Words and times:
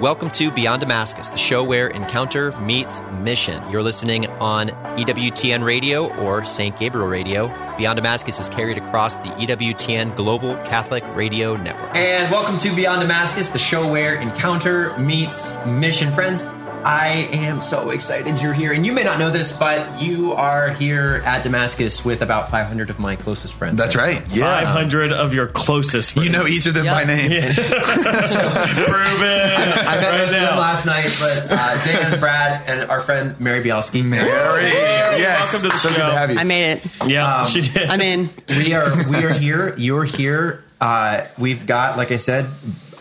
Welcome 0.00 0.30
to 0.32 0.50
Beyond 0.50 0.80
Damascus, 0.80 1.28
the 1.28 1.38
show 1.38 1.62
where 1.62 1.86
encounter 1.86 2.50
meets 2.58 3.00
mission. 3.20 3.62
You're 3.70 3.84
listening 3.84 4.26
on 4.26 4.70
EWTN 4.98 5.64
Radio 5.64 6.12
or 6.16 6.44
St. 6.44 6.76
Gabriel 6.76 7.06
Radio. 7.06 7.46
Beyond 7.78 7.96
Damascus 7.96 8.40
is 8.40 8.48
carried 8.48 8.76
across 8.76 9.14
the 9.16 9.28
EWTN 9.28 10.16
Global 10.16 10.56
Catholic 10.64 11.04
Radio 11.14 11.54
Network. 11.54 11.94
And 11.94 12.30
welcome 12.32 12.58
to 12.58 12.74
Beyond 12.74 13.02
Damascus, 13.02 13.48
the 13.50 13.60
show 13.60 13.90
where 13.90 14.14
encounter 14.20 14.98
meets 14.98 15.54
mission. 15.64 16.12
Friends, 16.12 16.42
I 16.84 17.28
am 17.32 17.62
so 17.62 17.90
excited 17.90 18.40
you're 18.42 18.52
here. 18.52 18.72
And 18.72 18.84
you 18.84 18.92
may 18.92 19.04
not 19.04 19.18
know 19.18 19.30
this, 19.30 19.52
but 19.52 20.02
you 20.02 20.32
are 20.34 20.68
here 20.70 21.22
at 21.24 21.42
Damascus 21.42 22.04
with 22.04 22.20
about 22.20 22.50
500 22.50 22.90
of 22.90 22.98
my 22.98 23.16
closest 23.16 23.54
friends. 23.54 23.76
That's 23.78 23.96
right. 23.96 24.22
Yeah. 24.30 24.44
500 24.44 25.12
of 25.12 25.32
your 25.34 25.46
closest 25.46 26.12
friends. 26.12 26.26
You 26.26 26.32
know 26.32 26.46
each 26.46 26.66
of 26.66 26.74
them 26.74 26.84
by 26.86 27.04
name. 27.04 27.30
Prove 27.54 29.22
it. 29.22 29.54
I 29.86 29.96
met 30.00 30.10
right 30.10 30.18
most 30.18 30.34
of 30.34 30.40
them 30.40 30.58
last 30.58 30.84
night, 30.86 31.16
but 31.18 31.46
uh, 31.50 31.84
Dan, 31.84 32.20
Brad, 32.20 32.68
and 32.68 32.90
our 32.90 33.00
friend 33.00 33.38
Mary 33.40 33.62
Bielski. 33.62 34.04
Mary. 34.04 34.28
Yes. 34.28 35.52
Welcome 35.52 35.70
to 35.70 35.74
the 35.74 35.78
so 35.80 35.88
good 35.88 35.96
show. 35.96 36.06
to 36.06 36.12
have 36.16 36.30
you. 36.32 36.38
I 36.38 36.44
made 36.44 36.72
it. 36.72 36.82
Yeah, 37.06 37.40
Um, 37.42 37.46
she 37.46 37.62
did. 37.62 37.88
I'm 37.88 38.00
in. 38.00 38.28
we 38.48 38.74
are 38.74 39.08
we 39.08 39.16
are 39.24 39.32
here. 39.32 39.74
You're 39.78 40.04
here. 40.04 40.62
Uh, 40.80 41.24
we've 41.38 41.66
got, 41.66 41.96
like 41.96 42.10
I 42.12 42.16
said, 42.16 42.46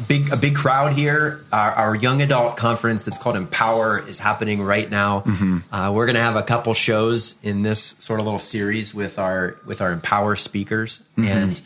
big 0.08 0.32
a 0.32 0.38
big 0.38 0.56
crowd 0.56 0.94
here. 0.94 1.44
Our, 1.52 1.72
our 1.72 1.96
young 1.96 2.22
adult 2.22 2.58
conference 2.58 3.06
that's 3.06 3.18
called 3.18 3.36
Empower 3.36 4.06
is 4.08 4.20
happening 4.20 4.62
right 4.62 4.90
now. 4.90 5.22
Mm-hmm. 5.22 5.74
Uh, 5.74 5.92
we're 5.92 6.06
going 6.06 6.16
to 6.16 6.22
have 6.22 6.36
a 6.36 6.44
couple 6.44 6.74
shows 6.74 7.36
in 7.44 7.62
this 7.64 7.96
sort 8.00 8.20
of 8.20 8.26
little 8.26 8.40
series 8.40 8.94
with 8.94 9.20
our 9.20 9.58
with 9.66 9.82
our 9.82 9.92
Empower 9.92 10.36
speakers, 10.36 11.02
Mm-hmm. 11.18 11.28
and 11.28 11.62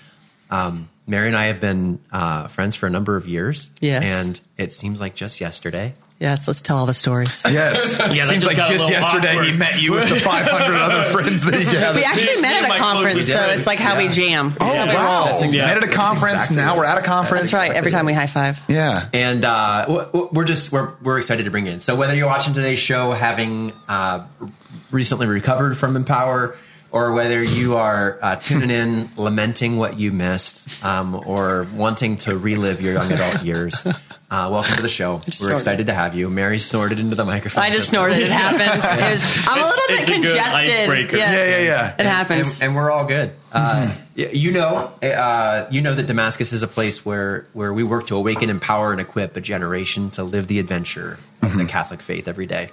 um, 0.49 0.89
Mary 1.05 1.27
and 1.27 1.35
I 1.37 1.45
have 1.47 1.59
been 1.59 1.99
uh, 2.11 2.47
friends 2.47 2.75
for 2.75 2.87
a 2.87 2.89
number 2.89 3.15
of 3.15 3.27
years. 3.27 3.69
Yes. 3.81 4.03
and 4.05 4.39
it 4.57 4.73
seems 4.73 4.99
like 5.01 5.15
just 5.15 5.39
yesterday. 5.41 5.93
Yes, 6.19 6.47
let's 6.47 6.61
tell 6.61 6.77
all 6.79 6.85
the 6.87 6.93
stories. 6.95 7.43
Yes. 7.49 7.93
that 7.97 8.07
Seems 8.09 8.27
just 8.43 8.45
like 8.47 8.57
just 8.57 8.69
little 8.85 8.89
yesterday 8.89 9.51
he 9.51 9.57
met 9.57 9.79
you 9.81 9.93
with 9.93 10.09
the 10.09 10.19
500 10.19 10.75
other 10.75 11.03
friends 11.11 11.43
that 11.45 11.53
he 11.53 11.63
gathered. 11.65 11.95
We 11.99 12.03
actually 12.03 12.41
met 12.41 12.63
at 12.63 12.75
a 12.75 12.79
conference, 12.79 13.27
so 13.27 13.49
it's 13.49 13.67
like 13.67 13.79
how 13.79 13.97
we 13.97 14.07
jam. 14.07 14.55
Oh, 14.59 14.65
How 14.65 14.87
we 14.87 14.93
wow. 14.95 15.23
That's 15.25 15.43
exactly- 15.43 15.57
Met 15.59 15.77
at 15.77 15.83
a 15.83 15.87
conference. 15.95 16.33
exactly 16.35 16.57
now 16.57 16.69
right. 16.71 16.77
we're 16.79 16.85
at 16.85 16.97
a 16.97 17.01
conference. 17.01 17.51
That's 17.51 17.53
right. 17.53 17.71
Every 17.71 17.91
time 17.91 18.05
we 18.05 18.13
high 18.13 18.27
five. 18.27 18.59
Yeah. 18.67 19.07
and 19.13 19.45
uh, 19.45 19.81
w- 19.87 20.05
w- 20.05 20.29
we're 20.33 20.43
just 20.45 20.71
we're 20.71 20.93
we're 21.03 21.17
excited 21.19 21.43
to 21.45 21.51
bring 21.51 21.67
in. 21.67 21.79
So 21.81 21.95
whether 21.95 22.15
you're 22.15 22.27
watching 22.27 22.53
today's 22.53 22.79
show, 22.79 23.11
having 23.11 23.71
uh, 23.87 24.25
recently 24.91 25.27
recovered 25.27 25.77
from 25.77 25.95
Empower, 25.95 26.55
or 26.91 27.11
whether 27.13 27.43
you 27.43 27.75
are 27.77 28.17
uh, 28.21 28.35
tuning 28.37 28.71
in, 28.71 29.09
lamenting 29.17 29.77
what 29.77 29.99
you 29.99 30.11
missed, 30.11 30.83
um, 30.83 31.15
or 31.27 31.67
wanting 31.75 32.17
to 32.17 32.37
relive 32.37 32.81
your 32.81 32.93
young 32.93 33.11
adult 33.11 33.43
years, 33.43 33.83
uh, 34.29 34.49
welcome 34.51 34.75
to 34.75 34.81
the 34.81 34.89
show. 34.89 35.15
We're 35.25 35.31
snorted. 35.31 35.55
excited 35.55 35.85
to 35.87 35.93
have 35.93 36.13
you. 36.15 36.29
Mary 36.29 36.59
snorted 36.59 36.99
into 36.99 37.15
the 37.15 37.23
microphone. 37.23 37.63
I 37.63 37.69
just 37.69 37.89
snorted. 37.89 38.17
It 38.17 38.29
happened. 38.29 38.83
It 39.07 39.11
was, 39.11 39.47
I'm 39.47 39.59
a 39.63 39.65
little 39.65 39.87
bit 39.87 39.99
It's 40.01 40.09
a 40.09 40.11
good 40.11 40.23
congested. 40.25 40.53
icebreaker. 40.89 41.17
Yeah. 41.17 41.31
Yeah, 41.31 41.45
yeah, 41.49 41.59
yeah. 41.65 41.95
It 41.99 42.05
happens. 42.05 42.55
and, 42.59 42.63
and 42.69 42.75
we're 42.75 42.91
all 42.91 43.05
good. 43.05 43.31
Uh, 43.53 43.93
y- 44.17 44.29
you 44.33 44.51
know, 44.51 44.91
uh, 45.01 45.67
you 45.71 45.79
know 45.81 45.93
that 45.95 46.07
Damascus 46.07 46.51
is 46.51 46.61
a 46.61 46.67
place 46.67 47.05
where 47.05 47.47
where 47.53 47.73
we 47.73 47.83
work 47.83 48.07
to 48.07 48.15
awaken, 48.17 48.49
empower, 48.49 48.91
and 48.91 48.99
equip 48.99 49.37
a 49.37 49.41
generation 49.41 50.09
to 50.11 50.23
live 50.23 50.47
the 50.47 50.59
adventure 50.59 51.17
of 51.41 51.55
the 51.57 51.63
Catholic 51.65 52.01
faith 52.01 52.27
every 52.27 52.45
day. 52.47 52.69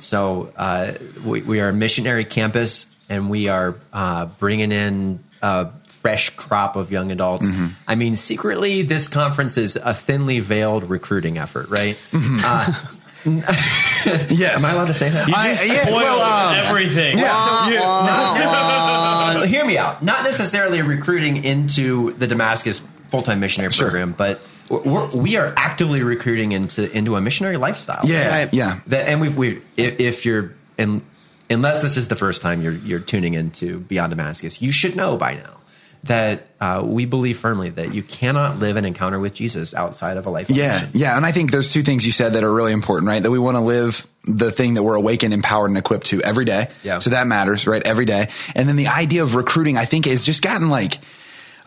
So 0.00 0.52
uh, 0.56 0.92
we, 1.24 1.42
we 1.42 1.60
are 1.60 1.68
a 1.68 1.72
missionary 1.74 2.24
campus, 2.24 2.86
and 3.10 3.28
we 3.28 3.48
are 3.48 3.74
uh, 3.92 4.26
bringing 4.26 4.72
in. 4.72 5.22
A 6.04 6.08
Fresh 6.08 6.30
crop 6.30 6.76
of 6.76 6.90
young 6.92 7.10
adults. 7.10 7.46
I 7.88 7.94
mean, 7.94 8.16
secretly, 8.16 8.82
this 8.82 9.08
conference 9.08 9.56
is 9.56 9.76
a 9.76 9.94
thinly 9.94 10.40
veiled 10.40 10.84
recruiting 10.90 11.38
effort, 11.38 11.70
right? 11.70 11.96
Uh, 12.12 12.72
Yes. 14.28 14.58
am 14.58 14.64
I 14.66 14.72
allowed 14.72 14.88
to 14.88 14.94
say 14.94 15.08
that? 15.08 15.26
You 15.28 15.34
I- 15.34 15.48
just 15.54 15.66
yeah, 15.66 15.86
well, 15.90 16.20
um, 16.20 16.66
everything. 16.66 17.16
Yeah. 17.18 17.64
so- 17.64 17.70
Not 17.74 18.36
necess- 18.36 19.46
hear 19.46 19.64
me 19.64 19.78
out. 19.78 20.02
Not 20.02 20.24
necessarily 20.24 20.82
recruiting 20.82 21.42
into 21.42 22.12
the 22.12 22.26
Damascus 22.26 22.82
full 23.10 23.22
time 23.22 23.40
missionary 23.40 23.72
Sure. 23.72 23.86
program, 23.86 24.12
but 24.12 24.40
we're, 24.68 25.06
we 25.08 25.36
are 25.36 25.54
actively 25.56 26.02
recruiting 26.02 26.52
into 26.52 26.90
into 26.94 27.16
a 27.16 27.20
missionary 27.22 27.56
lifestyle. 27.56 28.00
Yeah. 28.04 28.28
Right. 28.40 28.52
Yeah. 28.54 28.80
That, 28.88 29.08
and 29.08 29.22
we've 29.22 29.34
we 29.36 29.62
if, 29.78 30.00
if 30.00 30.26
you're 30.26 30.54
in, 30.76 31.02
unless 31.48 31.80
this 31.80 31.96
is 31.96 32.08
the 32.08 32.16
first 32.16 32.42
time 32.42 32.60
you're 32.60 32.72
you're 32.74 33.00
tuning 33.00 33.32
into 33.34 33.78
Beyond 33.80 34.10
Damascus, 34.10 34.60
you 34.60 34.70
should 34.70 34.96
know 34.96 35.16
by 35.16 35.34
now 35.34 35.56
that 36.04 36.46
uh, 36.60 36.82
we 36.84 37.06
believe 37.06 37.38
firmly 37.38 37.70
that 37.70 37.94
you 37.94 38.02
cannot 38.02 38.58
live 38.58 38.76
an 38.76 38.84
encounter 38.84 39.18
with 39.18 39.34
Jesus 39.34 39.74
outside 39.74 40.16
of 40.16 40.26
a 40.26 40.30
life. 40.30 40.50
Yeah, 40.50 40.74
mission. 40.74 40.90
yeah, 40.94 41.16
and 41.16 41.24
I 41.24 41.32
think 41.32 41.50
there's 41.50 41.72
two 41.72 41.82
things 41.82 42.04
you 42.04 42.12
said 42.12 42.34
that 42.34 42.44
are 42.44 42.52
really 42.52 42.72
important, 42.72 43.08
right? 43.08 43.22
That 43.22 43.30
we 43.30 43.38
want 43.38 43.56
to 43.56 43.62
live 43.62 44.06
the 44.24 44.52
thing 44.52 44.74
that 44.74 44.82
we're 44.82 44.96
awakened, 44.96 45.34
empowered, 45.34 45.70
and 45.70 45.78
equipped 45.78 46.06
to 46.08 46.22
every 46.22 46.44
day. 46.44 46.68
Yeah. 46.82 46.98
So 46.98 47.10
that 47.10 47.26
matters, 47.26 47.66
right? 47.66 47.82
Every 47.84 48.04
day, 48.04 48.28
and 48.54 48.68
then 48.68 48.76
the 48.76 48.88
idea 48.88 49.22
of 49.22 49.34
recruiting, 49.34 49.78
I 49.78 49.84
think, 49.84 50.06
has 50.06 50.24
just 50.24 50.42
gotten 50.42 50.68
like 50.68 50.98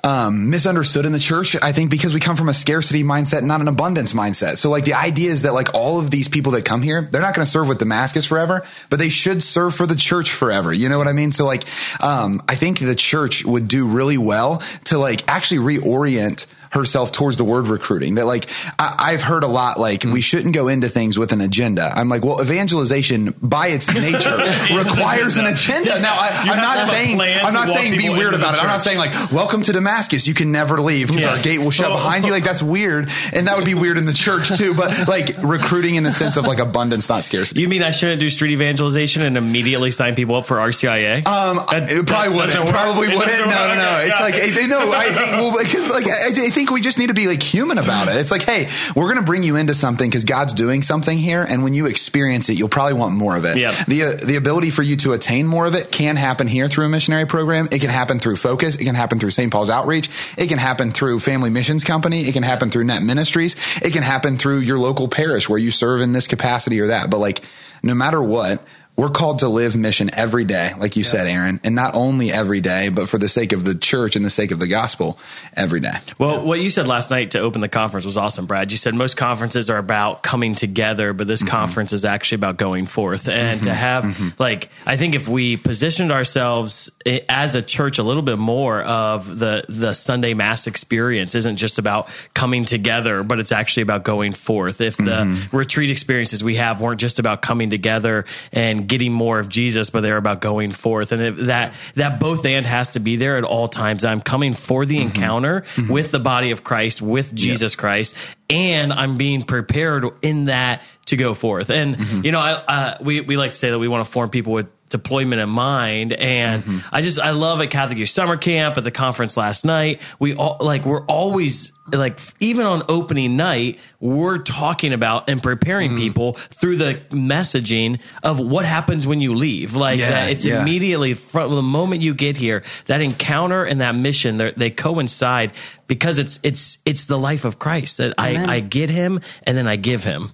um, 0.08 0.50
misunderstood 0.50 1.06
in 1.06 1.12
the 1.12 1.20
church. 1.20 1.58
I 1.62 1.74
think 1.74 1.92
because 1.92 2.14
we 2.14 2.22
come 2.22 2.38
from 2.38 2.48
a 2.48 2.54
scarcity 2.54 3.04
mindset, 3.04 3.44
not 3.44 3.60
an 3.60 3.68
abundance 3.68 4.14
mindset. 4.14 4.58
So 4.58 4.70
like 4.70 4.86
the 4.86 4.94
idea 4.94 5.32
is 5.32 5.42
that 5.42 5.54
like 5.54 5.74
all 5.74 6.00
of 6.00 6.10
these 6.10 6.30
people 6.30 6.54
that 6.54 6.64
come 6.64 6.82
here, 6.82 7.02
they're 7.12 7.22
not 7.22 7.36
going 7.36 7.46
to 7.46 7.52
serve 7.52 7.68
with 7.68 7.80
Damascus 7.80 8.26
forever, 8.26 8.64
but 8.90 9.00
they 9.00 9.10
should 9.10 9.44
serve 9.44 9.76
for 9.76 9.86
the 9.86 9.98
church 9.98 10.32
forever. 10.32 10.72
You 10.72 10.88
know 10.88 10.98
what 10.98 11.10
I 11.10 11.12
mean? 11.12 11.34
So 11.34 11.46
like, 11.46 11.66
um, 12.02 12.42
I 12.48 12.56
think 12.56 12.80
the 12.80 12.96
church 12.96 13.44
would 13.44 13.68
do 13.68 13.86
really 13.86 14.18
well 14.18 14.64
to 14.86 14.98
like 14.98 15.28
actually 15.28 15.78
reorient 15.78 16.46
herself 16.72 17.12
towards 17.12 17.38
the 17.38 17.44
word 17.44 17.68
recruiting 17.68 18.16
that 18.16 18.26
like 18.26 18.50
I, 18.80 18.96
I've 18.98 19.22
heard 19.22 19.44
a 19.44 19.48
lot 19.48 19.80
like 19.80 20.04
we 20.04 20.22
shouldn't 20.22 20.54
go 20.54 20.68
into 20.68 20.90
things 20.90 21.18
with 21.18 21.32
an 21.32 21.42
agenda. 21.42 21.92
I'm 21.96 22.10
like, 22.10 22.24
well, 22.24 22.42
evangelization 22.42 23.34
by 23.42 23.68
its 23.68 23.88
nature 23.94 24.38
requires 24.76 25.38
an 25.38 25.46
agenda. 25.46 26.00
Now 26.00 26.16
I, 26.18 26.30
i'm 26.50 26.58
not 26.58 26.90
saying 26.90 27.20
I'm 27.22 27.54
not 27.54 27.68
saying 27.68 27.98
be 27.98 28.10
weird 28.10 28.34
about 28.34 28.56
it. 28.56 28.62
I'm 28.62 28.68
not 28.68 28.82
saying 28.82 28.98
like 28.98 29.32
welcome 29.32 29.62
to 29.64 29.74
Damascus. 29.74 30.28
You 30.28 30.34
can 30.34 30.52
never 30.52 30.82
leave 30.82 31.08
because 31.08 31.24
Yeah. 31.24 31.32
our 31.32 31.42
gate 31.42 31.60
will 31.60 31.72
shut 31.72 31.88
Oh. 31.92 31.94
behind 31.94 32.26
you. 32.26 32.32
Like 32.32 32.44
that's 32.44 32.62
weird, 32.62 33.10
and 33.34 33.48
that 33.48 33.56
would 33.56 33.66
be 33.66 33.74
weird 33.74 33.98
in 33.98 34.06
the 34.06 34.14
church 34.14 34.56
too. 34.58 34.74
But 34.74 35.08
like 35.08 35.36
recruiting 35.42 35.96
in 35.96 36.04
the 36.04 36.12
sense 36.12 36.38
of 36.38 36.46
like 36.46 36.60
abundance, 36.60 37.08
not 37.10 37.24
scarcity. 37.26 37.62
You 37.62 37.68
mean 37.68 37.82
I 37.84 37.92
shouldn't 37.92 38.20
do 38.20 38.30
street 38.30 38.52
evangelization 38.54 39.26
and 39.26 39.38
immediately 39.38 39.92
sign 39.92 40.16
people 40.16 40.36
up 40.36 40.46
for 40.46 40.58
RCIA? 40.58 41.26
Um, 41.28 41.64
That- 41.70 41.92
it 41.92 42.06
probably 42.08 42.38
that 42.38 42.48
wouldn't. 42.48 42.70
Probably 42.70 43.08
wouldn't. 43.08 43.40
No, 43.48 43.68
no, 43.68 43.76
no. 43.76 43.98
It's 44.00 44.20
yeah. 44.20 44.24
like 44.24 44.70
no. 44.70 44.92
I 44.92 45.06
think 45.06 45.32
well 45.38 45.58
because 45.58 45.90
like 45.90 46.08
I, 46.08 46.28
I 46.28 46.50
think 46.58 46.72
we 46.72 46.82
just 46.82 46.98
need 46.98 47.08
to 47.08 47.14
be 47.14 47.28
like 47.28 47.44
human 47.44 47.78
about 47.78 48.08
it. 48.08 48.16
It's 48.16 48.32
like 48.32 48.42
hey, 48.42 48.70
we're 48.96 49.06
going 49.06 49.18
to 49.18 49.24
bring 49.24 49.44
you 49.44 49.58
into 49.58 49.76
something 49.76 50.10
because 50.10 50.26
God's 50.26 50.56
doing 50.56 50.82
something 50.82 51.18
here, 51.18 51.46
and 51.48 51.64
when 51.64 51.76
you 51.76 51.86
experience 51.86 52.50
it, 52.50 52.58
you'll 52.58 52.68
probably 52.68 52.94
want 52.94 53.14
more 53.14 53.38
of 53.38 53.46
it. 53.46 53.58
Yeah. 53.58 53.72
The 53.88 54.04
uh, 54.04 54.14
the 54.16 54.38
ability 54.38 54.72
for 54.72 54.82
you 54.82 54.96
to 54.98 55.14
attain 55.14 55.46
more 55.46 55.68
of 55.68 55.76
it 55.76 55.92
can 55.92 56.16
happen 56.16 56.48
here 56.48 56.68
through 56.68 56.86
a 56.86 56.90
missionary 56.90 57.28
program. 57.28 57.68
It 57.72 57.80
can 57.80 57.92
happen 57.92 58.18
through 58.18 58.38
Focus. 58.38 58.76
It 58.76 58.86
can 58.86 58.96
happen 58.96 59.20
through 59.20 59.32
St. 59.32 59.52
Paul's 59.52 59.70
Outreach. 59.70 60.10
It 60.36 60.48
can 60.48 60.58
happen 60.58 60.92
through 60.92 61.20
Family 61.20 61.52
Missions 61.52 61.84
Company. 61.84 62.28
It 62.28 62.34
can 62.34 62.44
happen 62.44 62.72
through 62.72 62.86
Net 62.86 63.04
Ministries. 63.04 63.56
It 63.84 63.94
can 63.94 64.04
happen 64.04 64.38
through 64.38 64.60
your 64.60 64.80
local 64.80 65.08
parish 65.08 65.48
where 65.48 65.60
you 65.60 65.70
serve 65.70 66.02
in 66.02 66.12
this 66.12 66.26
capacity 66.26 66.80
or 66.80 66.88
that. 66.88 67.12
But 67.12 67.20
like, 67.20 67.44
no 67.84 67.94
matter 67.94 68.22
what. 68.22 68.66
We're 68.98 69.10
called 69.10 69.40
to 69.40 69.48
live 69.48 69.76
mission 69.76 70.10
every 70.12 70.44
day, 70.44 70.74
like 70.76 70.96
you 70.96 71.04
said, 71.04 71.28
Aaron, 71.28 71.60
and 71.64 71.76
not 71.76 71.94
only 71.94 72.32
every 72.32 72.62
day, 72.62 72.90
but 72.90 73.08
for 73.08 73.20
the 73.20 73.30
sake 73.30 73.54
of 73.54 73.64
the 73.64 73.76
church 73.76 74.16
and 74.16 74.26
the 74.26 74.32
sake 74.32 74.50
of 74.50 74.58
the 74.58 74.66
gospel, 74.66 75.20
every 75.56 75.82
day. 75.82 76.00
Well, 76.18 76.44
what 76.44 76.60
you 76.60 76.72
said 76.72 76.88
last 76.88 77.12
night 77.12 77.32
to 77.32 77.40
open 77.40 77.62
the 77.62 77.70
conference 77.70 78.08
was 78.08 78.18
awesome, 78.18 78.48
Brad. 78.48 78.72
You 78.72 78.78
said 78.78 78.96
most 78.96 79.16
conferences 79.16 79.70
are 79.70 79.78
about 79.78 80.24
coming 80.24 80.56
together, 80.56 81.14
but 81.14 81.28
this 81.28 81.42
mm-hmm. 81.42 81.50
conference 81.50 81.94
is 81.94 82.06
actually 82.06 82.38
about 82.38 82.58
going 82.58 82.88
forth. 82.88 83.30
And 83.30 83.62
to 83.62 83.70
mm-hmm. 83.70 83.78
have, 83.78 84.04
mm-hmm. 84.04 84.30
like, 84.40 84.70
I 84.84 84.98
think 84.98 85.14
if 85.14 85.28
we 85.28 85.58
positioned 85.58 86.12
ourselves 86.12 86.90
as 87.30 87.54
a 87.54 87.62
church 87.62 88.00
a 88.00 88.04
little 88.04 88.24
bit 88.24 88.40
more 88.40 88.82
of 88.82 89.38
the 89.38 89.64
the 89.70 89.94
Sunday 89.94 90.34
Mass 90.34 90.66
experience 90.66 91.36
isn't 91.36 91.58
just 91.58 91.78
about 91.78 92.10
coming 92.34 92.66
together, 92.66 93.22
but 93.22 93.40
it's 93.40 93.52
actually 93.52 93.84
about 93.84 94.04
going 94.04 94.34
forth. 94.34 94.82
If 94.82 94.98
the 94.98 95.48
retreat 95.52 95.92
experiences 95.92 96.44
we 96.44 96.56
have 96.56 96.82
weren't 96.82 97.00
just 97.00 97.20
about 97.20 97.44
coming 97.44 97.70
together 97.70 98.26
and 98.52 98.87
getting 98.88 99.12
more 99.12 99.40
of 99.40 99.50
Jesus, 99.50 99.90
but 99.90 100.02
they're 100.02 100.18
about 100.18 100.42
going 100.42 100.72
forth, 100.72 101.12
and 101.12 101.22
if 101.22 101.38
that 101.48 101.74
that 101.96 102.20
both 102.20 102.46
and 102.46 102.66
has 102.66 102.94
to 102.94 103.00
be 103.00 103.18
there 103.18 103.38
at 103.38 103.44
all 103.44 103.68
times. 103.68 104.06
I'm 104.06 104.22
coming 104.22 104.54
for 104.54 104.86
the 104.86 104.98
mm-hmm. 104.98 105.08
encounter 105.08 105.62
mm-hmm. 105.62 105.92
with 105.92 106.12
the 106.12 106.20
body 106.20 106.52
of 106.52 106.64
Christ, 106.64 107.02
with 107.02 107.34
Jesus 107.34 107.76
Christ, 107.76 108.16
and 108.50 108.94
I'm 108.94 109.18
being 109.18 109.44
prepared 109.44 110.06
in 110.22 110.46
that 110.46 110.82
to 111.08 111.18
go 111.18 111.34
forth. 111.34 111.70
And 111.70 111.98
mm-hmm. 111.98 112.26
you 112.26 112.32
know, 112.32 112.40
I, 112.40 112.52
uh, 112.54 112.98
we 113.02 113.22
we 113.22 113.38
like 113.38 113.52
to 113.52 113.58
say 113.58 113.70
that 113.70 113.80
we 113.80 113.88
want 113.88 114.06
to 114.06 114.12
form 114.12 114.30
people 114.30 114.54
with 114.54 114.68
deployment 114.90 115.42
in 115.42 115.50
mind. 115.50 116.14
And 116.14 116.64
Mm-hmm. 116.64 116.80
I 116.96 117.02
just, 117.02 117.20
I 117.20 117.32
love 117.32 117.62
at 117.62 117.70
Catholic 117.72 117.98
Youth 117.98 118.10
Summer 118.10 118.38
Camp 118.38 118.78
at 118.78 118.84
the 118.84 118.92
conference 118.92 119.36
last 119.38 119.66
night. 119.66 120.02
We 120.20 120.34
all 120.36 120.58
like, 120.62 120.86
we're 120.86 121.06
always 121.06 121.72
like, 121.92 122.20
even 122.42 122.66
on 122.66 122.84
opening 122.90 123.38
night, 123.38 123.80
we're 124.02 124.40
talking 124.40 124.92
about 124.94 125.30
and 125.30 125.42
preparing 125.42 125.92
Mm. 125.92 125.98
people 125.98 126.34
through 126.34 126.76
the 126.78 127.02
messaging 127.12 128.00
of 128.24 128.40
what 128.40 128.66
happens 128.66 129.08
when 129.08 129.22
you 129.22 129.36
leave. 129.36 129.74
Like 129.74 130.00
Yeah, 130.00 130.26
it's 130.26 130.44
yeah. 130.46 130.62
immediately 130.62 131.14
from 131.14 131.52
the 131.52 131.62
moment 131.62 132.02
you 132.02 132.14
get 132.14 132.36
here, 132.38 132.64
that 132.88 133.02
encounter 133.02 133.64
and 133.64 133.80
that 133.82 133.96
mission, 133.96 134.38
they're- 134.38 134.52
coincide 134.72 135.54
because 135.88 136.20
it's, 136.20 136.40
it's, 136.44 136.78
it's 136.86 137.06
the 137.06 137.18
life 137.18 137.46
of 137.46 137.58
Christ 137.60 137.98
that 137.98 138.14
I, 138.18 138.56
I 138.56 138.60
get 138.60 138.90
him 138.90 139.22
and 139.44 139.56
then 139.58 139.68
I 139.68 139.78
give 139.78 140.04
him. 140.04 140.32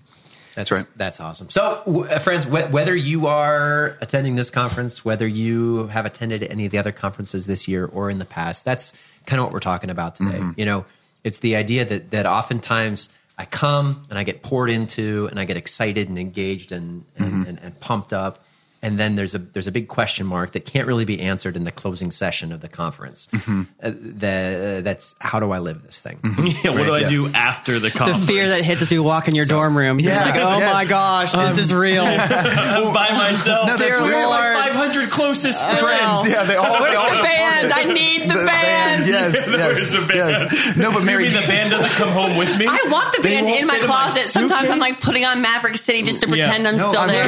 That's 0.55 0.71
right. 0.71 0.85
That's 0.95 1.19
awesome. 1.19 1.49
So, 1.49 1.81
w- 1.85 2.05
uh, 2.05 2.19
friends, 2.19 2.45
wh- 2.45 2.71
whether 2.71 2.95
you 2.95 3.27
are 3.27 3.97
attending 4.01 4.35
this 4.35 4.49
conference, 4.49 5.03
whether 5.03 5.27
you 5.27 5.87
have 5.87 6.05
attended 6.05 6.43
any 6.43 6.65
of 6.65 6.71
the 6.71 6.77
other 6.77 6.91
conferences 6.91 7.45
this 7.47 7.67
year 7.67 7.85
or 7.85 8.09
in 8.09 8.19
the 8.19 8.25
past, 8.25 8.63
that's 8.65 8.93
kind 9.25 9.39
of 9.39 9.45
what 9.45 9.53
we're 9.53 9.59
talking 9.59 9.89
about 9.89 10.15
today. 10.15 10.37
Mm-hmm. 10.37 10.59
You 10.59 10.65
know, 10.65 10.85
it's 11.23 11.39
the 11.39 11.55
idea 11.55 11.85
that 11.85 12.11
that 12.11 12.25
oftentimes 12.25 13.09
I 13.37 13.45
come 13.45 14.05
and 14.09 14.19
I 14.19 14.23
get 14.23 14.43
poured 14.43 14.69
into 14.69 15.27
and 15.31 15.39
I 15.39 15.45
get 15.45 15.57
excited 15.57 16.07
and 16.09 16.19
engaged 16.19 16.71
and 16.71 17.05
and, 17.17 17.27
Mm-hmm. 17.27 17.49
and, 17.49 17.59
and 17.59 17.79
pumped 17.79 18.13
up. 18.13 18.43
And 18.83 18.99
then 18.99 19.15
there's 19.15 19.33
a 19.33 19.39
there's 19.39 19.65
a 19.67 19.71
big 19.71 19.87
question 19.87 20.25
mark 20.27 20.51
that 20.51 20.65
can't 20.65 20.87
really 20.87 21.05
be 21.05 21.21
answered 21.21 21.55
in 21.55 21.63
the 21.63 21.71
closing 21.71 22.11
session 22.11 22.51
of 22.51 22.59
the 22.59 22.67
conference. 22.67 23.27
Mm-hmm. 23.31 23.61
Uh, 23.81 23.89
the, 23.91 24.81
that's 24.83 25.15
how 25.19 25.39
do 25.39 25.51
I 25.51 25.59
live 25.59 25.83
this 25.83 26.01
thing? 26.01 26.19
Yeah, 26.63 26.71
what 26.71 26.85
do 26.85 26.93
I 26.93 26.99
yeah. 26.99 27.09
do 27.09 27.27
after 27.29 27.79
the 27.79 27.89
conference? 27.89 28.21
The 28.21 28.27
fear 28.27 28.49
that 28.49 28.63
hits 28.65 28.81
as 28.81 28.91
you 28.91 29.01
walk 29.01 29.27
in 29.29 29.35
your 29.35 29.45
dorm 29.45 29.75
room. 29.77 29.99
You're 29.99 30.11
Yeah, 30.13 30.25
like, 30.25 30.35
oh 30.35 30.57
yes. 30.59 30.73
my 30.73 30.85
gosh, 30.85 31.31
this 31.31 31.57
is 31.57 31.73
real. 31.73 32.03
I'm 32.07 32.93
by 32.93 33.09
myself. 33.11 33.67
No, 33.67 33.77
that's 33.77 33.97
Dear 33.97 34.05
real. 34.07 34.29
Lord, 34.29 34.53
my 34.53 34.69
500 34.73 35.09
closest 35.09 35.63
friends. 35.63 35.79
Friends, 35.79 36.27
yeah, 36.29 36.43
they 36.43 36.55
all. 36.57 36.73
they 36.73 36.79
Where's 36.81 36.97
all 36.97 37.09
the 37.09 37.23
band? 37.23 37.67
it. 37.67 37.71
I 37.73 37.83
need 37.85 38.23
the 38.29 38.35
band. 38.35 39.07
Yes, 39.07 39.33
yes, 39.35 39.47
Where's 39.49 39.91
the 39.91 39.99
band? 39.99 40.51
yes. 40.51 40.75
No, 40.77 40.91
but 40.91 41.03
Mary, 41.05 41.25
You 41.27 41.31
mean 41.31 41.41
the 41.41 41.47
band 41.47 41.71
doesn't 41.71 41.91
come 41.91 42.09
home 42.09 42.35
with 42.37 42.57
me? 42.59 42.65
I 42.67 42.85
want 42.91 43.15
the 43.15 43.21
band 43.23 43.47
in 43.47 43.65
my 43.65 43.79
closet. 43.79 44.25
Sometimes 44.27 44.69
I'm 44.69 44.79
like 44.79 44.99
putting 44.99 45.23
on 45.25 45.41
Maverick 45.41 45.77
City 45.77 46.01
just 46.03 46.21
to 46.23 46.27
pretend 46.27 46.67
I'm 46.67 46.75
No, 46.77 46.89
still 46.89 47.01
I'm 47.01 47.07
there. 47.07 47.23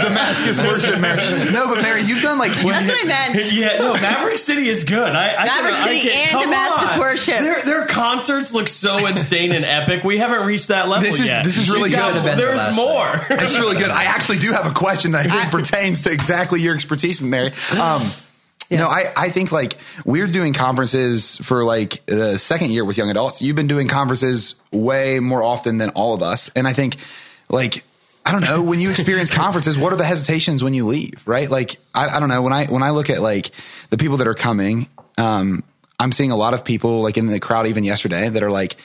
Damascus 0.00 0.60
worship. 0.68 0.94
Damascus 0.94 1.30
worship, 1.30 1.52
Mary. 1.52 1.52
No, 1.52 1.68
but 1.74 1.82
Mary, 1.82 2.02
you've 2.02 2.22
done 2.22 2.38
like 2.38 2.50
you, 2.62 2.70
That's 2.70 2.86
what 2.90 3.04
I 3.04 3.06
meant. 3.06 3.52
Yeah, 3.52 3.78
no, 3.78 3.92
Maverick 3.94 4.38
City 4.38 4.68
is 4.68 4.84
good. 4.84 5.08
I, 5.14 5.34
I 5.34 5.46
Maverick 5.46 5.74
can- 5.74 5.82
I 5.82 5.86
City 5.86 6.00
can- 6.08 6.28
and 6.34 6.40
Damascus 6.50 6.92
on. 6.92 6.98
Worship. 7.00 7.38
Their, 7.40 7.62
their 7.62 7.86
concerts 7.86 8.52
look 8.52 8.68
so 8.68 9.06
insane 9.06 9.52
and 9.52 9.64
epic. 9.64 10.04
We 10.04 10.18
haven't 10.18 10.46
reached 10.46 10.68
that 10.68 10.88
level 10.88 11.08
This 11.10 11.20
is- 11.20 11.26
yet. 11.28 11.44
this 11.44 11.56
is 11.58 11.70
really 11.70 11.90
You 11.90 11.96
good. 11.96 12.00
got- 12.02 12.08
Should've 12.08 12.24
been 12.24 12.36
there 12.38 12.46
There's 12.48 12.58
last 12.58 12.76
more. 12.76 13.26
That's 13.28 13.58
really 13.58 13.76
good. 13.76 13.90
I 13.90 14.04
actually 14.04 14.38
do 14.38 14.52
have 14.52 14.66
a 14.66 14.74
question 14.74 15.12
that 15.12 15.26
I 15.26 15.30
think 15.30 15.50
pertains 15.50 16.02
to 16.02 16.12
exactly 16.12 16.60
your 16.60 16.74
expertise, 16.74 17.20
Mary. 17.20 17.52
Um, 17.80 18.02
Yes. 18.70 18.80
No, 18.80 18.86
I, 18.88 19.12
I 19.14 19.28
think 19.28 19.52
like 19.52 19.76
we're 20.06 20.26
doing 20.26 20.54
conferences 20.54 21.36
for 21.42 21.64
like 21.64 22.04
the 22.06 22.38
second 22.38 22.70
year 22.70 22.82
with 22.82 22.96
young 22.96 23.10
adults. 23.10 23.42
You've 23.42 23.54
been 23.56 23.66
doing 23.66 23.88
conferences 23.88 24.54
way 24.72 25.20
more 25.20 25.42
often 25.42 25.76
than 25.76 25.90
all 25.90 26.14
of 26.14 26.22
us. 26.22 26.50
And 26.56 26.66
I 26.66 26.72
think 26.72 26.96
like, 27.50 27.84
I 28.26 28.32
don't 28.32 28.40
know, 28.40 28.62
when 28.62 28.80
you 28.80 28.90
experience 28.90 29.30
conferences, 29.34 29.78
what 29.78 29.92
are 29.92 29.96
the 29.96 30.04
hesitations 30.04 30.64
when 30.64 30.74
you 30.74 30.86
leave? 30.86 31.22
Right? 31.26 31.50
Like, 31.50 31.76
I, 31.94 32.08
I 32.08 32.20
don't 32.20 32.28
know. 32.28 32.42
When 32.42 32.52
I, 32.52 32.66
when 32.66 32.82
I 32.82 32.90
look 32.90 33.10
at 33.10 33.20
like 33.20 33.50
the 33.90 33.96
people 33.96 34.18
that 34.18 34.26
are 34.26 34.34
coming, 34.34 34.88
um, 35.18 35.62
I'm 35.98 36.12
seeing 36.12 36.30
a 36.30 36.36
lot 36.36 36.54
of 36.54 36.64
people 36.64 37.02
like 37.02 37.16
in 37.16 37.26
the 37.26 37.40
crowd 37.40 37.66
even 37.66 37.84
yesterday 37.84 38.28
that 38.28 38.42
are 38.42 38.50
like, 38.50 38.76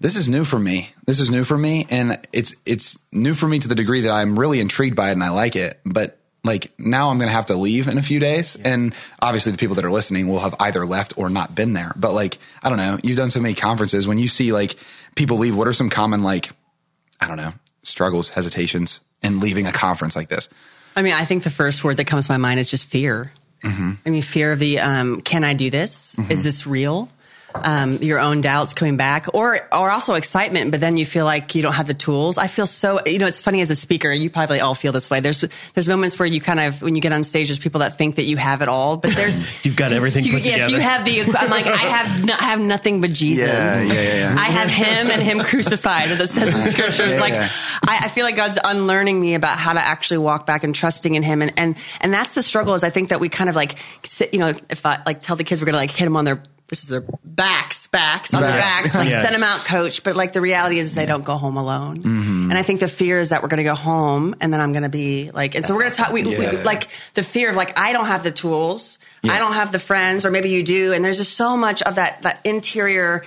this 0.00 0.16
is 0.16 0.28
new 0.28 0.44
for 0.44 0.58
me. 0.58 0.90
This 1.06 1.20
is 1.20 1.30
new 1.30 1.44
for 1.44 1.58
me. 1.58 1.86
And 1.90 2.18
it's, 2.32 2.54
it's 2.64 2.98
new 3.12 3.34
for 3.34 3.48
me 3.48 3.58
to 3.58 3.68
the 3.68 3.74
degree 3.74 4.02
that 4.02 4.12
I'm 4.12 4.38
really 4.38 4.60
intrigued 4.60 4.96
by 4.96 5.08
it 5.08 5.12
and 5.12 5.24
I 5.24 5.30
like 5.30 5.56
it. 5.56 5.80
But 5.84 6.18
like 6.44 6.72
now 6.78 7.10
I'm 7.10 7.18
going 7.18 7.28
to 7.28 7.34
have 7.34 7.46
to 7.46 7.56
leave 7.56 7.88
in 7.88 7.98
a 7.98 8.02
few 8.02 8.20
days. 8.20 8.56
And 8.56 8.94
obviously 9.20 9.52
the 9.52 9.58
people 9.58 9.76
that 9.76 9.84
are 9.84 9.90
listening 9.90 10.28
will 10.28 10.38
have 10.38 10.54
either 10.60 10.86
left 10.86 11.14
or 11.16 11.28
not 11.28 11.54
been 11.54 11.72
there. 11.72 11.92
But 11.96 12.12
like, 12.12 12.38
I 12.62 12.68
don't 12.68 12.78
know, 12.78 12.98
you've 13.02 13.18
done 13.18 13.30
so 13.30 13.40
many 13.40 13.54
conferences 13.54 14.06
when 14.06 14.18
you 14.18 14.28
see 14.28 14.52
like 14.52 14.76
people 15.14 15.38
leave, 15.38 15.56
what 15.56 15.68
are 15.68 15.72
some 15.72 15.90
common 15.90 16.22
like, 16.22 16.50
I 17.20 17.26
don't 17.26 17.36
know, 17.36 17.52
struggles, 17.88 18.30
hesitations 18.30 19.00
in 19.22 19.40
leaving 19.40 19.66
a 19.66 19.72
conference 19.72 20.14
like 20.14 20.28
this? 20.28 20.48
I 20.96 21.02
mean, 21.02 21.14
I 21.14 21.24
think 21.24 21.42
the 21.42 21.50
first 21.50 21.84
word 21.84 21.96
that 21.98 22.06
comes 22.06 22.26
to 22.26 22.32
my 22.32 22.38
mind 22.38 22.60
is 22.60 22.70
just 22.70 22.86
fear. 22.86 23.32
Mm-hmm. 23.62 23.92
I 24.06 24.10
mean, 24.10 24.22
fear 24.22 24.52
of 24.52 24.58
the 24.58 24.80
um, 24.80 25.20
can 25.20 25.44
I 25.44 25.54
do 25.54 25.70
this? 25.70 26.16
Is 26.28 26.44
this 26.44 26.66
real? 26.66 27.08
Um, 27.54 28.02
your 28.02 28.20
own 28.20 28.42
doubts 28.42 28.74
coming 28.74 28.98
back, 28.98 29.26
or 29.32 29.58
or 29.72 29.90
also 29.90 30.14
excitement, 30.14 30.70
but 30.70 30.80
then 30.80 30.98
you 30.98 31.06
feel 31.06 31.24
like 31.24 31.54
you 31.54 31.62
don't 31.62 31.72
have 31.72 31.86
the 31.86 31.94
tools. 31.94 32.36
I 32.36 32.46
feel 32.46 32.66
so. 32.66 33.00
You 33.06 33.18
know, 33.18 33.26
it's 33.26 33.40
funny 33.40 33.62
as 33.62 33.70
a 33.70 33.74
speaker. 33.74 34.12
You 34.12 34.28
probably 34.28 34.60
all 34.60 34.74
feel 34.74 34.92
this 34.92 35.08
way. 35.08 35.20
There's 35.20 35.42
there's 35.72 35.88
moments 35.88 36.18
where 36.18 36.26
you 36.28 36.42
kind 36.42 36.60
of 36.60 36.82
when 36.82 36.94
you 36.94 37.00
get 37.00 37.12
on 37.12 37.24
stage, 37.24 37.48
there's 37.48 37.58
people 37.58 37.78
that 37.80 37.96
think 37.96 38.16
that 38.16 38.24
you 38.24 38.36
have 38.36 38.60
it 38.60 38.68
all, 38.68 38.98
but 38.98 39.16
there's 39.16 39.42
You've 39.64 39.76
got 39.76 39.92
everything 39.94 40.24
you, 40.24 40.34
put 40.34 40.42
yes, 40.42 40.66
together. 40.66 40.72
you 40.72 40.80
have 40.80 41.04
the. 41.06 41.38
I'm 41.38 41.48
like 41.48 41.66
I 41.66 41.76
have 41.76 42.24
no, 42.26 42.34
I 42.38 42.44
have 42.44 42.60
nothing 42.60 43.00
but 43.00 43.12
Jesus. 43.12 43.48
Yeah, 43.48 43.80
yeah, 43.80 43.92
yeah, 43.94 44.14
yeah. 44.14 44.36
I 44.38 44.44
have 44.50 44.68
Him 44.68 45.10
and 45.10 45.22
Him 45.22 45.40
crucified, 45.40 46.10
as 46.10 46.20
it 46.20 46.28
says 46.28 46.50
in 46.50 46.70
Scripture. 46.70 47.04
It's 47.04 47.14
Yeah, 47.14 47.20
like 47.20 47.32
yeah. 47.32 47.48
I, 47.88 48.00
I 48.04 48.08
feel 48.08 48.24
like 48.26 48.36
God's 48.36 48.58
unlearning 48.62 49.18
me 49.18 49.34
about 49.34 49.58
how 49.58 49.72
to 49.72 49.80
actually 49.80 50.18
walk 50.18 50.44
back 50.44 50.64
and 50.64 50.74
trusting 50.74 51.14
in 51.14 51.22
Him, 51.22 51.40
and 51.40 51.54
and 51.56 51.76
and 52.02 52.12
that's 52.12 52.32
the 52.32 52.42
struggle. 52.42 52.74
Is 52.74 52.84
I 52.84 52.90
think 52.90 53.08
that 53.08 53.20
we 53.20 53.30
kind 53.30 53.48
of 53.48 53.56
like 53.56 53.78
sit, 54.04 54.34
you 54.34 54.40
know, 54.40 54.52
if 54.68 54.84
I 54.84 55.00
like 55.06 55.22
tell 55.22 55.34
the 55.36 55.44
kids 55.44 55.62
we're 55.62 55.66
gonna 55.66 55.78
like 55.78 55.90
hit 55.90 56.04
them 56.04 56.16
on 56.16 56.26
their 56.26 56.42
this 56.68 56.82
is 56.82 56.88
their 56.88 57.02
backs, 57.24 57.86
backs 57.88 58.34
on 58.34 58.42
their 58.42 58.50
Backs. 58.50 58.82
backs, 58.84 58.94
like 58.94 59.08
Yeah. 59.10 59.22
send 59.22 59.34
them 59.34 59.42
out, 59.42 59.64
coach. 59.64 60.02
But 60.02 60.16
like 60.16 60.32
the 60.32 60.40
reality 60.40 60.78
is 60.78 60.94
they 60.94 61.06
don't 61.06 61.24
go 61.24 61.36
home 61.36 61.56
alone, 61.56 61.96
Mm-hmm. 61.96 62.50
and 62.50 62.58
I 62.58 62.62
think 62.62 62.80
the 62.80 62.88
fear 62.88 63.18
is 63.18 63.30
that 63.30 63.42
we're 63.42 63.48
gonna 63.48 63.62
go 63.64 63.74
home 63.74 64.34
and 64.40 64.52
then 64.52 64.60
I'm 64.60 64.72
gonna 64.72 64.88
be 64.88 65.30
like, 65.32 65.54
and 65.54 65.64
so 65.64 65.74
we're 65.74 65.82
gonna 65.82 65.94
talk. 65.94 66.12
We, 66.12 66.24
we 66.24 66.46
like 66.62 66.88
the 67.14 67.22
fear 67.22 67.50
of 67.50 67.56
like 67.56 67.78
I 67.78 67.92
don't 67.92 68.06
have 68.06 68.22
the 68.22 68.30
tools, 68.30 68.98
I 69.24 69.38
don't 69.38 69.54
have 69.54 69.72
the 69.72 69.78
friends, 69.78 70.24
or 70.26 70.30
maybe 70.30 70.50
you 70.50 70.62
do, 70.62 70.92
and 70.92 71.04
there's 71.04 71.18
just 71.18 71.34
so 71.36 71.56
much 71.56 71.82
of 71.82 71.96
that 71.96 72.22
that 72.22 72.40
interior 72.44 73.24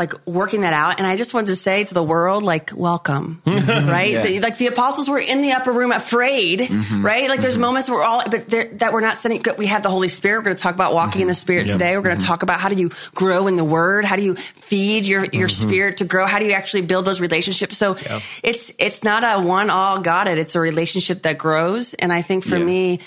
like 0.00 0.26
working 0.26 0.62
that 0.62 0.72
out. 0.72 0.96
And 0.96 1.06
I 1.06 1.16
just 1.16 1.34
wanted 1.34 1.48
to 1.48 1.56
say 1.56 1.84
to 1.84 1.92
the 1.92 2.02
world, 2.02 2.42
like, 2.42 2.72
welcome, 2.74 3.42
mm-hmm. 3.44 3.86
right? 3.86 4.12
Yeah. 4.12 4.22
The- 4.22 4.40
like 4.40 4.56
the 4.56 4.66
apostles 4.68 5.10
were 5.10 5.18
in 5.18 5.42
the 5.42 5.52
upper 5.52 5.70
room 5.70 5.92
afraid, 5.92 6.60
mm-hmm. 6.60 7.04
right? 7.04 7.28
Like 7.28 7.40
there's 7.40 7.54
mm-hmm. 7.54 7.60
moments 7.60 7.90
where 7.90 7.98
we're 7.98 8.04
all, 8.04 8.22
but 8.30 8.48
that 8.48 8.94
we're 8.94 9.02
not 9.02 9.18
sending, 9.18 9.44
we 9.58 9.66
have 9.66 9.82
the 9.82 9.90
Holy 9.90 10.08
Spirit. 10.08 10.38
We're 10.38 10.44
going 10.44 10.56
to 10.56 10.62
talk 10.62 10.74
about 10.74 10.94
walking 10.94 11.20
in 11.20 11.28
the 11.28 11.34
Spirit 11.34 11.68
today. 11.68 11.96
We're 11.98 12.02
going 12.02 12.18
to 12.18 12.24
talk 12.24 12.42
about 12.42 12.60
how 12.60 12.70
do 12.70 12.76
you 12.76 12.90
grow 13.14 13.46
in 13.46 13.56
the 13.56 13.64
Word? 13.64 14.06
How 14.06 14.16
do 14.16 14.22
you 14.22 14.36
feed 14.36 15.06
your, 15.06 15.26
your 15.26 15.50
spirit 15.50 15.98
to 15.98 16.06
grow? 16.06 16.26
How 16.26 16.38
do 16.38 16.46
you 16.46 16.52
actually 16.52 16.82
build 16.82 17.04
those 17.04 17.20
relationships? 17.20 17.76
So 17.76 17.98
it's, 18.42 18.72
it's 18.78 19.04
not 19.04 19.22
a 19.22 19.46
one 19.46 19.68
all 19.68 19.98
got 20.00 20.28
it. 20.28 20.38
It's 20.38 20.54
a 20.54 20.60
relationship 20.60 21.22
that 21.22 21.36
grows. 21.36 21.92
And 21.92 22.10
I 22.10 22.22
think 22.22 22.44
for 22.44 22.56
Yeah. 22.56 22.64
me, 22.64 23.00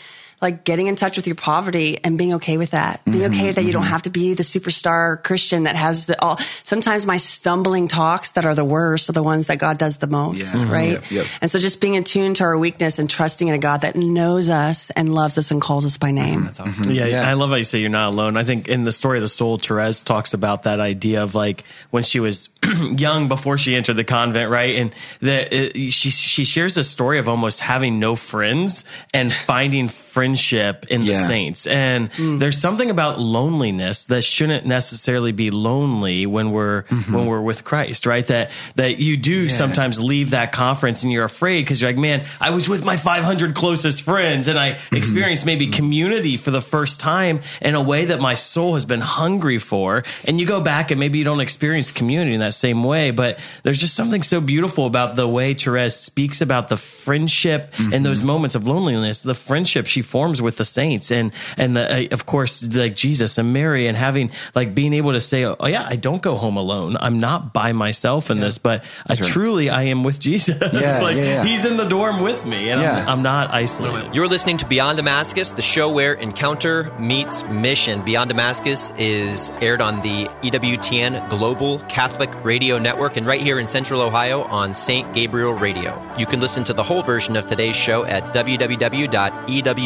like 0.43 0.63
getting 0.63 0.85
in 0.87 0.95
touch 0.95 1.15
with 1.17 1.25
your 1.25 1.35
poverty 1.35 1.97
and 2.03 2.17
being 2.17 2.33
okay 2.35 2.57
with 2.57 2.71
that. 2.71 3.03
Being 3.05 3.21
Mm-hmm, 3.23 3.33
okay 3.33 3.51
that 3.53 3.63
you 3.63 3.71
don't 3.71 3.83
have 3.85 4.03
to 4.03 4.09
be 4.11 4.33
the 4.35 4.43
superstar 4.43 5.23
Christian 5.23 5.63
that 5.63 5.75
has 5.75 6.05
the 6.07 6.21
all. 6.21 6.37
Sometimes 6.63 7.05
my 7.05 7.17
stumbling 7.17 7.87
talks 7.87 8.31
that 8.31 8.45
are 8.45 8.53
the 8.53 8.65
worst 8.65 9.09
are 9.09 9.13
the 9.13 9.23
ones 9.23 9.47
that 9.47 9.57
God 9.57 9.77
does 9.79 9.97
the 9.97 10.07
most, 10.07 10.39
Yeah. 10.39 10.45
Mhm. 10.61 10.69
right? 10.69 10.91
Yep, 10.91 11.11
yep. 11.11 11.25
And 11.41 11.49
so 11.49 11.57
just 11.59 11.79
being 11.81 11.97
attuned 11.97 12.35
to 12.37 12.43
our 12.43 12.57
weakness 12.57 12.99
and 12.99 13.09
trusting 13.09 13.47
in 13.47 13.53
a 13.55 13.57
God 13.57 13.81
that 13.81 13.95
knows 13.95 14.49
us 14.49 14.91
and 14.91 15.13
loves 15.15 15.37
us 15.37 15.49
and 15.51 15.61
calls 15.61 15.85
us 15.85 15.97
by 15.97 16.11
name. 16.11 16.43
That's 16.43 16.59
awesome. 16.59 16.91
Yeah, 16.91 17.05
Yeah. 17.05 17.27
I 17.29 17.33
love 17.33 17.49
how 17.49 17.55
you 17.55 17.63
say 17.63 17.79
you're 17.79 17.89
not 17.89 18.09
alone. 18.09 18.35
I 18.37 18.43
think 18.43 18.67
in 18.67 18.83
the 18.83 18.91
story 18.91 19.17
of 19.17 19.21
the 19.23 19.29
soul, 19.29 19.57
Therese 19.57 20.01
talks 20.01 20.33
about 20.33 20.63
that 20.63 20.79
idea 20.79 21.23
of 21.23 21.33
like 21.33 21.63
when 21.91 22.03
she 22.03 22.19
was 22.19 22.49
young 22.97 23.27
before 23.29 23.57
she 23.57 23.75
entered 23.75 23.95
the 23.95 24.03
convent, 24.03 24.49
right? 24.49 24.75
And 24.75 24.91
that 25.21 25.53
she 25.75 26.09
she 26.11 26.43
shares 26.43 26.75
a 26.77 26.83
story 26.83 27.19
of 27.19 27.29
almost 27.29 27.59
having 27.61 27.99
no 27.99 28.15
friends 28.15 28.83
and 29.13 29.31
finding 29.31 29.87
friendship 30.13 30.85
in 30.89 31.05
the 31.05 31.15
saints. 31.15 31.65
And 31.65 32.11
mm. 32.11 32.39
there's 32.39 32.59
something 32.59 32.91
about 32.91 33.19
loneliness 33.19 34.05
that 34.05 34.23
shouldn't 34.23 34.63
necessarily 34.63 35.31
be 35.31 35.49
lonely 35.49 36.27
when 36.27 36.51
we're 36.51 36.83
mm-hmm. 36.83 37.13
when 37.13 37.25
we're 37.25 37.41
with 37.41 37.63
Christ, 37.63 38.05
right? 38.05 38.25
That 38.27 38.51
that 38.75 38.99
you 38.99 39.17
do 39.17 39.49
sometimes 39.49 39.99
leave 39.99 40.29
that 40.29 40.51
conference 40.51 41.01
and 41.01 41.11
you're 41.11 41.23
afraid 41.23 41.61
because 41.61 41.81
you're 41.81 41.89
like, 41.89 41.97
man, 41.97 42.25
I 42.39 42.51
was 42.51 42.69
with 42.69 42.85
my 42.85 42.95
500 42.95 43.55
closest 43.55 44.03
friends 44.03 44.47
and 44.47 44.57
I 44.57 44.73
mm-hmm. 44.73 44.95
experienced 44.95 45.47
maybe 45.47 45.65
mm-hmm. 45.65 45.73
community 45.73 46.37
for 46.37 46.51
the 46.51 46.61
first 46.61 46.99
time 46.99 47.41
in 47.59 47.73
a 47.73 47.81
way 47.81 48.05
that 48.05 48.21
my 48.21 48.35
soul 48.35 48.75
has 48.75 48.85
been 48.85 49.01
hungry 49.01 49.57
for. 49.57 50.03
And 50.25 50.39
you 50.39 50.45
go 50.45 50.61
back 50.61 50.91
and 50.91 50.99
maybe 50.99 51.17
you 51.17 51.25
don't 51.25 51.41
experience 51.41 51.91
community 51.91 52.35
in 52.35 52.39
that 52.41 52.53
same 52.53 52.83
way, 52.83 53.09
but 53.09 53.39
there's 53.63 53.79
just 53.79 53.95
something 53.95 54.21
so 54.21 54.39
beautiful 54.39 54.85
about 54.85 55.15
the 55.15 55.27
way 55.27 55.55
Therese 55.55 55.95
speaks 55.95 56.39
about 56.41 56.69
the 56.69 56.77
friendship 56.77 57.73
and 57.79 58.05
those 58.05 58.21
moments 58.21 58.53
of 58.53 58.67
loneliness, 58.67 59.21
the 59.21 59.33
friendship 59.33 59.87
she 59.87 60.02
formed 60.03 60.33
dorms 60.33 60.41
with 60.41 60.57
the 60.57 60.65
saints 60.65 61.11
and 61.11 61.31
and 61.57 61.75
the, 61.75 62.11
uh, 62.11 62.13
of 62.13 62.25
course 62.25 62.63
like 62.75 62.95
Jesus 62.95 63.37
and 63.37 63.53
Mary 63.53 63.87
and 63.87 63.97
having 63.97 64.31
like 64.55 64.73
being 64.75 64.93
able 64.93 65.13
to 65.13 65.21
say, 65.21 65.45
oh 65.45 65.67
yeah, 65.67 65.85
I 65.87 65.95
don't 65.95 66.21
go 66.21 66.35
home 66.35 66.57
alone. 66.57 66.97
I'm 66.99 67.19
not 67.19 67.53
by 67.53 67.73
myself 67.73 68.31
in 68.31 68.39
this, 68.39 68.57
but 68.57 68.83
I 69.07 69.15
truly 69.15 69.69
I 69.69 69.83
am 69.83 70.03
with 70.03 70.19
Jesus. 70.19 70.57
Yeah, 70.73 71.01
like 71.01 71.17
yeah, 71.17 71.23
yeah. 71.23 71.43
he's 71.43 71.65
in 71.65 71.77
the 71.77 71.85
dorm 71.85 72.21
with 72.21 72.45
me, 72.45 72.69
and 72.69 72.81
Yeah. 72.81 73.01
I'm, 73.01 73.09
I'm 73.09 73.21
not 73.21 73.51
isolated. 73.53 74.15
You're 74.15 74.27
listening 74.27 74.57
to 74.57 74.65
Beyond 74.65 74.97
Damascus, 74.97 75.51
the 75.53 75.61
show 75.61 75.91
where 75.91 76.13
encounter 76.13 76.91
meets 76.99 77.43
mission. 77.43 78.03
Beyond 78.03 78.29
Damascus 78.29 78.91
is 78.97 79.51
aired 79.61 79.81
on 79.81 80.01
the 80.01 80.25
EWTN 80.41 81.29
Global 81.29 81.79
Catholic 81.89 82.31
Radio 82.43 82.79
Network 82.79 83.17
and 83.17 83.27
right 83.27 83.41
here 83.41 83.59
in 83.59 83.67
Central 83.67 84.01
Ohio 84.01 84.43
on 84.43 84.73
St. 84.73 85.13
Gabriel 85.13 85.53
Radio. 85.53 86.01
You 86.17 86.25
can 86.25 86.39
listen 86.39 86.63
to 86.65 86.73
the 86.73 86.83
whole 86.83 87.03
version 87.03 87.35
of 87.37 87.47
today's 87.47 87.75
show 87.75 88.03
at 88.03 88.23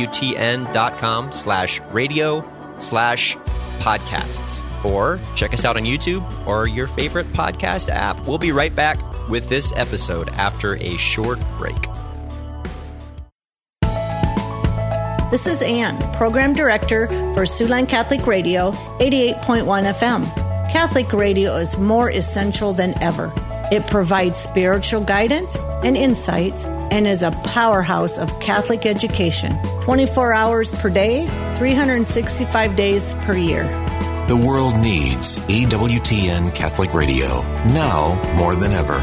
www.ewtn.com 0.08 1.32
slash 1.32 1.82
radio 1.92 2.44
slash 2.80 3.36
podcasts. 3.80 4.64
Or 4.86 5.20
check 5.36 5.54
us 5.54 5.66
out 5.66 5.78
on 5.78 5.84
YouTube 5.84 6.48
or 6.48 6.68
your 6.68 6.88
favorite 6.88 7.28
podcast 7.28 7.90
app. 7.90 8.20
We'll 8.28 8.38
be 8.38 8.52
right 8.52 8.74
back 8.74 8.98
with 9.30 9.50
this 9.50 9.74
episode 9.76 10.30
after 10.30 10.76
a 10.78 10.98
short 10.98 11.40
break. 11.58 11.76
This 15.30 15.46
is 15.46 15.62
Anne, 15.62 15.98
Program 16.16 16.54
Director 16.54 17.08
for 17.08 17.44
Siouxland 17.44 17.90
Catholic 17.90 18.26
Radio, 18.26 18.72
88.1 19.00 19.66
FM. 19.66 20.72
Catholic 20.72 21.12
radio 21.12 21.58
is 21.58 21.78
more 21.78 22.10
essential 22.10 22.72
than 22.72 22.98
ever. 23.02 23.34
It 23.70 23.86
provides 23.88 24.40
spiritual 24.40 25.02
guidance 25.02 25.62
and 25.84 25.98
insights 25.98 26.66
and 26.66 27.06
is 27.06 27.22
a 27.22 27.32
powerhouse 27.44 28.18
of 28.18 28.40
Catholic 28.40 28.86
education 28.86 29.58
24 29.82 30.32
hours 30.32 30.72
per 30.72 30.90
day, 30.90 31.28
365 31.58 32.76
days 32.78 33.14
per 33.26 33.36
year. 33.36 33.64
The 34.28 34.38
world 34.38 34.76
needs 34.76 35.42
EWTN 35.42 36.56
Catholic 36.56 36.94
Radio 36.94 37.42
now 37.74 38.22
more 38.36 38.56
than 38.56 38.72
ever. 38.72 39.00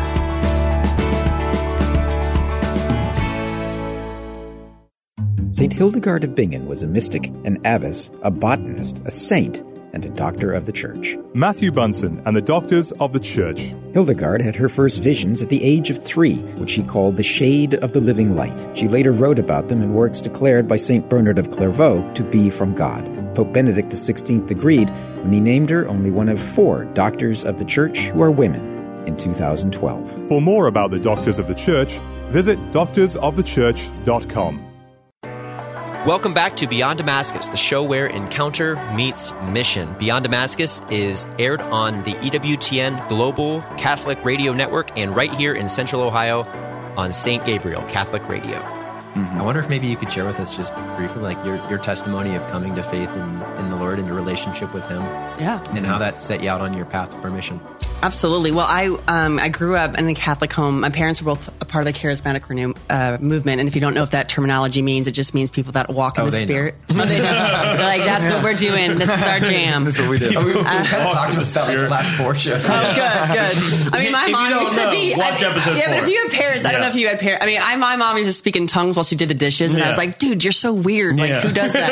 St. 5.52 5.72
Hildegard 5.72 6.24
of 6.24 6.34
Bingen 6.34 6.66
was 6.66 6.82
a 6.82 6.86
mystic, 6.86 7.26
an 7.44 7.58
abbess, 7.64 8.10
a 8.22 8.30
botanist, 8.30 9.00
a 9.04 9.10
saint, 9.10 9.62
and 9.94 10.04
a 10.04 10.10
doctor 10.10 10.52
of 10.52 10.66
the 10.66 10.72
Church. 10.72 11.16
Matthew 11.32 11.72
Bunson 11.72 12.20
and 12.26 12.36
the 12.36 12.42
Doctors 12.42 12.92
of 12.92 13.12
the 13.12 13.20
Church. 13.20 13.72
Hildegard 13.92 14.42
had 14.42 14.56
her 14.56 14.68
first 14.68 15.00
visions 15.00 15.40
at 15.40 15.48
the 15.48 15.64
age 15.64 15.88
of 15.88 16.04
three, 16.04 16.38
which 16.58 16.70
she 16.70 16.82
called 16.82 17.16
the 17.16 17.22
shade 17.22 17.74
of 17.74 17.92
the 17.92 18.00
living 18.00 18.34
light. 18.34 18.76
She 18.76 18.88
later 18.88 19.12
wrote 19.12 19.38
about 19.38 19.68
them 19.68 19.80
in 19.80 19.94
works 19.94 20.20
declared 20.20 20.68
by 20.68 20.76
St. 20.76 21.08
Bernard 21.08 21.38
of 21.38 21.50
Clairvaux 21.50 22.12
to 22.14 22.24
be 22.24 22.50
from 22.50 22.74
God. 22.74 23.04
Pope 23.34 23.52
Benedict 23.52 23.88
XVI 23.88 24.50
agreed 24.50 24.90
when 25.22 25.32
he 25.32 25.40
named 25.40 25.70
her 25.70 25.88
only 25.88 26.10
one 26.10 26.28
of 26.28 26.42
four 26.42 26.84
doctors 26.86 27.44
of 27.44 27.58
the 27.58 27.64
Church 27.64 27.98
who 27.98 28.22
are 28.22 28.30
women 28.30 28.74
in 29.06 29.16
2012. 29.16 30.28
For 30.28 30.42
more 30.42 30.66
about 30.66 30.90
the 30.90 31.00
Doctors 31.00 31.38
of 31.38 31.48
the 31.48 31.54
Church, 31.54 31.98
visit 32.30 32.58
doctorsofthechurch.com. 32.72 34.73
Welcome 36.06 36.34
back 36.34 36.56
to 36.56 36.66
Beyond 36.66 36.98
Damascus, 36.98 37.46
the 37.46 37.56
show 37.56 37.82
where 37.82 38.06
encounter 38.06 38.76
meets 38.94 39.32
mission. 39.50 39.94
Beyond 39.94 40.24
Damascus 40.24 40.82
is 40.90 41.24
aired 41.38 41.62
on 41.62 42.04
the 42.04 42.12
EWTN 42.16 43.08
Global 43.08 43.62
Catholic 43.78 44.22
Radio 44.22 44.52
Network 44.52 44.98
and 44.98 45.16
right 45.16 45.32
here 45.32 45.54
in 45.54 45.70
Central 45.70 46.02
Ohio 46.02 46.42
on 46.98 47.14
St. 47.14 47.46
Gabriel 47.46 47.80
Catholic 47.84 48.28
Radio. 48.28 48.58
Mm-hmm. 49.14 49.40
I 49.40 49.44
wonder 49.44 49.60
if 49.60 49.68
maybe 49.70 49.86
you 49.86 49.96
could 49.96 50.12
share 50.12 50.26
with 50.26 50.38
us 50.40 50.54
just 50.56 50.74
briefly, 50.96 51.22
like 51.22 51.42
your, 51.44 51.56
your 51.70 51.78
testimony 51.78 52.34
of 52.34 52.44
coming 52.48 52.74
to 52.74 52.82
faith 52.82 53.08
in, 53.10 53.42
in 53.64 53.70
the 53.70 53.76
Lord 53.76 53.98
and 53.98 54.06
your 54.06 54.16
relationship 54.16 54.74
with 54.74 54.86
Him, 54.88 55.02
Yeah. 55.40 55.62
and 55.70 55.86
how 55.86 55.96
that 55.98 56.20
set 56.20 56.42
you 56.42 56.50
out 56.50 56.60
on 56.60 56.74
your 56.74 56.84
path 56.84 57.12
for 57.22 57.30
mission. 57.30 57.60
Absolutely. 58.02 58.52
Well, 58.52 58.66
I 58.68 58.88
um, 59.08 59.38
I 59.38 59.48
grew 59.48 59.76
up 59.76 59.96
in 59.98 60.06
a 60.08 60.14
Catholic 60.14 60.52
home. 60.52 60.80
My 60.80 60.90
parents 60.90 61.22
were 61.22 61.34
both 61.34 61.48
a 61.62 61.64
part 61.64 61.86
of 61.86 61.92
the 61.94 61.98
charismatic 61.98 62.46
renew, 62.50 62.74
uh, 62.90 63.16
movement, 63.18 63.60
and 63.60 63.68
if 63.68 63.74
you 63.74 63.80
don't 63.80 63.94
know 63.94 64.02
what 64.02 64.10
that 64.10 64.28
terminology 64.28 64.82
means, 64.82 65.08
it 65.08 65.12
just 65.12 65.32
means 65.32 65.50
people 65.50 65.72
that 65.72 65.88
walk 65.88 66.18
in 66.18 66.24
Oh, 66.24 66.26
the 66.26 66.32
they 66.32 66.40
know. 66.42 66.46
spirit. 66.46 66.74
Oh, 66.90 66.94
they 67.06 67.18
know. 67.18 67.22
They're 67.22 67.78
like 67.86 68.02
that's 68.04 68.34
what 68.34 68.44
we're 68.44 68.58
doing. 68.58 68.96
This 68.96 69.08
is 69.08 69.22
our 69.22 69.40
jam. 69.40 69.84
That's 69.86 69.98
what 69.98 70.10
we 70.10 70.18
do. 70.18 70.38
We've 70.44 70.56
Uh, 70.56 70.62
talked 70.62 71.32
about 71.32 71.46
that 71.46 71.66
like 71.66 71.76
the 71.78 71.88
last 71.88 72.14
four 72.16 72.34
shows. 72.34 72.62
Oh, 72.62 72.68
good, 72.68 72.94
good. 73.86 73.94
I 73.94 73.98
mean, 74.02 74.12
my 74.12 74.22
If 74.22 74.26
you 74.28 74.32
mom 74.32 74.50
don't 74.50 74.60
used 74.60 74.74
to 74.78 74.90
be. 74.90 75.14
watch 75.16 75.42
I, 75.42 75.50
episode 75.50 75.76
yeah, 75.78 75.88
but 75.88 76.02
if 76.04 76.08
you 76.10 76.22
had 76.22 76.32
parents, 76.32 76.64
I 76.66 76.72
don't 76.72 76.82
know 76.82 76.88
if 76.88 76.96
you 76.96 77.08
had 77.08 77.18
parents. 77.20 77.42
I 77.42 77.46
mean, 77.46 77.60
I, 77.62 77.76
my 77.76 77.96
mom 77.96 78.18
used 78.18 78.28
to 78.28 78.34
speak 78.34 78.56
in 78.56 78.66
tongues 78.66 78.96
while 78.96 79.04
she 79.04 79.16
did 79.16 79.28
the 79.30 79.34
dishes, 79.34 79.72
and 79.72 79.82
I 79.82 79.88
was 79.88 79.96
like, 79.96 80.18
dude, 80.18 80.44
you're 80.44 80.52
so 80.52 80.74
weird. 80.74 81.18
Like, 81.18 81.30
Yeah. 81.30 81.40
who 81.40 81.54
does 81.54 81.72
that? 81.72 81.90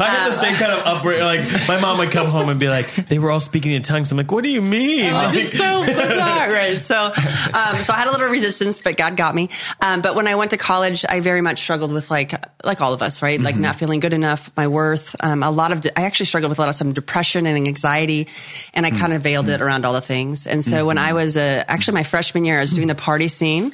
I 0.00 0.06
had 0.08 0.32
the 0.32 0.34
Um, 0.36 0.40
same 0.40 0.54
kind 0.54 0.72
of 0.72 0.86
upbringing. 0.86 1.24
Like 1.24 1.68
my 1.68 1.78
mom 1.78 1.98
would 1.98 2.10
come 2.10 2.26
home 2.28 2.48
and 2.48 2.58
be 2.58 2.68
like, 2.68 2.86
"They 3.08 3.18
were 3.18 3.30
all 3.30 3.40
speaking 3.40 3.72
in 3.72 3.82
tongues." 3.82 4.10
I'm 4.12 4.16
like, 4.18 4.30
"What 4.32 4.44
do 4.44 4.50
you 4.50 4.62
mean?" 4.62 5.12
Like, 5.32 5.44
Like- 5.52 5.54
it's 5.54 5.58
so 5.58 5.84
bizarre, 5.84 6.50
right? 6.52 6.78
So, 6.80 7.04
um, 7.06 7.82
so 7.82 7.92
I 7.92 7.96
had 7.96 8.08
a 8.08 8.10
little 8.10 8.28
resistance, 8.28 8.80
but 8.82 8.96
God 8.96 9.16
got 9.16 9.34
me. 9.34 9.48
Um, 9.80 10.00
but 10.02 10.14
when 10.14 10.26
I 10.26 10.34
went 10.34 10.50
to 10.52 10.56
college, 10.56 11.04
I 11.08 11.20
very 11.20 11.40
much 11.40 11.60
struggled 11.60 11.92
with 11.92 12.10
like, 12.10 12.32
like 12.64 12.80
all 12.80 12.92
of 12.92 13.02
us, 13.02 13.22
right? 13.22 13.40
Like 13.40 13.56
not 13.56 13.76
feeling 13.76 14.00
good 14.00 14.12
enough, 14.12 14.50
my 14.56 14.66
worth. 14.68 15.16
Um, 15.20 15.42
a 15.42 15.50
lot 15.50 15.72
of, 15.72 15.80
de- 15.80 15.98
I 15.98 16.02
actually 16.04 16.26
struggled 16.26 16.50
with 16.50 16.58
a 16.58 16.62
lot 16.62 16.68
of 16.68 16.74
some 16.74 16.92
depression 16.92 17.46
and 17.46 17.66
anxiety, 17.66 18.28
and 18.74 18.84
I 18.86 18.90
kind 18.90 19.12
of 19.12 19.22
veiled 19.22 19.48
it 19.48 19.60
around 19.60 19.84
all 19.84 19.92
the 19.92 20.00
things. 20.00 20.46
And 20.46 20.62
so 20.64 20.86
when 20.86 20.98
I 20.98 21.12
was 21.12 21.36
uh, 21.36 21.64
actually 21.68 21.94
my 21.94 22.02
freshman 22.04 22.44
year, 22.44 22.58
I 22.58 22.60
was 22.60 22.72
doing 22.72 22.88
the 22.88 22.94
party 22.94 23.28
scene. 23.28 23.72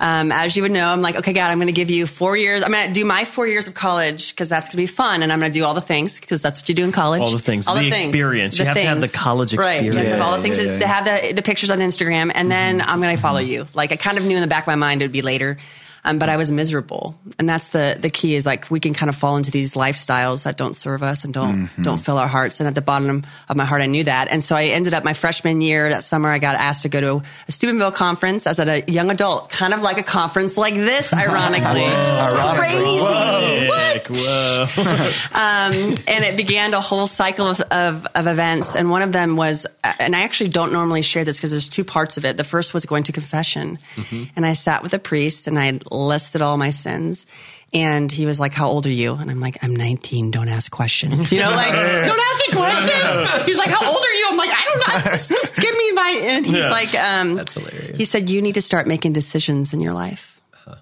Um, 0.00 0.32
as 0.32 0.56
you 0.56 0.62
would 0.62 0.72
know, 0.72 0.88
I'm 0.88 1.02
like, 1.02 1.16
okay, 1.16 1.32
God, 1.32 1.50
I'm 1.50 1.58
going 1.58 1.66
to 1.68 1.72
give 1.72 1.90
you 1.90 2.06
four 2.06 2.36
years. 2.36 2.62
I'm 2.62 2.70
going 2.72 2.86
to 2.88 2.92
do 2.92 3.04
my 3.04 3.24
four 3.24 3.46
years 3.46 3.66
of 3.68 3.74
college 3.74 4.30
because 4.30 4.48
that's 4.48 4.66
going 4.66 4.72
to 4.72 4.76
be 4.76 4.86
fun, 4.86 5.22
and 5.22 5.32
I'm 5.32 5.38
going 5.40 5.52
to 5.52 5.58
do 5.58 5.64
all 5.64 5.74
the 5.74 5.80
things 5.80 6.18
because 6.20 6.40
that's 6.42 6.60
what 6.60 6.68
you 6.68 6.74
do 6.74 6.84
in 6.84 6.92
college. 6.92 7.20
All 7.22 7.30
the 7.30 7.38
things. 7.38 7.66
all 7.68 7.74
The 7.76 7.88
experience. 7.88 8.58
You 8.58 8.64
have 8.64 8.76
to 8.76 8.82
have 8.86 9.00
the 9.00 9.08
college 9.08 9.54
Right. 9.54 9.82
You 9.82 9.92
have 9.92 9.98
experience. 10.00 10.22
all 10.22 10.36
the 10.36 10.42
things 10.42 10.58
Yeah, 10.58 10.64
to- 10.64 10.78
yeah, 10.78 10.81
to 10.82 10.88
have 10.88 11.04
the, 11.04 11.32
the 11.32 11.42
pictures 11.42 11.70
on 11.70 11.78
Instagram, 11.78 12.30
and 12.34 12.50
then 12.50 12.78
mm-hmm. 12.78 12.90
I'm 12.90 13.00
going 13.00 13.14
to 13.16 13.22
follow 13.22 13.40
you. 13.40 13.66
Like 13.74 13.92
I 13.92 13.96
kind 13.96 14.18
of 14.18 14.24
knew 14.24 14.36
in 14.36 14.42
the 14.42 14.48
back 14.48 14.64
of 14.64 14.66
my 14.66 14.74
mind 14.74 15.02
it 15.02 15.06
would 15.06 15.12
be 15.12 15.22
later, 15.22 15.58
um, 16.04 16.18
but 16.18 16.28
I 16.28 16.36
was 16.36 16.50
miserable, 16.50 17.18
and 17.38 17.48
that's 17.48 17.68
the 17.68 17.96
the 17.98 18.10
key. 18.10 18.34
Is 18.34 18.44
like 18.44 18.70
we 18.70 18.80
can 18.80 18.92
kind 18.92 19.08
of 19.08 19.16
fall 19.16 19.36
into 19.36 19.50
these 19.50 19.74
lifestyles 19.74 20.44
that 20.44 20.56
don't 20.56 20.74
serve 20.74 21.02
us 21.02 21.24
and 21.24 21.32
don't 21.32 21.70
don't 21.80 21.98
fill 21.98 22.18
our 22.18 22.28
hearts. 22.28 22.60
And 22.60 22.68
at 22.68 22.74
the 22.74 22.82
bottom 22.82 23.24
of 23.48 23.56
my 23.56 23.64
heart, 23.64 23.82
I 23.82 23.86
knew 23.86 24.04
that, 24.04 24.28
and 24.30 24.42
so 24.42 24.56
I 24.56 24.64
ended 24.66 24.94
up 24.94 25.04
my 25.04 25.12
freshman 25.12 25.60
year 25.60 25.90
that 25.90 26.04
summer. 26.04 26.28
I 26.28 26.38
got 26.38 26.56
asked 26.56 26.82
to 26.82 26.88
go 26.88 27.00
to 27.00 27.22
a 27.46 27.52
Steubenville 27.52 27.92
conference 27.92 28.46
as 28.46 28.58
a 28.58 28.82
young 28.88 29.10
adult, 29.10 29.50
kind 29.50 29.74
of 29.74 29.82
like 29.82 29.98
a 29.98 30.02
conference 30.02 30.56
like 30.56 30.74
this, 30.74 31.12
ironically. 31.14 31.84
Ironically. 31.84 32.98
Crazy. 32.98 33.68
What? 33.68 34.06
Whoa. 34.08 34.66
um, 35.32 35.94
and 36.06 36.24
it 36.24 36.36
began 36.36 36.74
a 36.74 36.80
whole 36.80 37.06
cycle 37.06 37.46
of, 37.46 37.60
of, 37.60 38.06
of 38.14 38.26
events. 38.26 38.74
And 38.74 38.90
one 38.90 39.02
of 39.02 39.12
them 39.12 39.36
was, 39.36 39.66
and 39.82 40.16
I 40.16 40.22
actually 40.22 40.50
don't 40.50 40.72
normally 40.72 41.02
share 41.02 41.24
this 41.24 41.36
because 41.36 41.50
there's 41.50 41.68
two 41.68 41.84
parts 41.84 42.16
of 42.16 42.24
it. 42.24 42.36
The 42.36 42.44
first 42.44 42.74
was 42.74 42.84
going 42.86 43.04
to 43.04 43.12
confession. 43.12 43.78
And 44.36 44.44
I 44.44 44.52
sat 44.54 44.82
with 44.82 44.94
a 44.94 44.98
priest 44.98 45.46
and 45.46 45.58
I 45.58 45.78
listed 45.92 46.42
all 46.42 46.56
my 46.56 46.70
sins. 46.70 47.26
And 47.74 48.12
he 48.12 48.26
was 48.26 48.38
like, 48.38 48.52
How 48.52 48.68
old 48.68 48.86
are 48.86 48.92
you? 48.92 49.14
And 49.14 49.30
I'm 49.30 49.40
like, 49.40 49.58
I'm 49.62 49.74
19. 49.74 50.30
Don't 50.30 50.48
ask 50.48 50.70
questions. 50.70 51.32
You 51.32 51.40
know, 51.40 51.50
like, 51.50 51.72
don't 51.72 52.20
ask 52.20 52.48
me 52.48 52.54
questions. 52.54 53.44
He's 53.46 53.56
like, 53.56 53.70
How 53.70 53.86
old 53.86 54.04
are 54.04 54.14
you? 54.14 54.28
I'm 54.30 54.36
like, 54.36 54.50
I 54.50 54.64
don't 54.64 54.78
know. 54.78 55.10
Just, 55.10 55.30
just 55.30 55.56
give 55.56 55.76
me 55.76 55.92
my. 55.92 56.20
And 56.24 56.46
he's 56.46 56.56
Yeah. 56.56 56.70
like, 56.70 56.94
um, 56.94 57.34
That's 57.34 57.54
hilarious. 57.54 57.96
He 57.96 58.04
said, 58.04 58.28
You 58.28 58.42
need 58.42 58.54
to 58.54 58.60
start 58.62 58.86
making 58.86 59.12
decisions 59.12 59.72
in 59.72 59.80
your 59.80 59.94
life 59.94 60.32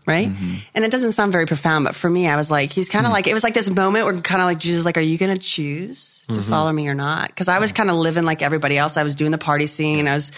right? 0.06 0.28
Mm-hmm. 0.28 0.54
And 0.74 0.84
it 0.84 0.90
doesn't 0.90 1.12
sound 1.12 1.32
very 1.32 1.46
profound, 1.46 1.84
but 1.84 1.94
for 1.94 2.08
me, 2.08 2.28
I 2.28 2.36
was 2.36 2.50
like, 2.50 2.70
he's 2.70 2.88
kind 2.88 3.06
of 3.06 3.10
mm. 3.10 3.14
like, 3.14 3.26
it 3.26 3.34
was 3.34 3.42
like 3.42 3.54
this 3.54 3.70
moment 3.70 4.04
where 4.04 4.20
kind 4.20 4.42
of 4.42 4.46
like 4.46 4.58
Jesus, 4.58 4.84
like, 4.84 4.96
are 4.96 5.02
you 5.02 5.18
going 5.18 5.36
to 5.36 5.42
choose 5.42 6.22
to 6.28 6.34
mm-hmm. 6.34 6.50
follow 6.50 6.72
me 6.72 6.88
or 6.88 6.94
not? 6.94 7.28
Because 7.28 7.48
I 7.48 7.58
was 7.58 7.72
kind 7.72 7.90
of 7.90 7.96
living 7.96 8.24
like 8.24 8.42
everybody 8.42 8.76
else. 8.76 8.96
I 8.96 9.02
was 9.02 9.14
doing 9.14 9.30
the 9.30 9.38
party 9.38 9.66
scene. 9.66 10.06
I 10.08 10.14
was, 10.14 10.32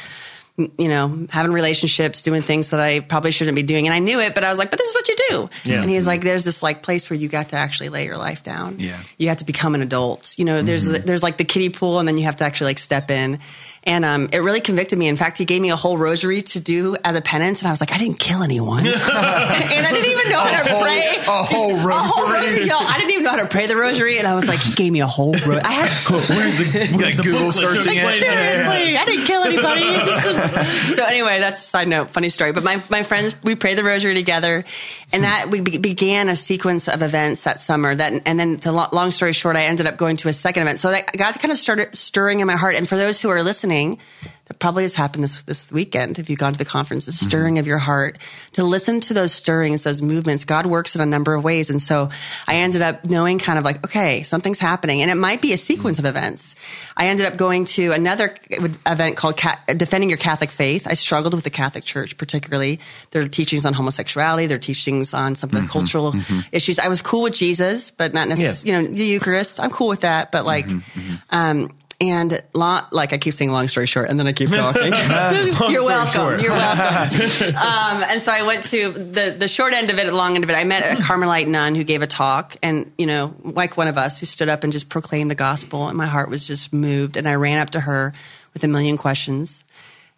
you 0.56 0.88
know, 0.88 1.26
having 1.30 1.52
relationships, 1.52 2.22
doing 2.22 2.42
things 2.42 2.70
that 2.70 2.80
I 2.80 3.00
probably 3.00 3.30
shouldn't 3.30 3.54
be 3.54 3.62
doing. 3.62 3.86
And 3.86 3.94
I 3.94 4.00
knew 4.00 4.20
it, 4.20 4.34
but 4.34 4.44
I 4.44 4.50
was 4.50 4.58
like, 4.58 4.70
but 4.70 4.78
this 4.78 4.88
is 4.88 4.94
what 4.94 5.08
you 5.08 5.16
do. 5.30 5.50
Yeah. 5.64 5.80
And 5.80 5.90
he's 5.90 6.02
mm-hmm. 6.02 6.08
like, 6.08 6.20
there's 6.20 6.44
this 6.44 6.62
like 6.62 6.82
place 6.82 7.08
where 7.08 7.18
you 7.18 7.28
got 7.28 7.50
to 7.50 7.56
actually 7.56 7.88
lay 7.88 8.04
your 8.04 8.18
life 8.18 8.42
down. 8.42 8.76
Yeah. 8.78 9.00
You 9.16 9.28
have 9.28 9.38
to 9.38 9.44
become 9.44 9.74
an 9.74 9.80
adult. 9.80 10.34
You 10.38 10.44
know, 10.44 10.60
there's, 10.60 10.88
mm-hmm. 10.88 11.06
there's 11.06 11.22
like 11.22 11.38
the 11.38 11.44
kiddie 11.44 11.70
pool 11.70 11.98
and 11.98 12.06
then 12.06 12.18
you 12.18 12.24
have 12.24 12.36
to 12.36 12.44
actually 12.44 12.70
like 12.70 12.78
step 12.78 13.10
in. 13.10 13.40
And 13.84 14.04
um, 14.04 14.28
it 14.32 14.38
really 14.38 14.60
convicted 14.60 14.96
me. 14.96 15.08
In 15.08 15.16
fact, 15.16 15.38
he 15.38 15.44
gave 15.44 15.60
me 15.60 15.70
a 15.70 15.76
whole 15.76 15.98
rosary 15.98 16.40
to 16.40 16.60
do 16.60 16.96
as 17.04 17.16
a 17.16 17.20
penance, 17.20 17.60
and 17.62 17.68
I 17.68 17.72
was 17.72 17.80
like, 17.80 17.92
I 17.92 17.98
didn't 17.98 18.20
kill 18.20 18.44
anyone, 18.44 18.86
and 18.86 18.94
I 18.96 19.90
didn't 19.90 20.10
even 20.10 20.30
know 20.30 20.38
how 20.38 20.62
to 20.62 20.70
whole- 20.70 20.82
pray. 20.82 21.16
a 21.18 21.42
whole 21.42 21.72
rosary. 21.74 22.66
y'all. 22.68 22.76
I 22.80 22.94
didn't 22.98 23.10
even 23.10 23.24
know 23.24 23.30
how 23.30 23.38
to 23.42 23.48
pray 23.48 23.66
the 23.66 23.74
rosary, 23.76 24.18
and 24.18 24.26
I 24.28 24.36
was 24.36 24.46
like, 24.46 24.60
he 24.60 24.72
gave 24.74 24.92
me 24.92 25.00
a 25.00 25.06
whole. 25.08 25.32
Ro- 25.34 25.58
I 25.64 25.72
had 25.72 25.90
Where's 26.10 26.58
the, 26.58 26.64
where's 26.96 27.16
the 27.16 27.22
Google 27.24 27.46
booklet? 27.48 27.54
searching 27.54 27.92
Explain 27.94 28.16
it. 28.16 28.20
seriously, 28.20 28.96
I 28.96 29.04
didn't 29.04 29.24
kill 29.26 29.42
anybody. 29.42 30.62
So 30.92 31.04
anyway, 31.04 31.40
that's 31.40 31.60
a 31.60 31.64
side 31.64 31.88
note, 31.88 32.10
funny 32.10 32.28
story. 32.28 32.52
But 32.52 32.64
my, 32.64 32.82
my 32.90 33.02
friends, 33.02 33.34
we 33.42 33.54
prayed 33.54 33.78
the 33.78 33.84
rosary 33.84 34.14
together, 34.14 34.64
and 35.12 35.24
that 35.24 35.48
we 35.50 35.60
be- 35.60 35.78
began 35.78 36.28
a 36.28 36.36
sequence 36.36 36.86
of 36.88 37.02
events 37.02 37.42
that 37.42 37.58
summer. 37.58 37.94
That 37.94 38.22
and 38.26 38.38
then, 38.38 38.58
the 38.58 38.70
long 38.72 39.10
story 39.10 39.32
short, 39.32 39.56
I 39.56 39.64
ended 39.64 39.86
up 39.86 39.96
going 39.96 40.18
to 40.18 40.28
a 40.28 40.32
second 40.32 40.62
event. 40.62 40.78
So 40.80 40.90
that 40.90 41.12
got 41.16 41.38
kind 41.40 41.50
of 41.50 41.58
started 41.58 41.96
stirring 41.96 42.40
in 42.40 42.46
my 42.46 42.56
heart. 42.56 42.74
And 42.76 42.88
for 42.88 42.96
those 42.96 43.20
who 43.20 43.30
are 43.30 43.42
listening, 43.42 43.71
listening, 43.72 43.98
that 44.46 44.58
probably 44.58 44.82
has 44.82 44.94
happened 44.94 45.24
this 45.24 45.42
this 45.44 45.70
weekend. 45.70 46.18
If 46.18 46.28
you've 46.28 46.38
gone 46.38 46.52
to 46.52 46.58
the 46.58 46.64
conference, 46.64 47.06
the 47.06 47.12
stirring 47.12 47.58
of 47.58 47.66
your 47.66 47.78
heart 47.78 48.18
to 48.52 48.64
listen 48.64 49.00
to 49.02 49.14
those 49.14 49.32
stirrings, 49.32 49.82
those 49.82 50.02
movements. 50.02 50.44
God 50.44 50.66
works 50.66 50.94
in 50.94 51.00
a 51.00 51.06
number 51.06 51.34
of 51.34 51.44
ways, 51.44 51.70
and 51.70 51.80
so 51.80 52.10
I 52.46 52.56
ended 52.56 52.82
up 52.82 53.06
knowing 53.06 53.38
kind 53.38 53.58
of 53.58 53.64
like, 53.64 53.84
okay, 53.84 54.24
something's 54.24 54.58
happening, 54.58 55.00
and 55.00 55.10
it 55.10 55.14
might 55.14 55.40
be 55.40 55.52
a 55.52 55.56
sequence 55.56 55.98
of 55.98 56.04
events. 56.04 56.54
I 56.96 57.06
ended 57.06 57.26
up 57.26 57.36
going 57.36 57.64
to 57.76 57.92
another 57.92 58.34
event 58.50 59.16
called 59.16 59.36
Ca- 59.36 59.60
Defending 59.68 60.10
Your 60.10 60.18
Catholic 60.18 60.50
Faith. 60.50 60.86
I 60.86 60.94
struggled 60.94 61.34
with 61.34 61.44
the 61.44 61.50
Catholic 61.50 61.84
Church, 61.84 62.16
particularly 62.16 62.80
their 63.12 63.28
teachings 63.28 63.64
on 63.64 63.74
homosexuality, 63.74 64.48
their 64.48 64.58
teachings 64.58 65.14
on 65.14 65.34
some 65.34 65.48
of 65.48 65.52
the 65.52 65.60
mm-hmm. 65.60 65.68
cultural 65.68 66.12
mm-hmm. 66.12 66.40
issues. 66.52 66.78
I 66.78 66.88
was 66.88 67.00
cool 67.00 67.22
with 67.22 67.34
Jesus, 67.34 67.90
but 67.90 68.12
not 68.12 68.28
necessarily, 68.28 68.82
you 68.82 68.88
know, 68.88 68.94
the 68.94 69.06
Eucharist. 69.06 69.60
I'm 69.60 69.70
cool 69.70 69.88
with 69.88 70.00
that, 70.00 70.32
but 70.32 70.44
like, 70.44 70.66
mm-hmm. 70.66 71.14
um, 71.30 71.70
and 72.02 72.42
long, 72.52 72.82
like 72.90 73.12
I 73.12 73.18
keep 73.18 73.34
saying 73.34 73.52
long 73.52 73.68
story 73.68 73.86
short, 73.86 74.10
and 74.10 74.18
then 74.18 74.26
I 74.26 74.32
keep 74.32 74.50
talking. 74.50 74.92
You're 75.72 75.84
welcome. 75.84 76.40
You're 76.40 76.52
welcome. 76.52 77.56
um, 77.56 78.02
and 78.02 78.20
so 78.20 78.32
I 78.32 78.42
went 78.46 78.64
to 78.64 78.90
the 78.90 79.36
the 79.38 79.48
short 79.48 79.72
end 79.72 79.90
of 79.90 79.98
it, 79.98 80.06
the 80.06 80.14
long 80.14 80.34
end 80.34 80.44
of 80.44 80.50
it. 80.50 80.54
I 80.54 80.64
met 80.64 80.98
a 80.98 81.02
Carmelite 81.02 81.48
nun 81.48 81.74
who 81.74 81.84
gave 81.84 82.02
a 82.02 82.06
talk, 82.06 82.56
and 82.62 82.92
you 82.98 83.06
know, 83.06 83.34
like 83.42 83.76
one 83.76 83.88
of 83.88 83.98
us, 83.98 84.18
who 84.18 84.26
stood 84.26 84.48
up 84.48 84.64
and 84.64 84.72
just 84.72 84.88
proclaimed 84.88 85.30
the 85.30 85.36
gospel, 85.36 85.88
and 85.88 85.96
my 85.96 86.06
heart 86.06 86.28
was 86.28 86.46
just 86.46 86.72
moved. 86.72 87.16
And 87.16 87.26
I 87.26 87.34
ran 87.34 87.58
up 87.58 87.70
to 87.70 87.80
her 87.80 88.12
with 88.54 88.64
a 88.64 88.68
million 88.68 88.96
questions, 88.96 89.64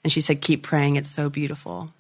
and 0.03 0.13
she 0.13 0.21
said, 0.21 0.41
"Keep 0.41 0.63
praying. 0.63 0.97
It's 0.97 1.11
so 1.11 1.29
beautiful." 1.29 1.93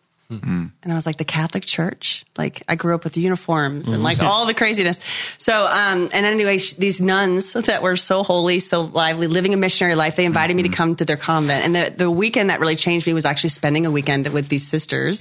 And 0.82 0.92
I 0.92 0.94
was 0.94 1.06
like, 1.06 1.18
the 1.18 1.24
Catholic 1.24 1.64
Church? 1.64 2.24
Like, 2.36 2.62
I 2.68 2.74
grew 2.74 2.94
up 2.94 3.04
with 3.04 3.16
uniforms 3.16 3.88
and 3.90 4.02
like 4.02 4.20
all 4.22 4.46
the 4.46 4.54
craziness. 4.54 4.98
So, 5.38 5.66
um, 5.66 6.08
and 6.12 6.26
anyway, 6.26 6.58
sh- 6.58 6.72
these 6.74 7.00
nuns 7.00 7.52
that 7.70 7.82
were 7.82 7.96
so 7.96 8.22
holy, 8.22 8.58
so 8.58 8.82
lively, 8.82 9.26
living 9.26 9.54
a 9.54 9.56
missionary 9.56 9.94
life, 9.94 10.16
they 10.16 10.24
invited 10.24 10.56
me 10.56 10.62
to 10.64 10.68
come 10.70 10.96
to 10.96 11.04
their 11.04 11.16
convent. 11.16 11.64
And 11.64 11.74
the, 11.74 11.94
the 11.96 12.10
weekend 12.10 12.50
that 12.50 12.60
really 12.60 12.76
changed 12.76 13.06
me 13.06 13.12
was 13.12 13.24
actually 13.26 13.50
spending 13.50 13.86
a 13.86 13.90
weekend 13.90 14.26
with 14.28 14.48
these 14.48 14.66
sisters. 14.66 15.20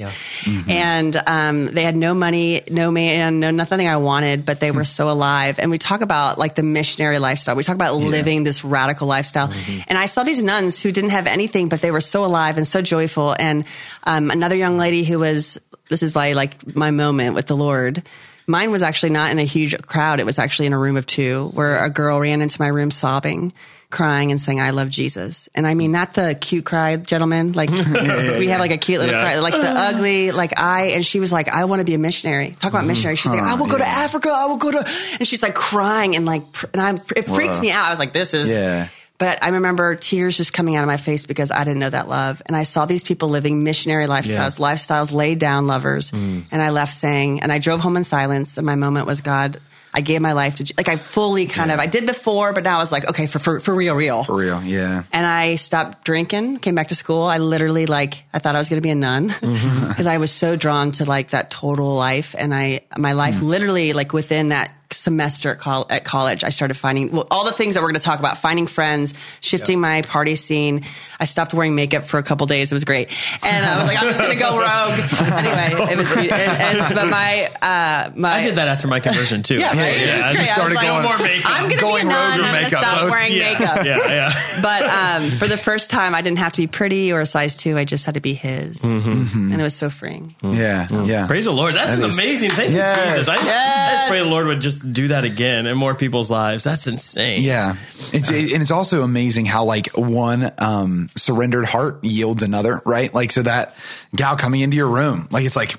And, 0.69 1.15
um, 1.27 1.73
they 1.73 1.83
had 1.83 1.95
no 1.95 2.13
money, 2.13 2.63
no 2.69 2.89
man, 2.89 3.39
no 3.39 3.51
nothing 3.51 3.87
I 3.87 3.97
wanted, 3.97 4.45
but 4.45 4.59
they 4.59 4.71
were 4.71 4.85
so 4.85 5.09
alive. 5.09 5.59
And 5.59 5.69
we 5.69 5.77
talk 5.77 6.01
about 6.01 6.37
like 6.37 6.55
the 6.55 6.63
missionary 6.63 7.19
lifestyle. 7.19 7.55
We 7.55 7.63
talk 7.63 7.75
about 7.75 7.95
living 7.95 8.43
this 8.43 8.63
radical 8.63 9.07
lifestyle. 9.07 9.51
And 9.87 9.97
I 9.97 10.05
saw 10.05 10.23
these 10.23 10.43
nuns 10.43 10.81
who 10.81 10.91
didn't 10.91 11.11
have 11.11 11.27
anything, 11.27 11.69
but 11.69 11.81
they 11.81 11.91
were 11.91 12.01
so 12.01 12.23
alive 12.25 12.57
and 12.57 12.67
so 12.67 12.81
joyful. 12.81 13.35
And, 13.37 13.65
um, 14.05 14.31
another 14.31 14.55
young 14.55 14.77
lady 14.77 14.92
who 15.01 15.17
was, 15.17 15.57
this 15.89 16.03
is 16.03 16.13
why 16.13 16.33
like 16.33 16.75
my 16.75 16.91
moment 16.91 17.33
with 17.33 17.47
the 17.47 17.57
Lord. 17.57 18.03
Mine 18.45 18.71
was 18.71 18.83
actually 18.83 19.11
not 19.11 19.31
in 19.31 19.39
a 19.39 19.43
huge 19.45 19.75
crowd. 19.83 20.19
It 20.19 20.25
was 20.25 20.37
actually 20.37 20.67
in 20.67 20.73
a 20.73 20.77
room 20.77 20.97
of 20.97 21.07
two 21.07 21.49
where 21.53 21.83
a 21.83 21.89
girl 21.89 22.19
ran 22.19 22.41
into 22.41 22.61
my 22.61 22.67
room 22.67 22.91
sobbing, 22.91 23.53
crying 23.89 24.31
and 24.31 24.39
saying, 24.39 24.59
I 24.59 24.71
love 24.71 24.89
Jesus. 24.89 25.47
And 25.55 25.65
I 25.65 25.75
mean, 25.75 25.93
not 25.93 26.13
the 26.13 26.35
cute 26.35 26.65
cry, 26.65 26.97
gentlemen. 26.97 27.53
Like 27.53 27.69
we 28.37 28.47
have 28.47 28.59
like 28.59 28.71
a 28.71 28.77
cute 28.77 28.99
little 28.99 29.15
Yeah. 29.15 29.21
cry, 29.21 29.39
like 29.39 29.53
the 29.53 29.69
ugly, 29.69 30.31
like 30.31 30.59
I, 30.59 30.87
and 30.87 31.05
she 31.05 31.21
was 31.21 31.31
like, 31.31 31.47
I 31.47 31.65
want 31.65 31.79
to 31.79 31.85
be 31.85 31.93
a 31.93 31.97
missionary. 31.99 32.51
Talk 32.59 32.71
about 32.71 32.79
mm-hmm. 32.79 32.87
missionary. 32.87 33.15
She's 33.15 33.31
like, 33.31 33.41
I 33.41 33.53
will 33.55 33.67
go 33.67 33.77
to 33.77 33.87
Africa. 33.87 34.29
I 34.29 34.47
will 34.47 34.57
go 34.57 34.71
to, 34.71 34.79
and 34.79 35.27
she's 35.27 35.41
like 35.41 35.55
crying 35.55 36.17
and 36.17 36.25
like, 36.25 36.43
and 36.73 36.81
I'm, 36.81 36.97
it 37.15 37.23
freaked 37.23 37.55
Whoa. 37.55 37.61
me 37.61 37.71
out. 37.71 37.85
I 37.85 37.89
was 37.91 37.99
like, 37.99 38.11
this 38.11 38.33
is, 38.33 38.49
Yeah. 38.49 38.89
But 39.23 39.41
I 39.41 39.47
remember 39.47 39.95
tears 39.95 40.35
just 40.35 40.51
coming 40.51 40.75
out 40.75 40.83
of 40.83 40.87
my 40.87 40.97
face 40.97 41.25
because 41.25 41.49
I 41.49 41.63
didn't 41.63 41.79
know 41.79 41.89
that 41.89 42.09
love. 42.09 42.41
And 42.45 42.57
I 42.57 42.63
saw 42.63 42.85
these 42.85 43.03
people 43.03 43.29
living 43.29 43.63
missionary 43.63 44.05
lifestyles, 44.05 44.59
lifestyles 44.59 45.13
laid 45.13 45.39
down 45.39 45.65
lovers. 45.65 46.11
Mm. 46.11 46.43
And 46.51 46.61
I 46.61 46.71
left 46.71 46.93
saying, 46.93 47.41
and 47.41 47.49
I 47.49 47.57
drove 47.57 47.79
home 47.79 47.95
in 47.95 48.03
silence. 48.03 48.57
And 48.57 48.65
my 48.65 48.75
moment 48.75 49.07
was, 49.07 49.21
God, 49.21 49.61
I 49.93 50.01
gave 50.01 50.19
my 50.19 50.33
life 50.33 50.55
to, 50.55 50.73
like 50.75 50.89
I 50.89 50.97
fully 50.97 51.45
kind 51.45 51.71
of, 51.71 51.79
I 51.79 51.85
did 51.85 52.05
before, 52.05 52.51
but 52.51 52.65
now 52.65 52.75
I 52.75 52.79
was 52.79 52.91
like, 52.91 53.07
okay, 53.07 53.27
for, 53.27 53.39
for, 53.39 53.61
for 53.61 53.73
real, 53.73 53.95
real. 53.95 54.25
For 54.25 54.35
real, 54.35 54.61
yeah. 54.61 55.03
And 55.13 55.25
I 55.25 55.55
stopped 55.55 56.03
drinking, 56.03 56.57
came 56.57 56.75
back 56.75 56.89
to 56.89 56.95
school. 56.95 57.23
I 57.23 57.37
literally 57.37 57.85
like 57.85 58.25
I 58.33 58.39
thought 58.39 58.55
I 58.55 58.57
was 58.57 58.67
going 58.67 58.81
to 58.81 58.85
be 58.85 58.89
a 58.89 58.95
nun 58.95 59.29
mm-hmm. 59.29 59.87
because 59.87 60.05
I 60.05 60.17
was 60.17 60.31
so 60.31 60.57
drawn 60.57 60.91
to 60.93 61.05
like 61.05 61.29
that 61.29 61.49
total 61.49 61.95
life 61.95 62.35
and 62.37 62.53
I 62.53 62.81
my 62.97 63.13
life 63.13 63.35
mm. 63.35 63.43
literally 63.43 63.93
like 63.93 64.11
within 64.11 64.49
that 64.49 64.71
semester 64.93 65.51
at, 65.51 65.59
col- 65.59 65.87
at 65.89 66.03
college 66.05 66.43
I 66.43 66.49
started 66.49 66.75
finding 66.75 67.11
well, 67.11 67.27
all 67.31 67.45
the 67.45 67.51
things 67.51 67.73
that 67.75 67.81
we're 67.81 67.89
going 67.91 67.99
to 67.99 68.05
talk 68.05 68.19
about 68.19 68.37
finding 68.39 68.67
friends 68.67 69.13
shifting 69.41 69.79
my 69.79 70.01
party 70.03 70.35
scene 70.35 70.83
I 71.19 71.25
stopped 71.25 71.53
wearing 71.53 71.75
makeup 71.75 72.05
for 72.05 72.17
a 72.17 72.23
couple 72.23 72.45
days 72.47 72.71
it 72.71 72.75
was 72.75 72.85
great 72.85 73.09
and 73.43 73.65
I 73.65 73.77
was 73.79 73.87
like 73.87 73.97
I'm 74.01 74.07
just 74.07 74.19
going 74.19 74.31
to 74.37 74.43
go 74.43 74.57
rogue 74.59 74.99
anyway 75.21 75.91
it 75.93 75.97
was 75.97 76.11
and, 76.11 76.31
and 76.31 76.95
but 76.95 77.07
my 77.09 77.51
uh 77.61 78.11
my 78.15 78.33
I 78.33 78.43
did 78.43 78.55
that 78.57 78.67
after 78.67 78.87
my 78.87 78.99
conversion 78.99 79.43
too. 79.43 79.55
yeah, 79.55 79.67
right? 79.69 79.77
yeah. 79.77 79.83
It 79.83 80.15
was 80.17 80.23
I 80.23 80.33
great. 80.33 80.45
just 80.45 80.51
I 80.51 80.53
started 80.53 80.69
was 80.69 80.75
like, 80.77 80.87
going 80.87 81.03
more 81.03 81.17
makeup. 81.17 81.51
I'm 81.53 81.59
going 81.67 81.69
to 81.69 81.75
be 81.75 81.75
a 81.75 81.81
Going 81.81 82.07
nun. 82.07 82.31
I'm 82.31 82.37
going 82.39 82.53
to 82.53 82.61
makeup. 82.63 82.79
stop 82.79 83.01
Those- 83.01 83.11
wearing 83.11 83.33
yeah. 83.33 83.51
makeup 83.53 83.85
Yeah, 83.85 83.97
yeah. 84.07 84.61
but 84.61 84.83
um, 84.83 85.29
for 85.31 85.47
the 85.47 85.57
first 85.57 85.89
time, 85.91 86.15
I 86.15 86.21
didn't 86.21 86.39
have 86.39 86.53
to 86.53 86.61
be 86.61 86.67
pretty 86.67 87.11
or 87.11 87.19
a 87.21 87.25
size 87.25 87.55
two. 87.55 87.77
I 87.77 87.83
just 87.83 88.05
had 88.05 88.13
to 88.15 88.21
be 88.21 88.33
his, 88.33 88.83
and 88.83 89.53
it 89.53 89.61
was 89.63 89.75
so 89.75 89.89
freeing. 89.89 90.35
Yeah, 90.43 90.87
yeah. 91.03 91.27
Praise 91.27 91.45
the 91.45 91.51
Lord. 91.51 91.75
That's 91.75 91.89
That 91.95 92.03
an 92.03 92.09
is- 92.09 92.17
amazing 92.19 92.51
thing. 92.51 92.71
Yes. 92.71 93.17
Jesus. 93.17 93.29
I, 93.29 93.35
just, 93.35 93.47
I 93.51 93.91
just 93.95 94.07
pray 94.09 94.19
the 94.19 94.25
Lord 94.29 94.47
would 94.47 94.61
just 94.61 94.82
do 94.91 95.09
that 95.09 95.23
again 95.23 95.65
in 95.65 95.77
more 95.77 95.95
people's 95.95 96.29
lives. 96.29 96.63
That's 96.63 96.87
insane. 96.87 97.41
Yeah, 97.41 97.75
it's 98.11 98.29
and 98.29 98.61
it's 98.61 98.71
also 98.71 99.03
amazing 99.03 99.45
how 99.45 99.65
like 99.65 99.87
one 99.95 100.51
um, 100.57 101.09
surrendered 101.15 101.65
heart 101.65 102.03
yields 102.03 102.43
another, 102.43 102.81
right? 102.85 103.13
Like 103.13 103.31
so 103.31 103.43
that 103.43 103.75
gal 104.15 104.35
coming 104.37 104.61
into 104.61 104.77
your 104.77 104.89
room, 104.89 105.27
like 105.31 105.45
it's 105.45 105.55
like. 105.55 105.75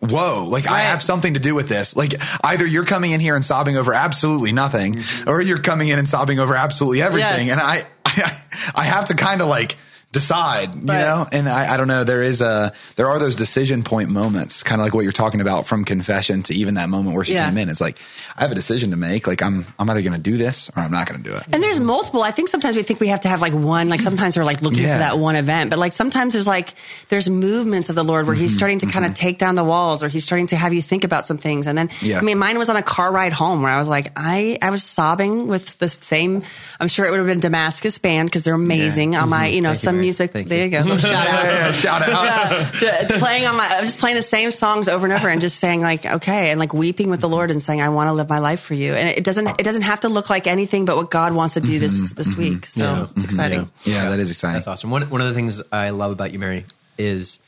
Whoa, 0.00 0.44
like 0.46 0.66
I 0.66 0.80
have 0.80 1.02
something 1.02 1.32
to 1.32 1.40
do 1.40 1.54
with 1.54 1.66
this. 1.66 1.96
Like 1.96 2.12
either 2.44 2.66
you're 2.66 2.84
coming 2.84 3.12
in 3.12 3.20
here 3.20 3.34
and 3.34 3.42
sobbing 3.42 3.78
over 3.78 3.94
absolutely 3.94 4.52
nothing, 4.52 5.02
or 5.26 5.40
you're 5.40 5.62
coming 5.62 5.88
in 5.88 5.98
and 5.98 6.06
sobbing 6.06 6.38
over 6.38 6.54
absolutely 6.54 7.00
everything. 7.00 7.46
Yes. 7.46 7.52
And 7.52 7.60
I, 7.60 7.84
I, 8.04 8.42
I 8.74 8.84
have 8.84 9.06
to 9.06 9.14
kind 9.14 9.40
of 9.40 9.48
like 9.48 9.78
decide, 10.14 10.74
you 10.74 10.86
Right. 10.86 10.98
know? 11.00 11.26
And 11.30 11.48
I, 11.48 11.74
I 11.74 11.76
don't 11.76 11.88
know, 11.88 12.04
there 12.04 12.22
is 12.22 12.40
a, 12.40 12.72
there 12.96 13.08
are 13.08 13.18
those 13.18 13.36
decision 13.36 13.82
point 13.82 14.08
moments, 14.08 14.62
kind 14.62 14.80
of 14.80 14.86
like 14.86 14.94
what 14.94 15.02
you're 15.02 15.12
talking 15.12 15.42
about 15.42 15.66
from 15.66 15.84
confession 15.84 16.42
to 16.44 16.54
even 16.54 16.74
that 16.74 16.88
moment 16.88 17.14
where 17.16 17.24
she 17.24 17.34
Yeah. 17.34 17.48
came 17.48 17.58
in. 17.58 17.68
It's 17.68 17.80
like, 17.80 17.98
I 18.36 18.42
have 18.42 18.52
a 18.52 18.54
decision 18.54 18.90
to 18.92 18.96
make. 18.96 19.26
Like 19.26 19.42
I'm, 19.42 19.66
I'm 19.78 19.90
either 19.90 20.00
going 20.00 20.14
to 20.14 20.18
do 20.30 20.36
this 20.36 20.70
or 20.76 20.82
I'm 20.82 20.90
not 20.92 21.08
going 21.08 21.22
to 21.22 21.28
do 21.28 21.36
it. 21.36 21.42
And 21.52 21.62
there's 21.62 21.80
multiple. 21.80 22.22
I 22.22 22.30
think 22.30 22.48
sometimes 22.48 22.76
we 22.76 22.82
think 22.82 23.00
we 23.00 23.08
have 23.08 23.20
to 23.20 23.28
have 23.28 23.40
like 23.42 23.52
one. 23.52 23.88
Like 23.88 24.00
sometimes 24.00 24.36
we're 24.36 24.44
like 24.44 24.62
looking 24.62 24.84
Yeah. 24.84 24.94
for 24.94 24.98
that 25.00 25.18
one 25.18 25.36
event, 25.36 25.70
but 25.70 25.78
like 25.78 25.92
sometimes 25.92 26.32
there's 26.32 26.46
like 26.46 26.74
there's 27.08 27.28
movements 27.28 27.90
of 27.90 27.96
the 27.96 28.04
Lord 28.04 28.26
where 28.26 28.36
He's 28.36 28.50
mm-hmm. 28.50 28.56
starting 28.56 28.78
to 28.80 28.86
kind 28.86 29.04
of 29.04 29.12
mm-hmm. 29.12 29.26
take 29.26 29.38
down 29.38 29.56
the 29.56 29.64
walls, 29.64 30.02
or 30.02 30.08
He's 30.08 30.24
starting 30.24 30.46
to 30.48 30.56
have 30.56 30.72
you 30.72 30.80
think 30.82 31.02
about 31.04 31.24
some 31.24 31.38
things. 31.38 31.66
And 31.66 31.76
then, 31.76 31.90
Yeah. 32.00 32.18
I 32.18 32.22
mean, 32.22 32.38
mine 32.38 32.56
was 32.58 32.68
on 32.70 32.76
a 32.76 32.82
car 32.82 33.10
ride 33.12 33.32
home 33.32 33.62
where 33.62 33.72
I 33.72 33.78
was 33.78 33.88
like, 33.88 34.12
I 34.16 34.58
I 34.62 34.70
was 34.70 34.84
sobbing 34.84 35.48
with 35.48 35.76
the 35.78 35.88
same. 35.88 36.42
I'm 36.78 36.88
sure 36.88 37.04
it 37.06 37.10
would 37.10 37.18
have 37.18 37.26
been 37.26 37.40
Damascus 37.40 37.98
band 37.98 38.28
because 38.28 38.44
they're 38.44 38.54
amazing 38.54 39.16
on 39.16 39.22
mm-hmm. 39.22 39.30
my 39.30 39.46
you 39.48 39.60
know 39.60 39.70
Thank 39.70 39.78
some. 39.78 40.03
Music. 40.04 40.32
Thank 40.32 40.48
there 40.48 40.66
you. 40.66 40.78
you 40.78 40.84
go. 40.84 40.96
Shout 40.98 41.26
out. 41.26 41.44
Yeah, 41.44 41.72
shout 41.72 42.02
out. 42.02 42.82
Yeah, 42.82 43.08
d- 43.08 43.14
playing 43.18 43.46
on 43.46 43.56
my, 43.56 43.66
I 43.68 43.80
was 43.80 43.88
just 43.90 43.98
playing 43.98 44.16
the 44.16 44.22
same 44.22 44.50
songs 44.50 44.88
over 44.88 45.06
and 45.06 45.12
over 45.12 45.28
and 45.28 45.40
just 45.40 45.58
saying 45.58 45.80
like, 45.80 46.04
okay, 46.06 46.50
and 46.50 46.60
like 46.60 46.72
weeping 46.74 47.10
with 47.10 47.20
the 47.20 47.28
Lord 47.28 47.50
and 47.50 47.60
saying, 47.60 47.80
I 47.82 47.88
want 47.88 48.08
to 48.08 48.12
live 48.12 48.28
my 48.28 48.38
life 48.38 48.60
for 48.60 48.74
you. 48.74 48.94
And 48.94 49.08
it 49.08 49.24
doesn't, 49.24 49.46
it 49.48 49.64
doesn't 49.64 49.82
have 49.82 50.00
to 50.00 50.08
look 50.08 50.30
like 50.30 50.46
anything 50.46 50.84
but 50.84 50.96
what 50.96 51.10
God 51.10 51.32
wants 51.34 51.54
to 51.54 51.60
do 51.60 51.78
this, 51.78 52.12
this 52.12 52.36
week. 52.36 52.66
So 52.66 52.84
Yeah. 52.84 53.06
it's 53.16 53.24
exciting. 53.24 53.70
Yeah, 53.84 54.10
that 54.10 54.18
is 54.20 54.30
exciting. 54.30 54.54
That's 54.54 54.66
awesome. 54.68 54.90
One 54.90 55.08
one 55.10 55.20
of 55.20 55.28
the 55.28 55.34
things 55.34 55.62
I 55.72 55.90
love 55.90 56.12
about 56.12 56.32
you, 56.32 56.38
Mary, 56.38 56.64
is 56.98 57.40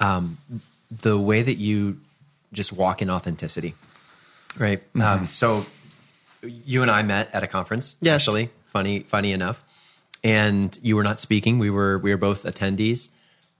um, 0.00 0.38
the 0.90 1.18
way 1.18 1.42
that 1.42 1.56
you 1.56 1.98
just 2.52 2.72
walk 2.72 3.02
in 3.02 3.10
authenticity. 3.10 3.74
Right. 4.58 4.82
Um, 5.00 5.28
so 5.32 5.66
you 6.42 6.82
and 6.82 6.90
I 6.90 7.02
met 7.02 7.34
at 7.34 7.42
a 7.42 7.46
conference. 7.46 7.96
Yes. 8.00 8.20
Actually, 8.20 8.50
funny 8.72 9.00
funny 9.00 9.32
enough, 9.32 9.62
and 10.24 10.76
you 10.82 10.96
were 10.96 11.04
not 11.04 11.20
speaking. 11.20 11.58
We 11.60 11.70
were 11.70 11.98
we 11.98 12.10
were 12.10 12.16
both 12.16 12.42
attendees, 12.44 13.08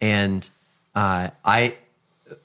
and 0.00 0.48
uh, 0.94 1.28
I. 1.44 1.76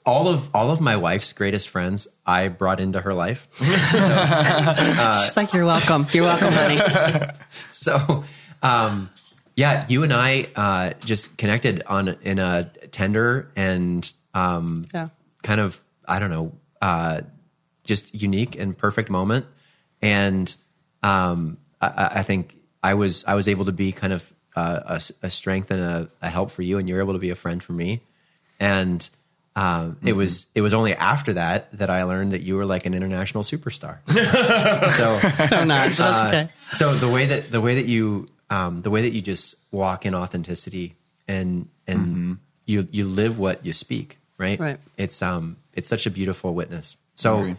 All 0.04 0.28
of 0.28 0.54
all 0.54 0.70
of 0.70 0.80
my 0.80 0.96
wife's 0.96 1.32
greatest 1.32 1.68
friends, 1.70 2.06
I 2.26 2.48
brought 2.48 2.80
into 2.80 3.00
her 3.00 3.14
life. 3.14 3.48
She's 3.58 5.36
like, 5.36 5.52
you're 5.54 5.64
welcome. 5.64 6.06
You're 6.12 6.24
welcome, 6.24 6.52
honey. 6.52 6.80
so 7.72 8.24
um, 8.62 9.08
yeah 9.56 9.86
you 9.88 10.02
and 10.04 10.12
i 10.12 10.46
uh, 10.54 10.92
just 11.04 11.36
connected 11.38 11.82
on 11.86 12.08
in 12.22 12.38
a 12.38 12.64
tender 12.92 13.50
and 13.56 14.12
um, 14.34 14.84
Yeah. 14.94 15.08
kind 15.42 15.60
of 15.60 15.80
i 16.06 16.18
don't 16.18 16.30
know 16.30 16.52
uh, 16.82 17.22
just 17.84 18.14
unique 18.14 18.56
and 18.56 18.76
perfect 18.76 19.08
moment 19.10 19.46
and 20.02 20.54
um, 21.02 21.56
I, 21.80 22.10
I 22.16 22.22
think 22.22 22.54
i 22.82 22.94
was 22.94 23.24
i 23.26 23.34
was 23.34 23.48
able 23.48 23.64
to 23.66 23.72
be 23.72 23.92
kind 23.92 24.12
of 24.12 24.24
uh, 24.56 24.80
a, 24.86 24.92
s- 24.94 25.12
a 25.22 25.30
strength 25.30 25.70
and 25.70 25.80
a, 25.80 26.08
a 26.22 26.28
help 26.28 26.50
for 26.50 26.62
you 26.62 26.78
and 26.78 26.88
you're 26.88 27.00
able 27.00 27.12
to 27.12 27.18
be 27.20 27.30
a 27.30 27.34
friend 27.36 27.62
for 27.62 27.72
me 27.72 28.00
and 28.58 29.08
um, 29.56 29.96
it 30.04 30.12
was 30.14 30.46
it 30.54 30.60
was 30.60 30.72
only 30.74 30.94
after 30.94 31.32
that 31.32 31.76
that 31.76 31.90
I 31.90 32.04
learned 32.04 32.32
that 32.32 32.42
you 32.42 32.54
were 32.56 32.64
like 32.64 32.86
an 32.86 32.94
international 32.94 33.42
superstar. 33.42 33.98
so 34.96 35.46
So 35.48 35.64
not, 35.64 35.98
uh, 35.98 36.24
okay. 36.28 36.48
so 36.72 36.94
the 36.94 37.08
way 37.08 37.26
that 37.26 37.50
the 37.50 37.60
way 37.60 37.74
that 37.74 37.86
you 37.86 38.28
um, 38.48 38.82
the 38.82 38.90
way 38.90 39.02
that 39.02 39.12
you 39.12 39.20
just 39.20 39.56
walk 39.72 40.06
in 40.06 40.14
authenticity 40.14 40.94
and 41.26 41.68
and 41.88 42.38
you 42.64 42.86
you 42.92 43.06
live 43.08 43.38
what 43.40 43.66
you 43.66 43.72
speak, 43.72 44.18
right? 44.38 44.58
Right. 44.58 44.78
It's 44.96 45.20
um 45.20 45.56
it's 45.74 45.88
such 45.88 46.06
a 46.06 46.10
beautiful 46.10 46.54
witness. 46.54 46.96
So 47.16 47.56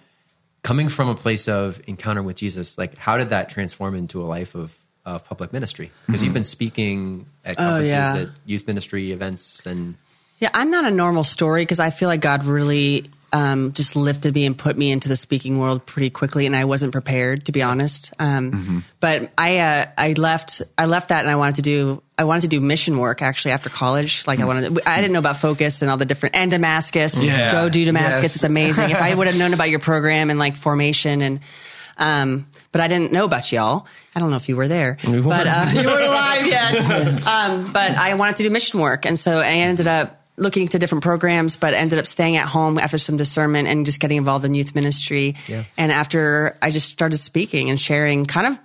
coming 0.63 0.87
from 0.87 1.09
a 1.09 1.15
place 1.15 1.49
of 1.49 1.81
encounter 1.87 2.23
with 2.23 2.37
Jesus, 2.37 2.77
like 2.77 2.97
how 2.97 3.17
did 3.17 3.29
that 3.31 3.49
transform 3.49 3.95
into 3.95 4.21
a 4.21 4.25
life 4.25 4.55
of 4.55 4.73
of 5.05 5.25
public 5.25 5.51
ministry 5.51 5.91
because 6.05 6.23
you've 6.23 6.33
been 6.33 6.43
speaking 6.43 7.25
at 7.43 7.55
Oh, 7.59 7.63
conferences, 7.63 7.91
yeah. 7.91 8.15
at 8.21 8.29
youth 8.45 8.67
ministry 8.67 9.11
events, 9.11 9.65
and 9.65 9.95
Yeah, 10.39 10.49
I'm 10.53 10.69
not 10.71 10.85
a 10.85 10.91
normal 10.91 11.23
story 11.23 11.63
because 11.63 11.79
I 11.79 11.89
feel 11.89 12.07
like 12.07 12.21
God 12.21 12.45
really 12.45 13.09
um, 13.33 13.71
just 13.71 13.95
lifted 13.95 14.35
me 14.35 14.45
and 14.45 14.57
put 14.57 14.77
me 14.77 14.91
into 14.91 15.07
the 15.07 15.15
speaking 15.15 15.57
world 15.57 15.85
pretty 15.85 16.09
quickly, 16.09 16.45
and 16.45 16.53
I 16.55 16.65
wasn't 16.65 16.91
prepared 16.91 17.45
to 17.45 17.51
be 17.53 17.61
honest. 17.61 18.11
Um, 18.19 18.83
But 18.99 19.31
I 19.37 19.57
uh, 19.59 19.85
I 19.97 20.13
left 20.13 20.61
I 20.77 20.85
left 20.85 21.09
that, 21.09 21.21
and 21.21 21.29
I 21.31 21.35
wanted 21.37 21.55
to 21.55 21.61
do 21.61 22.03
I 22.17 22.25
wanted 22.25 22.41
to 22.41 22.47
do 22.49 22.59
mission 22.61 22.97
work 22.99 23.21
actually 23.21 23.53
after 23.53 23.69
college. 23.69 24.27
Like 24.27 24.39
I 24.41 24.45
wanted 24.45 24.81
I 24.85 24.97
didn't 24.97 25.13
know 25.13 25.19
about 25.19 25.37
Focus 25.37 25.81
and 25.81 25.89
all 25.89 25.97
the 25.97 26.05
different 26.05 26.35
and 26.35 26.51
Damascus. 26.51 27.23
Yeah. 27.23 27.53
Go 27.53 27.69
do 27.69 27.85
Damascus. 27.85 28.21
Yes. 28.23 28.35
It's 28.35 28.43
amazing. 28.43 28.91
if 28.91 29.01
I 29.01 29.15
would 29.15 29.27
have 29.27 29.37
known 29.37 29.53
about 29.53 29.69
your 29.69 29.79
program 29.79 30.29
and 30.29 30.37
like 30.37 30.55
formation 30.57 31.21
and. 31.21 31.39
Um, 32.01 32.47
but 32.71 32.81
I 32.81 32.87
didn't 32.87 33.11
know 33.11 33.25
about 33.25 33.51
y'all. 33.51 33.85
I 34.15 34.19
don't 34.19 34.31
know 34.31 34.35
if 34.37 34.49
you 34.49 34.55
were 34.55 34.67
there, 34.67 34.97
but 35.03 35.47
uh, 35.47 35.69
you 35.73 35.85
weren't 35.85 36.03
alive 36.03 36.47
yet. 36.47 37.25
Um, 37.27 37.71
but 37.71 37.91
I 37.91 38.15
wanted 38.15 38.37
to 38.37 38.43
do 38.43 38.49
mission 38.49 38.79
work, 38.79 39.05
and 39.05 39.17
so 39.17 39.39
I 39.39 39.45
ended 39.63 39.87
up 39.87 40.17
looking 40.37 40.67
to 40.69 40.79
different 40.79 41.03
programs, 41.03 41.57
but 41.57 41.73
ended 41.75 41.99
up 41.99 42.07
staying 42.07 42.37
at 42.37 42.47
home 42.47 42.79
after 42.79 42.97
some 42.97 43.17
discernment 43.17 43.67
and 43.67 43.85
just 43.85 43.99
getting 43.99 44.17
involved 44.17 44.43
in 44.45 44.55
youth 44.55 44.73
ministry. 44.73 45.35
Yeah. 45.47 45.65
And 45.77 45.91
after 45.91 46.57
I 46.61 46.71
just 46.71 46.87
started 46.87 47.17
speaking 47.19 47.69
and 47.69 47.79
sharing, 47.79 48.25
kind 48.25 48.47
of, 48.47 48.59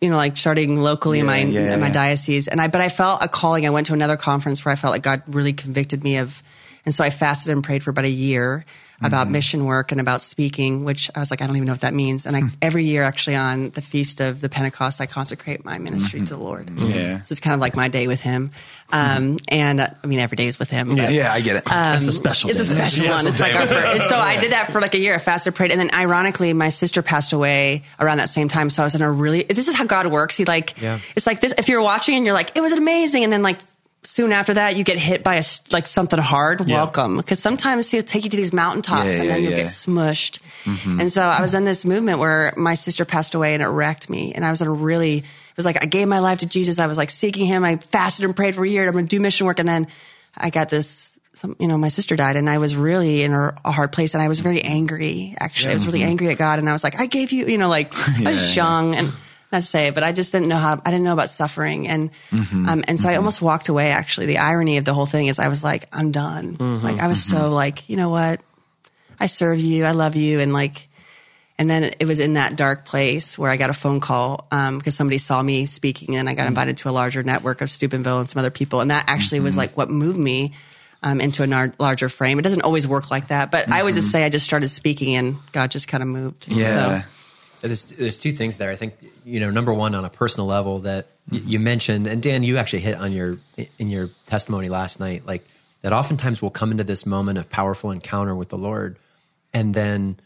you 0.00 0.10
know, 0.10 0.16
like 0.16 0.36
starting 0.36 0.80
locally 0.80 1.20
in 1.20 1.26
my 1.26 1.38
Yeah, 1.38 1.60
yeah, 1.60 1.74
in 1.74 1.80
my 1.80 1.86
yeah. 1.86 1.92
diocese. 1.92 2.48
And 2.48 2.60
I, 2.60 2.66
but 2.66 2.80
I 2.80 2.88
felt 2.88 3.22
a 3.22 3.28
calling. 3.28 3.64
I 3.64 3.70
went 3.70 3.86
to 3.88 3.92
another 3.92 4.16
conference 4.16 4.64
where 4.64 4.72
I 4.72 4.76
felt 4.76 4.92
like 4.92 5.02
God 5.02 5.22
really 5.28 5.52
convicted 5.52 6.02
me 6.02 6.16
of, 6.16 6.42
and 6.84 6.92
so 6.92 7.04
I 7.04 7.10
fasted 7.10 7.52
and 7.52 7.62
prayed 7.62 7.84
for 7.84 7.90
about 7.90 8.06
a 8.06 8.10
year 8.10 8.64
about 9.02 9.24
Mm-hmm. 9.24 9.32
mission 9.32 9.64
work 9.64 9.92
and 9.92 10.00
about 10.00 10.22
speaking, 10.22 10.84
which 10.84 11.10
I 11.14 11.20
was 11.20 11.30
like, 11.30 11.40
I 11.42 11.46
don't 11.46 11.56
even 11.56 11.66
know 11.66 11.72
what 11.72 11.80
that 11.82 11.94
means. 11.94 12.26
And 12.26 12.36
I, 12.36 12.40
Hmm. 12.40 12.48
every 12.60 12.84
year, 12.84 13.02
actually, 13.02 13.36
on 13.36 13.70
the 13.70 13.82
feast 13.82 14.20
of 14.20 14.40
the 14.40 14.48
Pentecost, 14.48 15.00
I 15.00 15.06
consecrate 15.06 15.64
my 15.64 15.78
ministry 15.78 16.20
to 16.20 16.26
the 16.26 16.36
Lord. 16.36 16.66
Mm-hmm. 16.66 16.86
Yeah. 16.90 17.22
So 17.22 17.32
it's 17.32 17.40
kind 17.40 17.54
of 17.54 17.60
like 17.60 17.76
my 17.76 17.88
day 17.88 18.06
with 18.06 18.20
Him. 18.20 18.50
Um, 18.92 19.38
and 19.48 19.80
uh, 19.80 19.88
I 20.02 20.06
mean, 20.06 20.18
every 20.18 20.36
day 20.36 20.46
is 20.46 20.58
with 20.58 20.68
Him. 20.70 20.94
but- 20.96 21.12
Yeah, 21.12 21.32
I 21.32 21.40
get 21.40 21.56
it. 21.56 21.62
It's 21.66 22.06
a 22.08 22.12
special. 22.12 22.50
it's 22.50 22.60
a 22.60 22.64
day. 22.64 22.70
special 22.88 23.08
one. 23.10 23.26
It's 23.26 23.38
like 23.40 23.54
our 23.54 23.66
first. 23.66 24.08
So 24.08 24.16
I 24.16 24.38
did 24.40 24.52
that 24.52 24.70
for 24.72 24.80
like 24.80 24.94
a 24.94 24.98
year. 24.98 25.14
I 25.14 25.18
fasted, 25.18 25.54
prayed, 25.54 25.70
and 25.70 25.78
then 25.80 25.90
ironically, 25.94 26.52
my 26.52 26.68
sister 26.70 27.00
passed 27.02 27.32
away 27.32 27.84
around 28.00 28.18
that 28.18 28.28
same 28.28 28.48
time. 28.48 28.68
So 28.70 28.82
I 28.82 28.86
was 28.86 28.94
in 28.94 29.02
a 29.02 29.10
really. 29.10 29.44
This 29.44 29.68
is 29.68 29.74
how 29.76 29.84
God 29.84 30.06
works. 30.08 30.34
He 30.36 30.44
like. 30.44 30.80
Yeah. 30.80 30.98
It's 31.16 31.26
like 31.26 31.40
this. 31.40 31.54
If 31.56 31.68
you're 31.68 31.82
watching 31.82 32.16
and 32.16 32.26
you're 32.26 32.34
like, 32.34 32.56
it 32.56 32.60
was 32.60 32.72
amazing, 32.72 33.22
and 33.24 33.32
then 33.32 33.42
like 33.42 33.58
soon 34.02 34.32
after 34.32 34.54
that, 34.54 34.76
you 34.76 34.84
get 34.84 34.98
hit 34.98 35.22
by 35.22 35.36
a, 35.36 35.44
like 35.72 35.86
something 35.86 36.18
hard. 36.18 36.68
Yeah. 36.68 36.76
Welcome, 36.76 37.16
because 37.16 37.38
sometimes 37.38 37.90
he'll 37.90 38.02
take 38.02 38.24
you 38.24 38.30
to 38.30 38.36
these 38.36 38.52
mountaintops, 38.52 39.06
Yeah, 39.06 39.12
and 39.12 39.24
yeah, 39.24 39.32
then 39.32 39.42
you'll 39.42 39.52
get 39.52 39.66
smushed. 39.66 40.40
Mm-hmm. 40.64 41.00
And 41.00 41.12
so 41.12 41.22
I 41.22 41.40
was 41.40 41.54
in 41.54 41.64
this 41.64 41.84
movement 41.84 42.18
where 42.18 42.52
my 42.56 42.74
sister 42.74 43.04
passed 43.04 43.34
away, 43.34 43.54
and 43.54 43.62
it 43.62 43.68
wrecked 43.68 44.08
me. 44.08 44.32
And 44.34 44.44
I 44.44 44.50
was 44.50 44.62
in 44.62 44.68
a 44.68 44.72
really. 44.72 45.18
It 45.18 45.56
was 45.56 45.66
like 45.66 45.82
I 45.82 45.86
gave 45.86 46.08
my 46.08 46.20
life 46.20 46.38
to 46.38 46.46
Jesus. 46.46 46.78
I 46.78 46.86
was 46.86 46.98
like 46.98 47.10
seeking 47.10 47.46
Him. 47.46 47.64
I 47.64 47.76
fasted 47.76 48.24
and 48.24 48.34
prayed 48.34 48.54
for 48.54 48.64
a 48.64 48.68
year. 48.68 48.86
I'm 48.86 48.92
going 48.92 49.04
to 49.04 49.08
do 49.08 49.20
mission 49.20 49.46
work, 49.46 49.58
and 49.58 49.68
then 49.68 49.88
I 50.36 50.50
got 50.50 50.68
this 50.70 51.10
you 51.58 51.68
know, 51.68 51.78
my 51.78 51.88
sister 51.88 52.16
died 52.16 52.36
and 52.36 52.50
I 52.50 52.58
was 52.58 52.76
really 52.76 53.22
in 53.22 53.32
a, 53.32 53.54
a 53.64 53.72
hard 53.72 53.92
place 53.92 54.12
and 54.12 54.22
I 54.22 54.28
was 54.28 54.40
very 54.40 54.62
angry. 54.62 55.34
Actually, 55.38 55.70
I 55.70 55.74
was 55.74 55.86
really 55.86 56.00
mm-hmm. 56.00 56.10
angry 56.10 56.28
at 56.28 56.36
God 56.36 56.58
and 56.58 56.68
I 56.68 56.72
was 56.72 56.84
like, 56.84 57.00
I 57.00 57.06
gave 57.06 57.32
you, 57.32 57.46
you 57.46 57.56
know, 57.56 57.70
like 57.70 57.94
I 58.18 58.30
was 58.30 58.54
young 58.54 58.94
and 58.94 59.12
not 59.52 59.60
to 59.60 59.66
say 59.66 59.90
but 59.90 60.02
I 60.02 60.12
just 60.12 60.32
didn't 60.32 60.48
know 60.48 60.58
how, 60.58 60.80
I 60.84 60.90
didn't 60.90 61.04
know 61.04 61.12
about 61.12 61.30
suffering. 61.30 61.88
And, 61.88 62.10
mm-hmm. 62.30 62.68
um, 62.68 62.84
and 62.86 62.98
so 62.98 63.08
I 63.08 63.12
mm-hmm. 63.12 63.18
almost 63.18 63.42
walked 63.42 63.68
away. 63.68 63.90
Actually, 63.90 64.26
the 64.26 64.38
irony 64.38 64.76
of 64.76 64.84
the 64.84 64.94
whole 64.94 65.06
thing 65.06 65.26
is 65.26 65.38
I 65.38 65.48
was 65.48 65.64
like, 65.64 65.88
I'm 65.92 66.12
done. 66.12 66.56
Mm-hmm. 66.56 66.84
Like 66.84 67.00
I 67.00 67.08
was 67.08 67.22
so 67.22 67.50
like, 67.50 67.88
you 67.88 67.96
know 67.96 68.10
what? 68.10 68.42
I 69.18 69.26
serve 69.26 69.60
you. 69.60 69.84
I 69.84 69.92
love 69.92 70.16
you. 70.16 70.40
And 70.40 70.52
like, 70.52 70.88
and 71.58 71.68
then 71.68 71.84
it 72.00 72.08
was 72.08 72.20
in 72.20 72.34
that 72.34 72.56
dark 72.56 72.86
place 72.86 73.36
where 73.36 73.50
I 73.50 73.58
got 73.58 73.68
a 73.68 73.74
phone 73.74 74.00
call 74.00 74.48
um, 74.50 74.78
because 74.78 74.94
somebody 74.94 75.18
saw 75.18 75.42
me 75.42 75.66
speaking, 75.66 76.16
and 76.16 76.26
I 76.26 76.32
got 76.32 76.46
invited 76.46 76.78
to 76.78 76.88
a 76.88 76.90
larger 76.90 77.22
network 77.22 77.60
of 77.60 77.68
Steubenville 77.68 78.20
and 78.20 78.26
some 78.26 78.40
other 78.40 78.50
people, 78.50 78.80
and 78.80 78.90
that 78.90 79.04
actually 79.08 79.40
was 79.40 79.58
like 79.58 79.76
what 79.76 79.90
moved 79.90 80.18
me 80.18 80.54
um, 81.02 81.20
into 81.20 81.42
a 81.42 81.46
nar- 81.46 81.74
larger 81.78 82.08
frame. 82.08 82.38
It 82.38 82.42
doesn't 82.42 82.62
always 82.62 82.88
work 82.88 83.10
like 83.10 83.28
that, 83.28 83.50
but 83.50 83.70
I 83.70 83.80
always 83.80 83.96
just 83.96 84.10
say 84.10 84.24
I 84.24 84.30
just 84.30 84.46
started 84.46 84.68
speaking, 84.68 85.16
and 85.16 85.36
God 85.52 85.70
just 85.70 85.86
kind 85.86 86.02
of 86.02 86.08
moved. 86.08 86.48
yeah. 86.48 87.02
So, 87.02 87.06
There's 87.60 87.84
there's 87.84 88.18
two 88.18 88.32
things 88.32 88.56
there. 88.56 88.70
I 88.70 88.76
think 88.76 88.94
you 89.24 89.40
know, 89.40 89.50
number 89.50 89.72
one, 89.72 89.94
on 89.94 90.04
a 90.04 90.10
personal 90.10 90.46
level, 90.46 90.80
that 90.80 91.08
y- 91.30 91.42
you 91.44 91.60
mentioned, 91.60 92.06
and 92.06 92.22
Dan, 92.22 92.42
you 92.42 92.56
actually 92.58 92.80
hit 92.80 92.96
on 92.96 93.12
your 93.12 93.38
in 93.78 93.90
your 93.90 94.10
testimony 94.26 94.68
last 94.68 95.00
night, 95.00 95.26
like 95.26 95.44
that. 95.82 95.92
Oftentimes, 95.92 96.40
we'll 96.40 96.50
come 96.50 96.70
into 96.70 96.84
this 96.84 97.06
moment 97.06 97.38
of 97.38 97.48
powerful 97.50 97.90
encounter 97.90 98.34
with 98.34 98.48
the 98.48 98.58
Lord, 98.58 98.98
and 99.52 99.74
then, 99.74 100.18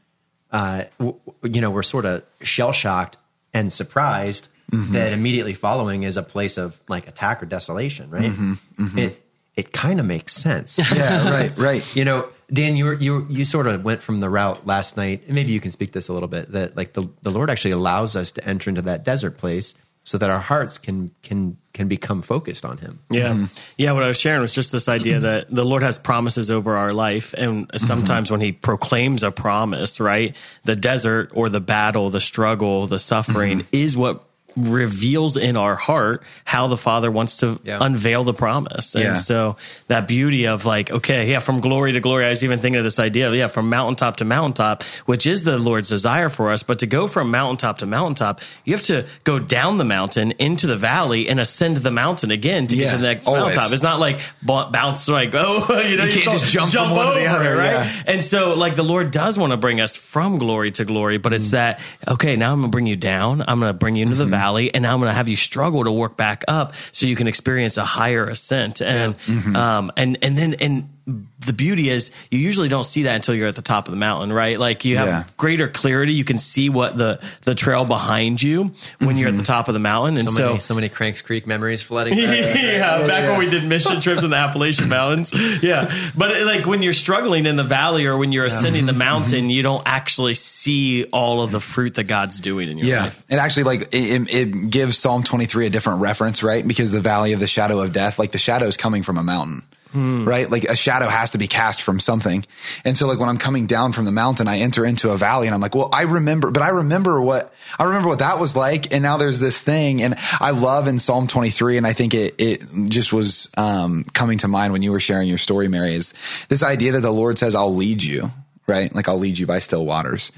uh, 0.52 0.84
w- 0.98 1.18
you 1.42 1.60
know, 1.60 1.70
we're 1.70 1.82
sort 1.82 2.06
of 2.06 2.22
shell 2.42 2.72
shocked 2.72 3.16
and 3.52 3.72
surprised 3.72 4.48
mm-hmm. 4.70 4.92
that 4.92 5.12
immediately 5.12 5.54
following 5.54 6.02
is 6.02 6.16
a 6.16 6.22
place 6.22 6.58
of 6.58 6.80
like 6.88 7.08
attack 7.08 7.42
or 7.42 7.46
desolation, 7.46 8.10
right? 8.10 8.30
Mm-hmm. 8.30 8.52
Mm-hmm. 8.78 8.98
It 8.98 9.22
it 9.56 9.72
kind 9.72 10.00
of 10.00 10.06
makes 10.06 10.32
sense. 10.32 10.78
yeah, 10.78 11.30
right, 11.30 11.56
right. 11.58 11.84
You 11.96 12.04
know, 12.04 12.28
Dan, 12.52 12.76
you 12.76 12.84
were, 12.86 12.94
you 12.94 13.26
you 13.28 13.44
sort 13.44 13.66
of 13.66 13.84
went 13.84 14.02
from 14.02 14.18
the 14.18 14.28
route 14.28 14.66
last 14.66 14.96
night. 14.96 15.22
and 15.26 15.34
Maybe 15.34 15.52
you 15.52 15.60
can 15.60 15.70
speak 15.70 15.92
this 15.92 16.08
a 16.08 16.12
little 16.12 16.28
bit. 16.28 16.52
That 16.52 16.76
like 16.76 16.92
the 16.92 17.08
the 17.22 17.30
Lord 17.30 17.50
actually 17.50 17.72
allows 17.72 18.16
us 18.16 18.32
to 18.32 18.46
enter 18.46 18.70
into 18.70 18.82
that 18.82 19.04
desert 19.04 19.38
place 19.38 19.74
so 20.04 20.18
that 20.18 20.30
our 20.30 20.38
hearts 20.38 20.78
can 20.78 21.10
can 21.22 21.56
can 21.72 21.88
become 21.88 22.22
focused 22.22 22.64
on 22.64 22.78
Him. 22.78 23.00
Yeah. 23.10 23.46
Yeah. 23.76 23.92
What 23.92 24.02
I 24.02 24.08
was 24.08 24.18
sharing 24.18 24.42
was 24.42 24.54
just 24.54 24.70
this 24.70 24.88
idea 24.88 25.20
that 25.20 25.50
the 25.50 25.64
Lord 25.64 25.82
has 25.82 25.98
promises 25.98 26.50
over 26.50 26.76
our 26.76 26.92
life. 26.92 27.34
And 27.36 27.70
sometimes 27.76 28.30
when 28.30 28.40
He 28.40 28.52
proclaims 28.52 29.22
a 29.22 29.30
promise, 29.30 29.98
right, 29.98 30.36
the 30.64 30.76
desert 30.76 31.30
or 31.34 31.48
the 31.48 31.60
battle, 31.60 32.10
the 32.10 32.20
struggle, 32.20 32.86
the 32.86 32.98
suffering 32.98 33.60
mm-hmm. 33.60 33.68
is 33.72 33.96
what 33.96 34.24
reveals 34.56 35.36
in 35.36 35.56
our 35.56 35.74
heart 35.76 36.22
how 36.44 36.66
the 36.68 36.76
Father 36.76 37.10
wants 37.10 37.38
to 37.38 37.58
Yeah. 37.64 37.78
unveil 37.80 38.24
the 38.24 38.34
promise. 38.34 38.94
And 38.94 39.04
Yeah. 39.04 39.14
so 39.16 39.56
that 39.88 40.06
beauty 40.08 40.46
of 40.46 40.64
like, 40.64 40.90
okay, 40.90 41.30
yeah, 41.30 41.38
from 41.40 41.60
glory 41.60 41.92
to 41.92 42.00
glory, 42.00 42.24
I 42.26 42.30
was 42.30 42.44
even 42.44 42.58
thinking 42.60 42.78
of 42.78 42.84
this 42.84 42.98
idea 42.98 43.28
of, 43.28 43.34
yeah, 43.34 43.48
from 43.48 43.68
mountaintop 43.68 44.16
to 44.18 44.24
mountaintop, 44.24 44.82
which 45.06 45.26
is 45.26 45.44
the 45.44 45.58
Lord's 45.58 45.88
desire 45.88 46.28
for 46.28 46.50
us. 46.50 46.62
But 46.62 46.78
to 46.80 46.86
go 46.86 47.06
from 47.06 47.30
mountaintop 47.30 47.78
to 47.78 47.86
mountaintop, 47.86 48.40
you 48.64 48.74
have 48.74 48.82
to 48.84 49.06
go 49.24 49.38
down 49.38 49.78
the 49.78 49.84
mountain 49.84 50.32
into 50.38 50.66
the 50.66 50.76
valley 50.76 51.28
and 51.28 51.40
ascend 51.40 51.78
the 51.78 51.90
mountain 51.90 52.30
again 52.30 52.66
to 52.68 52.76
get 52.76 52.90
to 52.90 52.96
the 52.96 53.02
next 53.02 53.26
always. 53.26 53.42
mountaintop. 53.42 53.72
It's 53.72 53.82
not 53.82 54.00
like 54.00 54.20
bounce 54.42 55.08
like, 55.08 55.30
oh, 55.34 55.80
you 55.80 55.96
know, 55.96 56.04
You 56.04 56.10
can't 56.12 56.38
just 56.38 56.52
jump 56.52 56.70
from 56.70 56.90
one 56.90 57.06
to 57.08 57.14
the 57.20 57.26
over 57.26 57.36
other, 57.40 57.56
right? 57.56 57.72
yeah. 57.86 58.02
And 58.06 58.22
so, 58.22 58.54
like, 58.54 58.76
the 58.76 58.84
Lord 58.84 59.10
does 59.10 59.38
want 59.38 59.50
to 59.52 59.56
bring 59.56 59.80
us 59.80 59.96
from 59.96 60.38
glory 60.38 60.70
to 60.72 60.84
glory, 60.84 61.18
but 61.18 61.32
Mm. 61.32 61.36
it's 61.36 61.50
that, 61.50 61.80
okay, 62.06 62.36
now 62.36 62.52
I'm 62.52 62.60
going 62.60 62.70
to 62.70 62.74
bring 62.74 62.86
you 62.86 62.96
down. 62.96 63.42
I'm 63.46 63.58
going 63.60 63.70
to 63.70 63.78
bring 63.78 63.96
you 63.96 64.02
into 64.02 64.14
Mm-hmm. 64.14 64.30
the 64.30 64.36
valley 64.44 64.74
and 64.74 64.86
I'm 64.86 64.98
going 64.98 65.10
to 65.10 65.14
have 65.14 65.28
you 65.28 65.36
struggle 65.36 65.84
to 65.84 65.92
work 65.92 66.16
back 66.16 66.44
up 66.48 66.74
so 66.92 67.06
you 67.06 67.16
can 67.16 67.26
experience 67.28 67.76
a 67.78 67.84
higher 67.84 68.26
ascent. 68.26 68.80
And, 68.80 69.14
Mm-hmm. 69.18 69.56
um, 69.56 69.92
and, 69.96 70.18
and 70.22 70.36
then, 70.36 70.54
and 70.60 70.88
the 71.06 71.52
beauty 71.52 71.90
is 71.90 72.10
you 72.30 72.38
usually 72.38 72.68
don't 72.68 72.84
see 72.84 73.02
that 73.02 73.14
until 73.16 73.34
you're 73.34 73.46
at 73.48 73.56
the 73.56 73.60
top 73.62 73.88
of 73.88 73.92
the 73.92 73.98
mountain, 73.98 74.32
right? 74.32 74.58
Like 74.58 74.86
you 74.86 74.96
have 74.96 75.06
Yeah. 75.06 75.24
greater 75.36 75.68
clarity. 75.68 76.14
You 76.14 76.24
can 76.24 76.38
see 76.38 76.70
what 76.70 76.96
the, 76.96 77.20
the 77.42 77.54
trail 77.54 77.84
behind 77.84 78.42
you 78.42 78.74
when 79.00 79.18
you're 79.18 79.28
at 79.28 79.32
the 79.32 79.36
Mm-hmm. 79.38 79.44
top 79.44 79.68
of 79.68 79.74
the 79.74 79.80
mountain. 79.80 80.16
And 80.16 80.28
So, 80.30 80.34
so, 80.36 80.46
many 80.48 80.60
so 80.60 80.74
many 80.74 80.88
Cranks 80.88 81.20
Creek 81.20 81.46
memories 81.46 81.82
flooding. 81.82 82.14
back. 82.16 82.54
yeah, 82.56 83.06
back 83.06 83.28
when 83.28 83.38
we 83.38 83.50
did 83.50 83.64
mission 83.64 84.00
trips 84.00 84.24
in 84.24 84.30
the 84.30 84.36
Appalachian 84.36 84.88
Mountains. 84.88 85.32
Yeah. 85.62 85.94
But 86.16 86.30
it, 86.36 86.46
like 86.46 86.64
when 86.64 86.80
you're 86.82 86.94
struggling 86.94 87.44
in 87.44 87.56
the 87.56 87.64
valley 87.64 88.06
or 88.06 88.16
when 88.16 88.32
you're 88.32 88.46
ascending 88.46 88.86
the 88.86 88.92
Mm-hmm. 88.92 88.98
mountain, 88.98 89.50
you 89.50 89.62
don't 89.62 89.82
actually 89.84 90.34
see 90.34 91.04
all 91.04 91.42
of 91.42 91.50
the 91.50 91.60
fruit 91.60 91.94
that 91.96 92.04
God's 92.04 92.40
doing 92.40 92.70
in 92.70 92.78
your 92.78 92.86
Yeah, 92.86 93.02
life. 93.02 93.22
it 93.28 93.36
actually 93.36 93.64
like 93.64 93.88
it, 93.92 94.32
it 94.32 94.70
gives 94.70 94.96
Psalm 94.96 95.22
23 95.22 95.66
a 95.66 95.70
different 95.70 96.00
reference, 96.00 96.42
right? 96.42 96.66
Because 96.66 96.90
the 96.92 97.00
valley 97.02 97.32
of 97.34 97.40
the 97.40 97.46
shadow 97.46 97.80
of 97.80 97.92
death, 97.92 98.18
like 98.18 98.32
the 98.32 98.38
shadow 98.38 98.66
is 98.66 98.76
coming 98.78 99.02
from 99.02 99.18
a 99.18 99.22
mountain, 99.22 99.62
right? 99.94 100.50
Like 100.50 100.64
a 100.64 100.76
shadow 100.76 101.08
has 101.08 101.30
to 101.32 101.38
be 101.38 101.46
cast 101.46 101.82
from 101.82 102.00
something, 102.00 102.44
and 102.84 102.96
so 102.98 103.06
like 103.06 103.18
when 103.18 103.28
I'm 103.28 103.38
coming 103.38 103.66
down 103.66 103.92
from 103.92 104.04
the 104.04 104.12
mountain, 104.12 104.48
I 104.48 104.58
enter 104.58 104.84
into 104.84 105.10
a 105.10 105.16
valley, 105.16 105.46
and 105.46 105.54
I'm 105.54 105.60
like, 105.60 105.74
well, 105.74 105.88
I 105.92 106.02
remember, 106.02 106.50
but 106.50 106.62
I 106.62 106.70
remember 106.70 107.22
what 107.22 107.52
I 107.78 107.84
remember 107.84 108.08
what 108.08 108.18
that 108.18 108.38
was 108.38 108.56
like, 108.56 108.92
and 108.92 109.02
now 109.02 109.16
there's 109.16 109.38
this 109.38 109.60
thing, 109.60 110.02
and 110.02 110.14
I 110.40 110.50
love 110.50 110.88
in 110.88 110.98
Psalm 110.98 111.26
23, 111.26 111.76
and 111.76 111.86
I 111.86 111.92
think 111.92 112.14
it 112.14 112.34
it 112.38 112.62
just 112.88 113.12
was 113.12 113.50
um, 113.56 114.04
coming 114.12 114.38
to 114.38 114.48
mind 114.48 114.72
when 114.72 114.82
you 114.82 114.92
were 114.92 115.00
sharing 115.00 115.28
your 115.28 115.38
story, 115.38 115.68
Mary, 115.68 115.94
is 115.94 116.12
this 116.48 116.62
idea 116.62 116.92
that 116.92 117.00
the 117.00 117.12
Lord 117.12 117.38
says, 117.38 117.54
"I'll 117.54 117.74
lead 117.74 118.02
you," 118.02 118.30
right? 118.66 118.94
Like 118.94 119.08
I'll 119.08 119.18
lead 119.18 119.38
you 119.38 119.46
by 119.46 119.60
still 119.60 119.84
waters. 119.86 120.32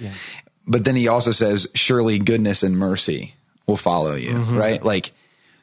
But 0.67 0.85
then 0.85 0.97
he 0.97 1.07
also 1.07 1.31
says, 1.31 1.69
surely 1.75 2.19
goodness 2.19 2.65
and 2.65 2.77
mercy 2.77 3.35
will 3.69 3.77
follow 3.77 4.17
you, 4.17 4.37
right? 4.59 4.83
Like, 4.83 5.13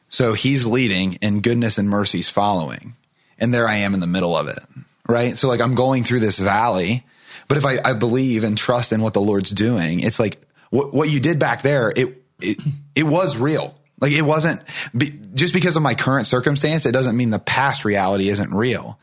so 0.08 0.32
he's 0.32 0.66
leading 0.66 1.18
and 1.20 1.42
goodness 1.42 1.76
and 1.76 1.90
mercy's 1.90 2.28
following. 2.30 2.94
And 3.38 3.52
there 3.52 3.68
I 3.68 3.76
am 3.76 3.94
in 3.94 4.00
the 4.00 4.06
middle 4.06 4.36
of 4.36 4.48
it, 4.48 4.60
right? 5.08 5.36
So 5.36 5.48
like 5.48 5.60
I'm 5.60 5.74
going 5.74 6.04
through 6.04 6.20
this 6.20 6.38
valley, 6.38 7.04
but 7.48 7.58
if 7.58 7.66
I, 7.66 7.78
I 7.84 7.92
believe 7.92 8.44
and 8.44 8.56
trust 8.56 8.92
in 8.92 9.02
what 9.02 9.12
the 9.12 9.20
Lord's 9.20 9.50
doing, 9.50 10.00
it's 10.00 10.18
like 10.18 10.40
what, 10.70 10.94
what 10.94 11.10
you 11.10 11.20
did 11.20 11.38
back 11.38 11.62
there, 11.62 11.92
it, 11.94 12.22
it, 12.40 12.58
it 12.94 13.02
was 13.04 13.36
real. 13.36 13.74
Like 14.00 14.12
it 14.12 14.22
wasn't 14.22 14.60
be, 14.96 15.18
just 15.34 15.54
because 15.54 15.76
of 15.76 15.82
my 15.82 15.94
current 15.94 16.26
circumstance, 16.26 16.86
it 16.86 16.92
doesn't 16.92 17.16
mean 17.16 17.30
the 17.30 17.38
past 17.38 17.84
reality 17.84 18.28
isn't 18.28 18.52
real. 18.52 18.98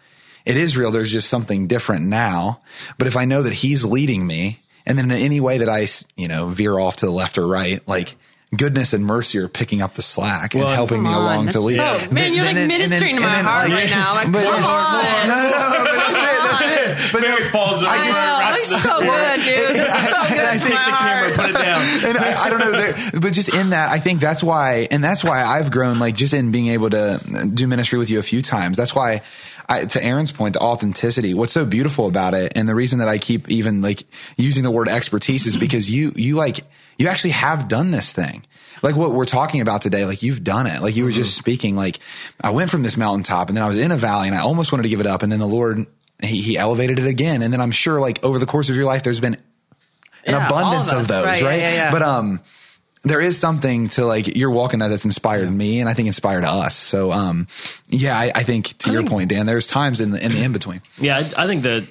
It 0.46 0.58
is 0.58 0.78
real. 0.78 0.91
There's 0.91 1.12
just 1.12 1.30
something 1.30 1.67
different 1.67 2.06
now. 2.06 2.62
But 2.98 3.08
if 3.08 3.15
I 3.15 3.26
know 3.26 3.44
that 3.44 3.54
he's 3.54 3.86
leading 3.86 4.26
me 4.26 4.62
and 4.86 4.98
then 4.98 5.12
in 5.12 5.17
any 5.17 5.39
way 5.39 5.60
that 5.60 5.70
I, 5.70 5.88
you 6.15 6.28
know, 6.28 6.48
veer 6.48 6.78
off 6.80 6.98
to 6.98 7.06
the 7.06 7.12
left 7.12 7.38
or 7.38 7.48
right, 7.48 7.88
like 7.88 8.15
goodness 8.56 8.92
and 8.94 9.06
mercy 9.06 9.38
are 9.38 9.48
picking 9.48 9.82
up 9.82 9.94
the 9.96 10.02
slack 10.02 10.54
and 10.56 10.64
helping 10.64 11.02
me 11.04 11.10
Come 11.10 11.16
on, 11.24 11.34
along 11.34 11.48
to 11.50 11.60
lead. 11.62 11.78
so- 11.78 12.12
man, 12.12 12.34
you're 12.34 12.44
like 12.44 12.56
Then- 12.56 12.68
then- 12.68 12.80
ministering 12.80 13.16
to 13.16 13.22
and 13.22 13.26
my 13.26 13.36
then- 13.38 13.46
heart 13.46 13.70
like- 13.70 13.80
right 13.84 13.90
now. 13.90 14.14
Like, 14.16 14.32
but- 14.32 14.44
come 14.44 14.64
on. 14.66 15.28
No, 15.28 15.36
no, 15.36 15.50
no, 15.50 15.84
but 15.84 15.96
that's 15.96 16.12
it. 16.12 16.42
That's 16.44 17.08
it. 17.08 17.12
But 17.14 17.22
Mary 17.22 17.50
falls 17.50 17.82
over. 17.82 17.92
I 17.92 18.56
just- 18.58 18.72
it's 18.74 18.84
so 18.84 19.00
good, 19.00 19.42
dude. 19.42 19.46
This 19.58 19.78
is 19.78 20.10
so 20.10 20.28
good 20.28 20.40
I 20.46 20.60
for 20.60 20.66
think 20.66 20.80
the 20.80 20.92
heart. 20.92 21.34
Put 21.36 21.50
it 21.50 21.54
down. 21.54 21.82
and 22.06 22.18
I, 22.18 22.44
I 22.44 22.50
don't 22.50 22.60
know, 22.60 22.72
there- 22.72 23.20
but 23.22 23.34
just 23.34 23.54
in 23.56 23.70
that, 23.72 23.90
I 23.90 24.00
think 24.00 24.20
that's 24.20 24.44
why, 24.44 24.88
and 24.92 25.04
that's 25.04 25.24
why 25.24 25.44
I've 25.44 25.72
grown, 25.72 25.98
like 26.00 26.16
just 26.16 26.34
in 26.34 26.52
being 26.52 26.68
able 26.68 26.90
to 26.92 27.50
do 27.54 27.68
ministry 27.68 27.98
with 28.00 28.10
you 28.10 28.20
a 28.20 28.24
few 28.24 28.42
times. 28.42 28.76
That's 28.78 28.94
why, 28.94 29.22
I, 29.70 29.86
to 29.86 30.04
Aaron's 30.04 30.32
point, 30.34 30.54
the 30.54 30.60
authenticity. 30.60 31.34
What's 31.34 31.54
so 31.54 31.64
beautiful 31.66 32.08
about 32.08 32.34
it, 32.34 32.54
and 32.58 32.68
the 32.68 32.76
reason 32.76 33.00
that 33.00 33.08
I 33.08 33.18
keep 33.18 33.50
even 33.50 33.82
like 33.82 34.04
using 34.38 34.64
the 34.64 34.72
word 34.72 34.90
expertise 34.90 35.46
is 35.48 35.56
because 35.58 35.90
you, 35.90 36.12
you 36.16 36.36
like, 36.36 36.66
you 37.02 37.08
actually 37.10 37.32
have 37.32 37.68
done 37.68 37.92
this 37.92 38.14
thing. 38.14 38.46
Like 38.84 38.96
what 38.96 39.12
we're 39.12 39.26
talking 39.26 39.62
about 39.62 39.82
today, 39.82 40.06
like 40.06 40.24
you've 40.24 40.44
done 40.44 40.66
it. 40.66 40.82
Like 40.82 40.96
you 40.96 41.04
were 41.04 41.12
just 41.12 41.36
speaking, 41.38 41.76
like 41.76 42.00
I 42.42 42.50
went 42.50 42.70
from 42.72 42.82
this 42.84 42.98
mountaintop 42.98 43.48
and 43.50 43.56
then 43.58 43.64
I 43.64 43.68
was 43.68 43.78
in 43.78 43.92
a 43.92 43.98
valley 43.98 44.28
and 44.28 44.36
I 44.36 44.40
almost 44.42 44.72
wanted 44.72 44.84
to 44.84 44.90
give 44.90 45.00
it 45.00 45.06
up. 45.06 45.22
And 45.22 45.32
then 45.32 45.40
the 45.40 45.48
Lord, 45.48 45.86
he, 46.24 46.42
he 46.42 46.58
elevated 46.58 46.98
it 46.98 47.06
again. 47.06 47.44
And 47.44 47.54
then 47.54 47.62
I'm 47.62 47.72
sure 47.72 48.00
like 48.00 48.24
over 48.24 48.40
the 48.40 48.48
course 48.48 48.70
of 48.70 48.76
your 48.76 48.86
life, 48.86 49.04
there's 49.04 49.20
been 49.20 49.36
an 50.26 50.34
Yeah, 50.34 50.48
abundance 50.48 50.92
of 50.92 51.02
of, 51.02 51.08
those, 51.08 51.26
Right, 51.26 51.44
right? 51.44 51.60
yeah, 51.60 51.70
yeah, 51.70 51.74
yeah. 51.74 51.92
But 51.92 52.02
um, 52.02 52.40
there 53.04 53.22
is 53.22 53.38
something 53.40 53.90
to 53.90 54.06
like 54.06 54.36
you're 54.36 54.52
walking 54.52 54.80
that 54.80 54.88
that's 54.90 55.06
inspired 55.06 55.52
me, 55.52 55.80
and 55.80 55.88
I 55.90 55.94
think 55.96 56.08
inspired 56.08 56.44
us. 56.44 56.76
So 56.76 57.12
um, 57.12 57.48
yeah, 57.88 58.18
I, 58.18 58.32
I 58.34 58.44
think 58.44 58.78
to 58.80 58.92
your 58.92 59.04
point, 59.04 59.30
Dan, 59.30 59.46
there's 59.48 59.68
times 59.68 60.00
in 60.02 60.12
the 60.12 60.24
in 60.24 60.32
the 60.32 60.44
in 60.44 60.54
between. 60.54 60.82
Yeah, 61.00 61.18
I, 61.18 61.44
I 61.44 61.48
think 61.48 61.64
that 61.64 61.88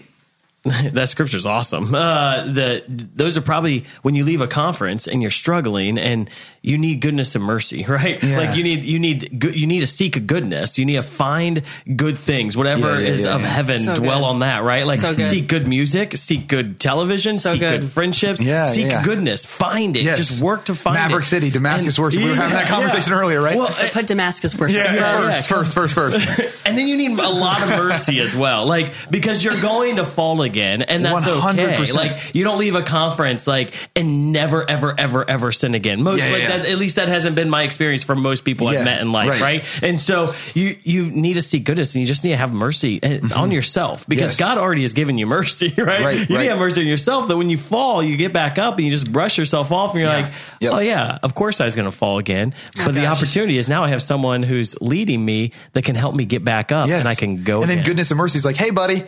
that 0.93 1.09
scripture 1.09 1.39
is 1.39 1.47
awesome. 1.47 1.95
Uh, 1.95 2.45
the 2.45 2.85
those 2.89 3.39
are 3.39 3.41
probably 3.41 3.87
when 4.03 4.15
you 4.15 4.25
leave 4.25 4.43
a 4.43 4.47
conference 4.47 5.09
and 5.09 5.23
you're 5.23 5.31
struggling 5.31 5.97
and 5.97 6.29
you 6.63 6.77
need 6.77 7.01
goodness 7.01 7.35
and 7.35 7.43
mercy, 7.45 7.85
right? 7.89 8.23
Yeah. 8.23 8.39
Like 8.39 8.57
you 8.57 8.63
need 8.63 8.85
you 8.85 8.99
need 8.99 9.45
you 9.57 9.67
need 9.67 9.81
to 9.81 9.87
seek 9.87 10.17
a 10.17 10.21
goodness. 10.21 10.79
You 10.79 10.85
need 10.85 10.97
to 10.97 11.03
find 11.03 11.63
good 11.97 12.19
things, 12.19 12.57
whatever 12.57 12.95
Yeah, 12.95 13.07
yeah, 13.07 13.09
is 13.15 13.23
yeah, 13.23 13.35
of 13.35 13.41
yeah. 13.41 13.47
heaven. 13.49 13.79
So 13.81 13.95
dwell 13.95 14.19
good. 14.21 14.25
on 14.27 14.39
that, 14.41 14.63
right? 14.63 14.87
Like 14.87 15.01
So 15.01 15.15
good. 15.15 15.31
seek 15.31 15.47
good 15.49 15.67
music, 15.67 16.17
seek 16.19 16.49
good 16.49 16.79
television, 16.79 17.39
So 17.39 17.53
seek 17.53 17.61
good. 17.61 17.81
good. 17.81 17.91
friendships, 17.93 18.43
Yeah, 18.43 18.71
seek 18.71 18.87
yeah. 18.89 19.03
goodness. 19.03 19.45
Find 19.47 19.97
it. 19.97 20.03
Yes. 20.05 20.19
Just 20.19 20.43
work 20.43 20.67
to 20.67 20.75
find 20.75 20.95
Maverick 20.95 21.25
it. 21.25 21.29
City, 21.29 21.51
Damascus 21.51 21.99
worship. 21.99 22.23
We 22.23 22.29
were 22.29 22.35
having 22.37 22.57
that 22.57 22.69
conversation 22.69 23.13
earlier, 23.15 23.41
right? 23.41 23.57
Well, 23.57 23.71
So 23.71 23.89
put 23.89 24.07
Damascus 24.07 24.55
worship. 24.55 24.77
yeah, 24.77 24.95
yeah, 24.95 25.41
first, 25.41 25.75
first, 25.75 25.95
first, 25.95 26.21
first. 26.21 26.57
and 26.67 26.77
then 26.77 26.89
you 26.89 26.97
need 26.97 27.19
a 27.19 27.29
lot 27.29 27.63
of 27.63 27.69
mercy 27.71 28.21
as 28.21 28.35
well, 28.37 28.67
like 28.67 28.93
because 29.11 29.43
you're 29.43 29.61
going 29.61 29.97
to 29.97 30.05
fall 30.05 30.43
again, 30.43 30.83
and 30.83 31.05
that's 31.05 31.27
okay. 31.27 31.75
100%. 31.77 31.95
Like 31.95 32.35
you 32.35 32.45
don't 32.45 32.59
leave 32.59 32.75
a 32.75 32.83
conference 32.83 33.47
like 33.47 33.73
and 33.97 34.33
never, 34.33 34.69
ever, 34.69 34.95
ever, 34.99 35.29
ever 35.29 35.53
sin 35.53 35.75
again. 35.75 36.03
Most 36.03 36.19
Yeah, 36.19 36.27
yeah, 36.27 36.33
like 36.33 36.43
yeah. 36.43 36.50
That, 36.51 36.67
at 36.67 36.79
least 36.79 36.97
that 36.97 37.09
hasn't 37.09 37.35
been 37.37 37.49
my 37.51 37.63
experience 37.63 38.05
for 38.05 38.15
most 38.15 38.45
people 38.45 38.69
I've 38.69 38.85
met 38.85 39.01
in 39.01 39.13
life, 39.13 39.31
right. 39.31 39.41
right. 39.41 39.65
And 39.83 39.99
so 40.01 40.35
you 40.55 40.77
you 40.85 41.11
need 41.11 41.35
to 41.35 41.43
seek 41.43 41.65
goodness, 41.65 41.95
and 41.95 42.01
you 42.03 42.07
just 42.07 42.23
need 42.25 42.31
to 42.31 42.37
have 42.37 42.53
mercy 42.53 43.03
uh, 43.03 43.21
on 43.35 43.51
yourself 43.51 44.07
because 44.07 44.31
Mm-hmm. 44.31 44.31
Yes. 44.31 44.39
God 44.39 44.59
already 44.59 44.83
has 44.83 44.93
given 44.93 45.17
you 45.19 45.27
mercy, 45.27 45.73
right? 45.79 46.01
Right, 46.01 46.15
you 46.15 46.27
need 46.27 46.35
right. 46.35 46.43
to 46.45 46.51
have 46.51 46.59
mercy 46.59 46.81
on 46.83 46.87
yourself. 46.87 47.29
That 47.29 47.37
when 47.37 47.49
you 47.51 47.57
fall, 47.59 48.03
you 48.03 48.17
get 48.17 48.33
back 48.33 48.59
up 48.59 48.77
and 48.77 48.85
you 48.85 48.91
just 48.91 49.11
brush 49.11 49.39
yourself 49.39 49.73
off, 49.73 49.91
and 49.93 50.01
you're 50.01 50.09
Yeah. 50.11 50.23
like, 50.25 50.33
Yep. 50.61 50.73
oh 50.75 50.79
yeah, 50.81 51.19
of 51.23 51.35
course 51.35 51.61
I 51.61 51.65
was 51.65 51.75
going 51.75 51.87
to 51.91 51.97
fall 51.97 52.19
again, 52.19 52.55
but 52.77 52.95
the 52.95 53.03
gosh. 53.03 53.17
opportunity 53.17 53.57
is 53.57 53.67
now 53.69 53.85
I 53.85 53.89
have 53.89 54.03
someone 54.03 54.43
who's 54.43 54.79
leading 54.81 55.25
me 55.25 55.53
that 55.73 55.85
can 55.85 55.95
help 55.95 56.15
me 56.15 56.25
get 56.27 56.45
back 56.45 56.71
up, 56.73 56.89
Yes. 56.89 57.01
and 57.01 57.09
I 57.09 57.15
can 57.15 57.45
go. 57.45 57.61
And 57.63 57.71
then 57.71 57.79
again. 57.79 57.85
goodness 57.87 58.11
and 58.11 58.19
mercy 58.19 58.37
is 58.39 58.45
like, 58.45 58.57
hey, 58.57 58.71
buddy, 58.71 59.05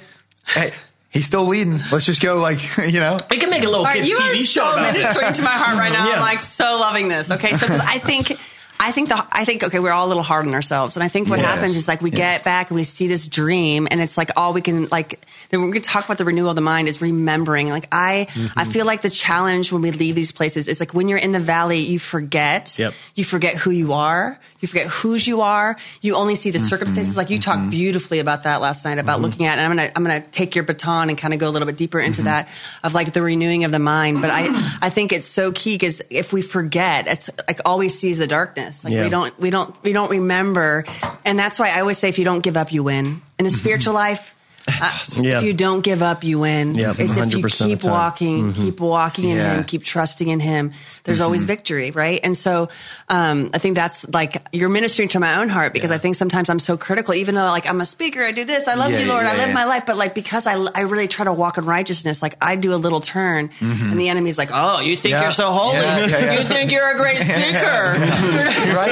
hey, 0.47 0.71
he's 1.11 1.27
still 1.27 1.45
leading. 1.45 1.79
Let's 1.93 2.07
just 2.07 2.23
go, 2.23 2.39
like 2.39 2.59
you 2.89 3.01
know. 3.01 3.19
Can 3.29 3.42
make 3.53 3.63
a 3.63 3.67
little 3.71 3.81
All 3.81 3.85
right, 3.85 3.97
kids 3.97 4.09
you 4.09 4.17
TV 4.19 4.33
are 4.33 4.35
show 4.35 4.45
so 4.45 4.73
about 4.73 4.93
this. 4.95 5.03
ministering 5.05 5.33
to 5.35 5.43
my 5.43 5.51
heart 5.51 5.79
right 5.79 5.93
now. 5.93 6.09
Yeah. 6.09 6.15
I'm 6.15 6.21
like 6.21 6.41
so 6.41 6.79
loving 6.79 7.09
this. 7.09 7.31
Okay, 7.31 7.53
so 7.53 7.67
because 7.67 7.81
I 7.81 7.99
think. 7.99 8.39
I 8.85 8.91
think 8.91 9.11
the 9.11 9.27
I 9.31 9.45
think 9.45 9.63
okay, 9.63 9.79
we're 9.79 9.93
all 9.93 10.07
a 10.07 10.11
little 10.11 10.25
hard 10.25 10.45
on 10.45 10.55
ourselves, 10.55 10.97
and 10.97 11.05
I 11.05 11.09
think 11.09 11.29
what 11.29 11.39
Yes. 11.39 11.47
happens 11.47 11.77
is 11.77 11.87
like 11.87 12.01
we 12.03 12.11
Yes. 12.11 12.19
get 12.19 12.45
back 12.45 12.69
and 12.71 12.75
we 12.75 12.83
see 12.83 13.07
this 13.07 13.29
dream, 13.29 13.87
and 13.89 14.01
it's 14.01 14.19
like 14.19 14.33
all 14.37 14.53
we 14.53 14.61
can 14.61 14.89
like. 14.91 15.25
Then 15.51 15.61
we're 15.61 15.69
going 15.69 15.83
to 15.83 15.89
talk 15.89 16.05
about 16.05 16.19
the 16.19 16.25
renewal 16.25 16.49
of 16.51 16.57
the 16.57 16.63
mind 16.63 16.89
is 16.89 17.01
remembering. 17.01 17.69
Like 17.69 17.87
I, 17.93 18.27
Mm-hmm. 18.33 18.59
I 18.59 18.65
feel 18.65 18.85
like 18.85 19.03
the 19.03 19.11
challenge 19.11 19.71
when 19.71 19.83
we 19.83 19.93
leave 19.93 20.17
these 20.17 20.33
places 20.33 20.67
is 20.67 20.81
like 20.81 20.95
when 20.95 21.07
you're 21.07 21.19
in 21.19 21.31
the 21.31 21.39
valley, 21.39 21.79
you 21.81 22.01
forget. 22.01 22.77
Yep. 22.77 22.95
You 23.15 23.25
forget 23.25 23.55
who 23.55 23.71
you 23.71 23.93
are. 23.93 24.41
You 24.63 24.69
forget 24.69 24.87
whose 24.87 25.27
you 25.27 25.43
are. 25.43 25.77
You 26.01 26.15
only 26.15 26.35
see 26.37 26.51
the 26.51 26.59
Mm-hmm. 26.59 26.67
circumstances. 26.69 27.17
Like 27.17 27.29
you 27.31 27.39
talked 27.41 27.69
beautifully 27.69 28.21
about 28.21 28.45
that 28.45 28.61
last 28.63 28.85
night 28.85 28.99
about 28.99 29.21
looking 29.21 29.45
at. 29.47 29.59
And 29.59 29.67
I'm 29.67 29.77
gonna 29.77 29.91
I'm 29.95 30.03
gonna 30.05 30.21
take 30.31 30.55
your 30.55 30.63
baton 30.65 31.09
and 31.11 31.19
kind 31.19 31.35
of 31.35 31.41
go 31.41 31.49
a 31.49 31.53
little 31.53 31.67
bit 31.67 31.77
deeper 31.77 31.99
into 31.99 32.21
Mm-hmm. 32.23 32.27
that 32.27 32.49
of 32.85 32.95
like 32.95 33.13
the 33.13 33.21
renewing 33.23 33.65
of 33.65 33.73
the 33.73 33.81
mind. 33.81 34.21
But 34.23 34.31
I 34.31 34.47
I 34.81 34.89
think 34.89 35.13
it's 35.13 35.27
so 35.27 35.51
key 35.53 35.75
because 35.75 36.01
if 36.09 36.33
we 36.33 36.41
forget, 36.43 37.09
it's 37.09 37.29
like 37.49 37.61
always 37.67 37.99
sees 37.99 38.19
the 38.19 38.29
darkness. 38.29 38.85
Like 38.85 38.95
Yeah. 38.95 39.03
we 39.05 39.11
don't 39.11 39.39
we 39.41 39.51
don't 39.51 39.75
we 39.83 39.93
don't 39.93 40.11
remember, 40.11 40.85
and 41.25 41.37
that's 41.39 41.59
why 41.59 41.71
I 41.71 41.81
always 41.81 41.99
say 41.99 42.09
if 42.09 42.19
you 42.19 42.25
don't 42.25 42.41
give 42.45 42.57
up, 42.57 42.73
you 42.73 42.85
win 42.85 43.21
in 43.41 43.45
the 43.45 43.51
spiritual 43.51 43.95
life. 43.95 44.35
uh, 44.81 44.99
Yeah. 45.17 45.39
If 45.39 45.43
you 45.43 45.55
don't 45.55 45.83
give 45.83 46.03
up, 46.03 46.23
you 46.23 46.39
win. 46.39 46.75
Yeah, 46.75 46.91
it's 46.97 47.01
if 47.01 47.17
you 47.17 47.43
100% 47.43 47.43
of 47.43 47.43
the 47.43 47.49
keep 47.67 47.85
walking, 47.85 48.53
keep 48.53 48.79
walking 48.79 49.29
in 49.31 49.37
Yeah. 49.37 49.55
Him, 49.57 49.65
keep 49.65 49.83
trusting 49.83 50.29
in 50.29 50.39
Him. 50.39 50.71
There's 51.05 51.21
always 51.21 51.43
victory, 51.45 51.91
right? 51.91 52.21
And 52.23 52.37
so, 52.37 52.69
um, 53.09 53.51
I 53.53 53.59
think 53.59 53.75
that's 53.75 54.07
like 54.13 54.47
you're 54.53 54.69
ministering 54.69 55.09
to 55.11 55.21
my 55.21 55.41
own 55.41 55.49
heart 55.49 55.73
because 55.73 55.91
I 55.91 55.99
think 55.99 56.15
sometimes 56.15 56.49
I'm 56.49 56.61
so 56.61 56.77
critical, 56.77 57.15
even 57.15 57.35
though 57.35 57.47
like 57.47 57.69
I'm 57.69 57.81
a 57.81 57.85
speaker, 57.85 58.23
I 58.23 58.31
do 58.31 58.45
this, 58.45 58.69
I 58.69 58.75
love 58.75 58.93
Yeah, 58.93 59.01
you, 59.01 59.09
Lord, 59.09 59.25
yeah, 59.25 59.33
I 59.33 59.37
live 59.37 59.49
yeah. 59.49 59.55
my 59.55 59.65
life, 59.65 59.85
but 59.87 59.97
like 59.97 60.15
because 60.15 60.47
I, 60.47 60.55
I 60.55 60.83
really 60.83 61.09
try 61.09 61.25
to 61.25 61.33
walk 61.33 61.59
in 61.59 61.65
righteousness, 61.65 62.23
like 62.23 62.37
I 62.41 62.55
do 62.57 62.73
a 62.73 62.77
little 62.77 63.01
turn, 63.01 63.51
and 63.61 63.99
the 63.99 64.09
enemy's 64.11 64.39
like, 64.39 64.51
oh, 64.53 64.81
you 64.81 64.97
think 64.97 65.13
Yeah. 65.13 65.23
you're 65.23 65.31
so 65.33 65.51
holy, 65.51 65.79
Yeah, 65.79 65.99
yeah, 66.07 66.19
yeah. 66.19 66.39
you 66.39 66.45
think 66.45 66.71
you're 66.71 66.91
a 66.95 66.97
great 66.97 67.19
speaker. 67.19 67.99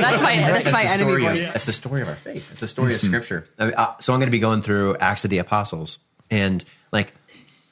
That's 0.00 0.22
my 0.22 0.36
that's 0.36 0.72
my 0.72 0.82
the 0.84 0.88
enemy. 0.90 1.26
Of, 1.26 1.52
that's 1.52 1.66
the 1.66 1.72
story 1.72 2.02
of 2.02 2.08
our 2.08 2.16
faith. 2.16 2.48
It's 2.52 2.60
the 2.60 2.68
story 2.68 2.94
of 2.94 3.00
Scripture. 3.00 3.46
I 3.58 3.64
mean, 3.66 3.74
uh, 3.76 3.94
so 4.00 4.12
I'm 4.12 4.18
going 4.20 4.26
to 4.28 4.32
be 4.32 4.38
going 4.38 4.62
through 4.62 4.96
Acts 4.96 5.24
of 5.24 5.30
the 5.30 5.38
Apostles, 5.38 5.98
and 6.30 6.64
like 6.92 7.12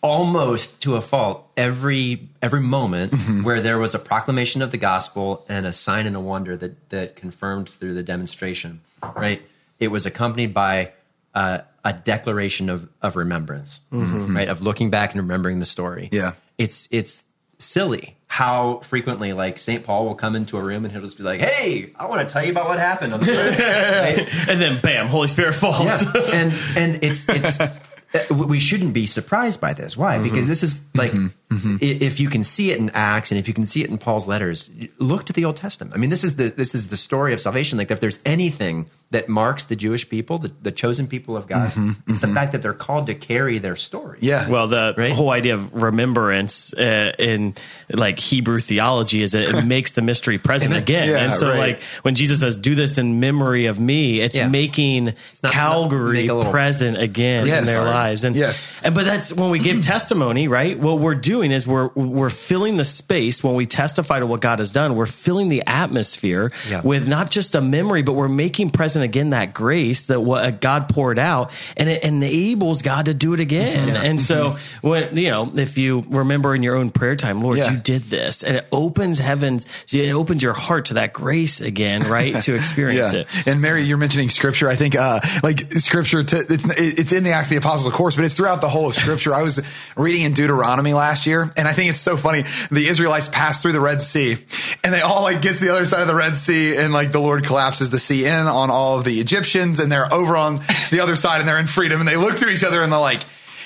almost 0.00 0.80
to 0.82 0.96
a 0.96 1.00
fault, 1.00 1.50
every 1.56 2.28
every 2.40 2.61
moment 2.61 3.44
where 3.44 3.61
there 3.61 3.78
was 3.78 3.94
a 3.94 3.98
proclamation 3.98 4.62
of 4.62 4.70
the 4.70 4.76
gospel 4.78 5.44
and 5.48 5.66
a 5.66 5.72
sign 5.72 6.06
and 6.06 6.16
a 6.16 6.20
wonder 6.20 6.56
that 6.56 6.90
that 6.90 7.16
confirmed 7.16 7.68
through 7.68 7.94
the 7.94 8.02
demonstration, 8.02 8.80
right? 9.16 9.42
It 9.78 9.88
was 9.88 10.06
accompanied 10.06 10.54
by 10.54 10.92
uh, 11.34 11.58
a 11.84 11.92
declaration 11.92 12.70
of 12.70 12.88
of 13.02 13.16
remembrance, 13.16 13.80
right? 13.90 14.48
Of 14.48 14.62
looking 14.62 14.90
back 14.90 15.12
and 15.12 15.22
remembering 15.22 15.58
the 15.58 15.66
story. 15.66 16.08
Yeah. 16.12 16.32
it's 16.56 16.88
it's 16.90 17.24
silly 17.61 18.16
how 18.28 18.78
frequently 18.84 19.32
like 19.32 19.58
St. 19.58 19.82
Paul 19.82 20.04
will 20.06 20.14
come 20.14 20.37
into 20.37 20.58
a 20.58 20.62
room 20.62 20.84
and 20.84 20.92
he'll 20.92 21.02
just 21.02 21.16
be 21.16 21.24
like, 21.24 21.40
"Hey, 21.40 21.92
I 21.96 22.06
want 22.06 22.26
to 22.28 22.32
tell 22.32 22.44
you 22.44 22.52
about 22.52 22.68
what 22.68 22.78
happened 22.78 23.14
on 23.14 23.20
the. 23.20 23.26
Right? 23.26 24.48
and 24.48 24.61
then 24.61 24.80
bam, 24.80 25.06
Holy 25.06 25.28
Spirit 25.28 25.54
falls. 25.54 26.02
Yeah, 26.02 26.12
and 26.32 26.52
and 26.76 27.02
it's 27.02 27.26
it's 27.28 27.58
Uh, 28.14 28.35
we 28.35 28.59
shouldn't 28.59 28.94
be 28.94 29.07
surprised 29.07 29.61
by 29.61 29.75
this. 29.75 29.94
Why? 29.94 30.18
Because 30.18 30.40
mm-hmm. 30.40 30.49
this 30.49 30.62
is 30.62 30.81
like 30.94 31.11
mm-hmm. 31.12 31.55
Mm-hmm. 31.55 31.77
i- 31.83 32.05
if 32.05 32.18
you 32.18 32.31
can 32.31 32.42
see 32.42 32.71
it 32.71 32.79
in 32.79 32.88
Acts 32.90 33.31
and 33.31 33.38
if 33.38 33.47
you 33.47 33.53
can 33.53 33.66
see 33.66 33.83
it 33.83 33.90
in 33.90 33.99
Paul's 33.99 34.27
letters, 34.27 34.71
look 34.99 35.25
to 35.25 35.33
the 35.35 35.44
Old 35.44 35.57
Testament. 35.57 35.94
I 35.94 35.99
mean, 35.99 36.09
this 36.09 36.25
is 36.25 36.37
the 36.37 36.49
this 36.49 36.75
is 36.75 36.88
the 36.88 36.97
story 36.97 37.35
of 37.35 37.40
salvation. 37.40 37.77
Like 37.77 37.90
if 37.90 38.01
there's 38.01 38.18
anything 38.25 38.87
that 39.11 39.27
marks 39.27 39.64
the 39.64 39.75
Jewish 39.77 40.07
people, 40.09 40.37
the, 40.38 40.53
the 40.61 40.71
chosen 40.71 41.07
people 41.07 41.35
of 41.35 41.47
God, 41.47 41.73
it's 42.07 42.21
the 42.21 42.29
fact 42.29 42.53
that 42.53 42.61
they're 42.61 42.75
called 42.75 43.07
to 43.07 43.14
carry 43.14 43.59
their 43.59 43.75
story. 43.75 44.18
Yeah. 44.21 44.49
Well, 44.51 44.68
the 44.68 44.94
Right? 44.99 45.12
whole 45.12 45.31
idea 45.31 45.55
of 45.55 45.73
remembrance 45.73 46.75
uh, 46.75 47.12
in 47.18 47.55
like 47.90 48.18
Hebrew 48.18 48.61
theology 48.61 49.23
is 49.23 49.33
that 49.33 49.44
it 49.57 49.62
makes 49.66 49.92
the 49.92 50.03
mystery 50.03 50.37
present 50.37 50.73
Amen. 50.73 50.83
again. 50.83 51.09
Yeah, 51.09 51.18
and 51.25 51.35
so, 51.35 51.49
right. 51.49 51.59
like 51.59 51.81
when 52.03 52.14
Jesus 52.16 52.40
says, 52.40 52.59
"Do 52.59 52.75
this 52.75 52.99
in 52.99 53.18
memory 53.18 53.64
of 53.66 53.81
me," 53.81 54.21
it's 54.21 54.37
Yeah. 54.37 54.49
making 54.49 55.07
not- 55.07 55.14
not 55.42 55.53
Calvary 55.53 56.12
make 56.27 56.31
little- 56.31 56.53
present 56.53 56.99
again 56.99 57.47
Yes. 57.47 57.61
in 57.61 57.64
their 57.64 57.85
lives. 57.85 58.25
And 58.25 58.37
Yes. 58.37 58.66
and 58.83 58.94
but 58.94 59.07
that's 59.07 59.33
when 59.33 59.49
we 59.51 59.59
give 59.59 59.83
testimony, 59.85 60.49
right? 60.49 60.79
What 60.79 60.99
we're 60.99 61.14
doing 61.14 61.51
is 61.51 61.66
we're 61.66 61.88
we're 61.94 62.29
filling 62.31 62.77
the 62.77 62.85
space 62.85 63.42
when 63.42 63.55
we 63.55 63.64
testify 63.64 64.21
to 64.21 64.27
what 64.27 64.42
God 64.42 64.59
has 64.59 64.71
done. 64.71 64.94
We're 64.97 65.07
filling 65.07 65.49
the 65.49 65.62
atmosphere 65.66 66.53
Yeah. 66.68 66.83
with 66.83 67.09
not 67.09 67.31
just 67.31 67.55
a 67.55 67.61
memory, 67.62 68.03
but 68.03 68.12
we're 68.12 68.29
making 68.29 68.71
present 68.71 68.97
again 69.02 69.30
that 69.30 69.54
grace 69.54 70.06
that 70.06 70.20
what 70.20 70.44
uh, 70.44 70.50
God 70.50 70.88
poured 70.88 71.18
out, 71.18 71.50
and 71.76 71.88
it 71.88 72.02
enables 72.02 72.82
God 72.82 73.06
to 73.06 73.14
do 73.14 73.34
it 73.34 73.40
again. 73.40 73.96
And 73.96 74.20
so, 74.20 74.56
when 74.82 75.16
you 75.16 75.30
know, 75.30 75.50
if 75.56 75.78
you 75.78 76.04
remember 76.08 76.54
in 76.54 76.62
your 76.62 76.76
own 76.76 76.90
prayer 76.90 77.16
time, 77.16 77.42
Lord, 77.42 77.58
Yeah. 77.58 77.70
you 77.72 77.78
did 77.78 78.04
this, 78.04 78.42
and 78.44 78.56
it 78.56 78.66
opens 78.72 79.18
heavens, 79.18 79.66
it 79.92 80.12
opens 80.12 80.42
your 80.42 80.52
heart 80.54 80.87
to 80.87 80.94
that 80.94 81.12
grace 81.12 81.61
again, 81.61 82.02
right, 82.08 82.40
to 82.42 82.54
experience 82.58 83.12
yeah. 83.12 83.20
it. 83.20 83.28
And 83.46 83.61
Mary, 83.61 83.82
you're 83.82 83.98
mentioning 83.98 84.30
scripture. 84.30 84.68
I 84.68 84.76
think, 84.76 84.94
uh, 84.94 85.20
like 85.42 85.72
scripture, 85.72 86.22
to, 86.22 86.37
it's, 86.48 86.64
it's 86.78 87.12
in 87.12 87.24
the 87.24 87.32
Acts 87.32 87.48
of 87.48 87.50
the 87.50 87.56
Apostles, 87.56 87.87
of 87.87 87.92
course, 87.92 88.16
but 88.16 88.24
it's 88.24 88.34
throughout 88.34 88.61
the 88.61 88.68
whole 88.68 88.88
of 88.88 88.94
scripture. 88.94 89.34
I 89.34 89.42
was 89.42 89.61
reading 89.96 90.22
in 90.22 90.32
Deuteronomy 90.32 90.92
last 90.94 91.26
year, 91.26 91.50
and 91.56 91.68
I 91.68 91.72
think 91.72 91.90
it's 91.90 92.00
so 92.00 92.16
funny. 92.16 92.44
The 92.70 92.88
Israelites 92.88 93.28
passed 93.28 93.62
through 93.62 93.72
the 93.72 93.80
Red 93.80 94.00
Sea, 94.02 94.37
and 94.84 94.92
they 94.94 95.00
all 95.00 95.22
like 95.22 95.42
get 95.42 95.56
to 95.56 95.64
the 95.64 95.72
other 95.72 95.87
side 95.87 96.02
of 96.02 96.08
the 96.08 96.14
Red 96.14 96.37
Sea, 96.37 96.76
and 96.76 96.92
like 96.92 97.12
the 97.12 97.20
Lord 97.20 97.44
collapses 97.44 97.90
the 97.90 97.98
sea 97.98 98.26
in 98.26 98.46
on 98.46 98.70
all 98.70 98.88
of 98.96 99.05
the 99.05 99.20
Egyptians, 99.20 99.81
and 99.81 99.90
they're 99.90 100.12
over 100.12 100.37
on 100.37 100.61
the 100.90 101.01
other 101.01 101.16
side, 101.16 101.40
and 101.40 101.48
they're 101.48 101.59
in 101.59 101.66
freedom, 101.66 102.01
and 102.01 102.09
they 102.09 102.16
look 102.16 102.37
to 102.37 102.48
each 102.48 102.64
other, 102.64 102.81
and 102.83 102.92
they're 102.92 103.01
like, 103.01 103.20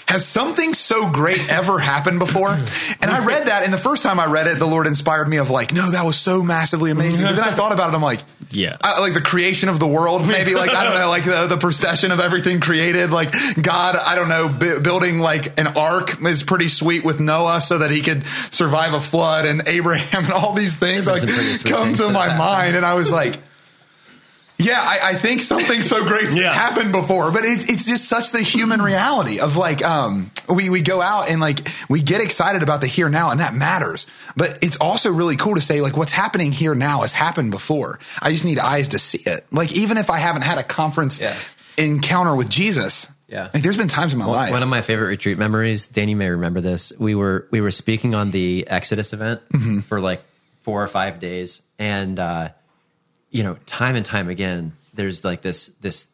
has 0.09 0.27
something 0.27 0.75
so 0.75 1.09
great 1.11 1.49
ever 1.51 1.79
happened 1.79 2.19
before? 2.19 2.51
And 2.51 3.05
I 3.11 3.25
read 3.25 3.47
that, 3.47 3.63
and 3.63 3.73
the 3.73 3.79
first 3.79 4.03
time 4.03 4.19
I 4.19 4.27
read 4.27 4.47
it, 4.49 4.59
the 4.59 4.67
Lord 4.67 4.87
inspired 4.87 5.29
me 5.29 5.37
of 5.39 5.49
like, 5.49 5.73
no, 5.73 5.91
that 5.93 6.05
was 6.05 6.17
so 6.19 6.43
massively 6.43 6.91
amazing. 6.91 7.25
But 7.25 7.37
then 7.37 7.45
I 7.45 7.53
thought 7.53 7.73
about 7.73 7.91
it, 7.91 7.95
I'm 7.95 8.03
like, 8.03 8.21
Yeah. 8.51 8.77
I, 8.83 9.01
like 9.01 9.15
the 9.15 9.23
creation 9.23 9.69
of 9.71 9.79
the 9.79 9.87
world, 9.87 10.27
maybe 10.27 10.55
like 10.55 10.71
I 10.71 10.85
don't 10.85 10.95
know, 10.95 11.09
like 11.09 11.25
the, 11.25 11.47
the 11.47 11.57
procession 11.57 12.11
of 12.11 12.21
everything 12.21 12.61
created. 12.61 13.11
Like 13.11 13.33
God, 13.63 13.97
I 13.97 14.17
don't 14.17 14.29
know, 14.29 14.49
bu- 14.49 14.81
building 14.81 15.21
like 15.21 15.59
an 15.59 15.69
ark 15.69 16.21
is 16.23 16.43
pretty 16.43 16.69
sweet 16.69 17.05
with 17.05 17.19
Noah 17.21 17.61
so 17.63 17.79
that 17.79 17.91
he 17.91 18.03
could 18.03 18.25
survive 18.51 18.93
a 18.95 19.01
flood, 19.01 19.47
and 19.47 19.67
Abraham, 19.67 20.25
and 20.25 20.33
all 20.33 20.53
these 20.53 20.77
things 20.77 21.07
like 21.07 21.21
some 21.21 21.29
pretty 21.31 21.55
sweet 21.55 21.73
come 21.73 21.95
to 21.95 22.11
my 22.11 22.37
mind, 22.37 22.77
and 22.77 22.85
I 22.85 22.95
was 22.95 23.11
like. 23.13 23.39
Yeah, 24.63 24.81
I, 24.81 25.11
I 25.11 25.15
think 25.15 25.41
something 25.41 25.83
so 25.83 26.05
great 26.05 26.31
Yeah. 26.33 26.53
happened 26.53 26.93
before, 26.93 27.31
but 27.31 27.45
it's 27.45 27.67
it's 27.71 27.87
just 27.87 28.07
such 28.07 28.33
the 28.33 28.41
human 28.43 28.81
reality 28.81 29.41
of 29.41 29.57
like 29.57 29.83
um 29.85 30.31
we 30.49 30.71
we 30.71 30.81
go 30.83 31.01
out 31.03 31.29
and 31.29 31.41
like 31.41 31.69
we 31.89 32.01
get 32.01 32.21
excited 32.21 32.63
about 32.63 32.81
the 32.81 32.87
here 32.87 33.09
now 33.09 33.31
and 33.31 33.41
that 33.41 33.55
matters, 33.55 34.07
but 34.37 34.59
it's 34.63 34.77
also 34.77 35.11
really 35.13 35.37
cool 35.37 35.55
to 35.55 35.61
say 35.61 35.81
like 35.81 35.97
what's 35.97 36.13
happening 36.13 36.53
here 36.53 36.75
now 36.75 37.01
has 37.03 37.13
happened 37.13 37.51
before. 37.51 37.99
I 38.21 38.33
just 38.33 38.45
need 38.45 38.59
eyes 38.59 38.89
to 38.89 38.99
see 38.99 39.23
it. 39.27 39.47
Like 39.51 39.73
even 39.75 39.97
if 39.97 40.11
I 40.11 40.19
haven't 40.19 40.43
had 40.43 40.59
a 40.59 40.63
conference 40.65 41.21
Yeah. 41.21 41.35
encounter 41.79 42.35
with 42.37 42.49
Jesus, 42.49 43.07
Yeah. 43.29 43.49
like 43.55 43.63
there's 43.63 43.77
been 43.77 43.89
times 43.89 44.13
in 44.13 44.19
my 44.19 44.27
One- 44.27 44.37
life. 44.37 44.53
One 44.53 44.63
of 44.63 44.69
my 44.69 44.83
favorite 44.83 45.09
retreat 45.09 45.39
memories, 45.39 45.87
Danny 45.87 46.15
may 46.15 46.29
remember 46.31 46.61
this. 46.61 46.93
We 46.99 47.15
were 47.15 47.47
we 47.51 47.61
were 47.61 47.71
speaking 47.71 48.15
on 48.15 48.31
the 48.31 48.67
Exodus 48.69 49.13
event 49.13 49.41
Mm-hmm. 49.53 49.81
for 49.81 50.01
like 50.01 50.23
four 50.63 50.83
or 50.83 50.89
five 50.89 51.19
days, 51.19 51.61
and 51.79 52.19
uh, 52.21 52.51
you 53.33 53.43
know, 53.43 53.57
time 53.67 53.97
and 53.97 54.07
time 54.07 54.29
again, 54.29 54.73
there's 54.95 55.25
like 55.25 55.43
this 55.43 55.71
this 55.81 56.07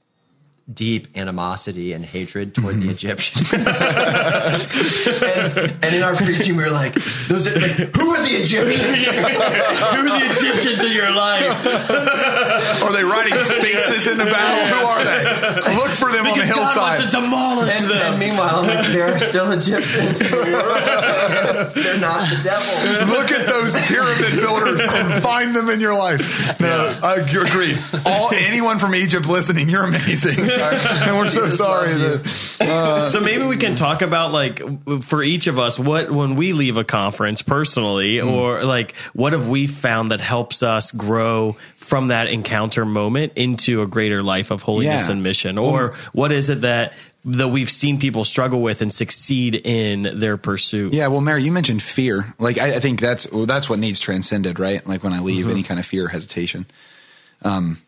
deep 0.72 1.08
animosity 1.16 1.92
and 1.94 2.04
hatred 2.04 2.54
toward 2.54 2.76
Mm-hmm. 2.76 2.86
the 2.88 2.92
Egyptians. 2.92 3.52
and, 5.22 5.84
and 5.84 5.94
in 5.96 6.02
our 6.02 6.14
preaching, 6.14 6.56
we 6.56 6.62
were 6.64 6.70
like, 6.70 6.94
"Those 7.28 7.46
are, 7.48 7.58
like, 7.58 7.72
who 7.96 8.14
the 8.28 8.42
Egyptians?" 8.42 9.04
Who 9.04 10.06
are 10.06 10.18
the 10.18 10.26
Egyptians 10.30 10.84
in 10.84 10.92
your 10.92 11.10
life? 11.12 11.44
Are 12.82 12.92
they 12.92 13.04
riding 13.04 13.34
sphinxes 13.34 14.06
into 14.06 14.24
battle? 14.24 14.78
Who 14.78 14.86
are 14.86 15.04
they? 15.04 15.76
Look 15.76 15.88
for 15.90 16.10
them 16.12 16.26
on 16.26 16.38
the 16.38 16.44
Because 16.44 16.50
God 16.50 16.76
wants 16.76 17.00
hillside. 17.02 17.10
to 17.10 17.20
demolish 17.20 17.74
And, 17.80 17.90
them. 17.90 18.12
and 18.12 18.18
meanwhile, 18.20 18.60
I'm 18.60 18.66
like, 18.66 18.86
there 18.88 19.14
are 19.14 19.18
still 19.18 19.50
Egyptians. 19.52 20.20
in 20.20 20.30
the 20.30 20.36
world. 20.36 21.74
They're 21.74 21.98
not 21.98 22.28
the 22.30 22.42
devil. 22.42 23.14
Look 23.14 23.30
at 23.30 23.46
those 23.46 23.76
pyramid 23.86 24.36
builders 24.40 24.80
and 24.82 25.22
find 25.22 25.54
them 25.54 25.68
in 25.70 25.80
your 25.80 25.94
life. 25.94 26.58
No, 26.60 26.98
I 27.02 27.16
agree. 27.16 27.74
Uh, 27.92 28.00
All 28.06 28.30
anyone 28.34 28.78
from 28.78 28.94
Egypt 28.94 29.26
listening, 29.26 29.68
you're 29.68 29.84
amazing, 29.84 30.38
and 30.50 31.16
we're 31.18 31.28
so 31.28 31.42
Jesus 31.42 31.58
sorry 31.58 31.94
loves 31.94 32.56
that. 32.58 32.68
Uh, 32.68 33.08
so 33.10 33.20
maybe 33.20 33.44
we 33.44 33.56
can 33.56 33.74
talk 33.76 34.02
about 34.02 34.32
like 34.32 34.60
for 35.02 35.22
each 35.22 35.46
of 35.46 35.58
us 35.58 35.78
what 35.78 36.10
when 36.10 36.36
we 36.36 36.52
leave 36.52 36.76
a 36.76 36.84
conference 36.84 37.42
personally 37.42 38.17
Mm. 38.24 38.32
or 38.32 38.64
like 38.64 38.94
what 39.12 39.32
have 39.32 39.48
we 39.48 39.66
found 39.66 40.10
that 40.10 40.20
helps 40.20 40.62
us 40.62 40.90
grow 40.90 41.56
from 41.76 42.08
that 42.08 42.28
encounter 42.28 42.84
moment 42.84 43.32
into 43.36 43.82
a 43.82 43.86
greater 43.86 44.22
life 44.22 44.50
of 44.50 44.62
holiness 44.62 45.06
Yeah. 45.06 45.12
and 45.12 45.22
mission 45.22 45.58
or 45.58 45.94
what 46.12 46.32
is 46.32 46.50
it 46.50 46.62
that 46.62 46.92
that 47.24 47.48
we've 47.48 47.68
seen 47.68 47.98
people 47.98 48.24
struggle 48.24 48.62
with 48.62 48.80
and 48.80 48.92
succeed 48.94 49.54
in 49.64 50.18
their 50.18 50.36
pursuit 50.36 50.94
Yeah, 50.94 51.08
well, 51.08 51.20
Mary, 51.20 51.42
you 51.42 51.52
mentioned 51.52 51.82
fear. 51.82 52.32
Like, 52.38 52.58
I, 52.58 52.76
I 52.76 52.80
think 52.80 53.00
that's 53.00 53.30
well, 53.30 53.44
that's 53.44 53.68
what 53.68 53.78
needs 53.78 54.00
transcended, 54.00 54.58
right? 54.58 54.86
Like 54.86 55.02
when 55.02 55.12
I 55.12 55.20
leave, 55.20 55.48
any 55.48 55.62
kind 55.62 55.78
of 55.80 55.84
fear, 55.84 56.08
hesitation. 56.08 56.66
Um, 57.42 57.78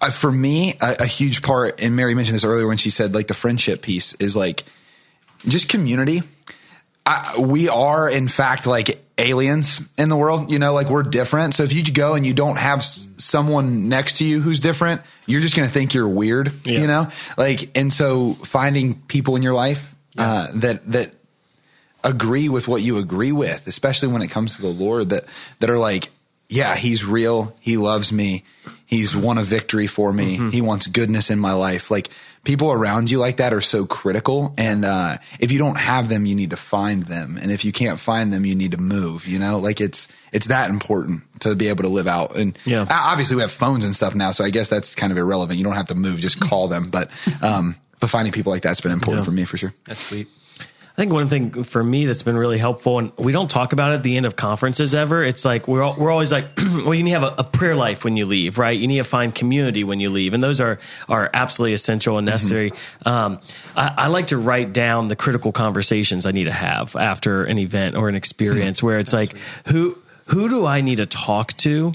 uh, 0.00 0.10
for 0.10 0.30
me, 0.30 0.74
a, 0.80 0.96
a 1.00 1.06
huge 1.06 1.42
part, 1.42 1.80
and 1.82 1.96
Mary 1.96 2.14
mentioned 2.14 2.36
this 2.36 2.44
earlier 2.44 2.68
when 2.68 2.76
she 2.76 2.90
said 2.90 3.14
like 3.14 3.26
the 3.28 3.34
friendship 3.34 3.82
piece 3.82 4.12
is 4.14 4.36
like 4.36 4.64
just 5.48 5.68
community. 5.68 6.22
I, 7.04 7.36
we 7.38 7.68
are, 7.68 8.08
in 8.08 8.28
fact, 8.28 8.66
like 8.66 9.02
aliens 9.18 9.80
in 9.98 10.08
the 10.08 10.16
world. 10.16 10.50
You 10.50 10.58
know, 10.58 10.74
like 10.74 10.88
we're 10.90 11.02
different. 11.02 11.54
So 11.54 11.62
if 11.62 11.72
you 11.72 11.82
go 11.84 12.14
and 12.14 12.26
you 12.26 12.34
don't 12.34 12.58
have 12.58 12.80
s- 12.80 13.06
someone 13.16 13.88
next 13.88 14.18
to 14.18 14.24
you 14.24 14.40
who's 14.40 14.60
different, 14.60 15.00
you're 15.26 15.40
just 15.40 15.56
going 15.56 15.68
to 15.68 15.72
think 15.72 15.94
you're 15.94 16.08
weird. 16.08 16.52
Yeah. 16.64 16.80
You 16.80 16.86
know, 16.86 17.08
like, 17.36 17.76
and 17.76 17.92
so 17.92 18.34
finding 18.44 19.00
people 19.02 19.36
in 19.36 19.42
your 19.42 19.54
life 19.54 19.94
uh, 20.18 20.48
that 20.54 20.90
that 20.92 21.12
agree 22.04 22.48
with 22.48 22.68
what 22.68 22.82
you 22.82 22.98
agree 22.98 23.32
with, 23.32 23.66
especially 23.66 24.08
when 24.08 24.22
it 24.22 24.28
comes 24.28 24.56
to 24.56 24.62
the 24.62 24.68
Lord 24.68 25.08
that 25.10 25.24
that 25.60 25.70
are 25.70 25.78
like, 25.78 26.10
yeah, 26.48 26.76
he's 26.76 27.04
real. 27.04 27.56
He 27.60 27.76
loves 27.76 28.12
me. 28.12 28.44
He's 28.84 29.16
won 29.16 29.36
a 29.36 29.42
victory 29.42 29.88
for 29.88 30.12
me. 30.12 30.50
He 30.52 30.60
wants 30.60 30.86
goodness 30.86 31.28
in 31.30 31.40
my 31.40 31.54
life. 31.54 31.90
Like 31.90 32.08
people 32.46 32.72
around 32.72 33.10
you 33.10 33.18
like 33.18 33.36
that 33.36 33.52
are 33.52 33.60
so 33.60 33.84
critical. 33.84 34.54
And 34.56 34.84
uh, 34.86 35.18
if 35.38 35.52
you 35.52 35.58
don't 35.58 35.76
have 35.76 36.08
them, 36.08 36.24
you 36.24 36.34
need 36.34 36.50
to 36.50 36.56
find 36.56 37.02
them. 37.02 37.36
And 37.40 37.50
if 37.50 37.62
you 37.66 37.72
can't 37.72 38.00
find 38.00 38.32
them, 38.32 38.46
you 38.46 38.54
need 38.54 38.70
to 38.70 38.78
move. 38.78 39.26
You 39.26 39.38
know, 39.38 39.58
like 39.58 39.82
it's 39.82 40.08
it's 40.32 40.46
that 40.46 40.70
important 40.70 41.22
to 41.40 41.54
be 41.54 41.68
able 41.68 41.82
to 41.82 41.90
live 41.90 42.06
out. 42.06 42.36
And 42.36 42.58
Yeah. 42.64 42.82
o- 42.82 42.86
obviously 42.90 43.36
we 43.36 43.42
have 43.42 43.52
phones 43.52 43.84
and 43.84 43.94
stuff 43.94 44.14
now, 44.14 44.30
so 44.30 44.42
I 44.44 44.48
guess 44.50 44.68
that's 44.68 44.94
kind 44.94 45.12
of 45.12 45.18
irrelevant. 45.18 45.58
You 45.58 45.64
don't 45.64 45.74
have 45.76 45.88
to 45.88 45.94
move; 45.94 46.20
just 46.20 46.40
call 46.40 46.68
them. 46.68 46.88
But 46.88 47.10
um, 47.42 47.76
but 48.00 48.08
finding 48.08 48.32
people 48.32 48.52
like 48.52 48.62
that's 48.62 48.80
been 48.80 48.92
important 48.92 49.20
Yeah. 49.20 49.24
for 49.24 49.32
me 49.32 49.44
for 49.44 49.56
sure. 49.58 49.74
That's 49.84 50.00
sweet. 50.00 50.28
I 50.96 51.02
think 51.02 51.12
one 51.12 51.28
thing 51.28 51.62
for 51.64 51.84
me 51.84 52.06
that's 52.06 52.22
been 52.22 52.38
really 52.38 52.56
helpful, 52.56 52.98
and 52.98 53.12
we 53.18 53.30
don't 53.30 53.50
talk 53.50 53.74
about 53.74 53.92
it 53.92 53.96
at 53.96 54.02
the 54.02 54.16
end 54.16 54.24
of 54.24 54.34
conferences 54.34 54.94
ever. 54.94 55.22
It's 55.22 55.44
like 55.44 55.68
we're 55.68 55.82
all, 55.82 55.94
we're 55.98 56.10
always 56.10 56.32
like, 56.32 56.46
well, 56.56 56.94
you 56.94 57.02
need 57.02 57.12
to 57.12 57.20
have 57.20 57.22
a, 57.22 57.34
a 57.36 57.44
prayer 57.44 57.76
life 57.76 58.02
when 58.02 58.16
you 58.16 58.24
leave, 58.24 58.56
right? 58.56 58.78
You 58.78 58.86
need 58.86 58.96
to 58.96 59.04
find 59.04 59.34
community 59.34 59.84
when 59.84 60.00
you 60.00 60.08
leave, 60.08 60.32
and 60.32 60.42
those 60.42 60.58
are 60.58 60.78
are 61.06 61.28
absolutely 61.34 61.74
essential 61.74 62.16
and 62.16 62.24
necessary. 62.24 62.72
Um, 63.04 63.40
I, 63.76 63.92
I 63.98 64.06
like 64.06 64.28
to 64.28 64.38
write 64.38 64.72
down 64.72 65.08
the 65.08 65.16
critical 65.16 65.52
conversations 65.52 66.24
I 66.24 66.30
need 66.30 66.44
to 66.44 66.52
have 66.52 66.96
after 66.96 67.44
an 67.44 67.58
event 67.58 67.94
or 67.94 68.08
an 68.08 68.14
experience, 68.14 68.82
where 68.82 68.98
it's 68.98 69.12
like, 69.12 69.36
who 69.66 69.98
who 70.28 70.48
do 70.48 70.64
I 70.64 70.80
need 70.80 70.96
to 70.96 71.06
talk 71.06 71.52
to? 71.58 71.92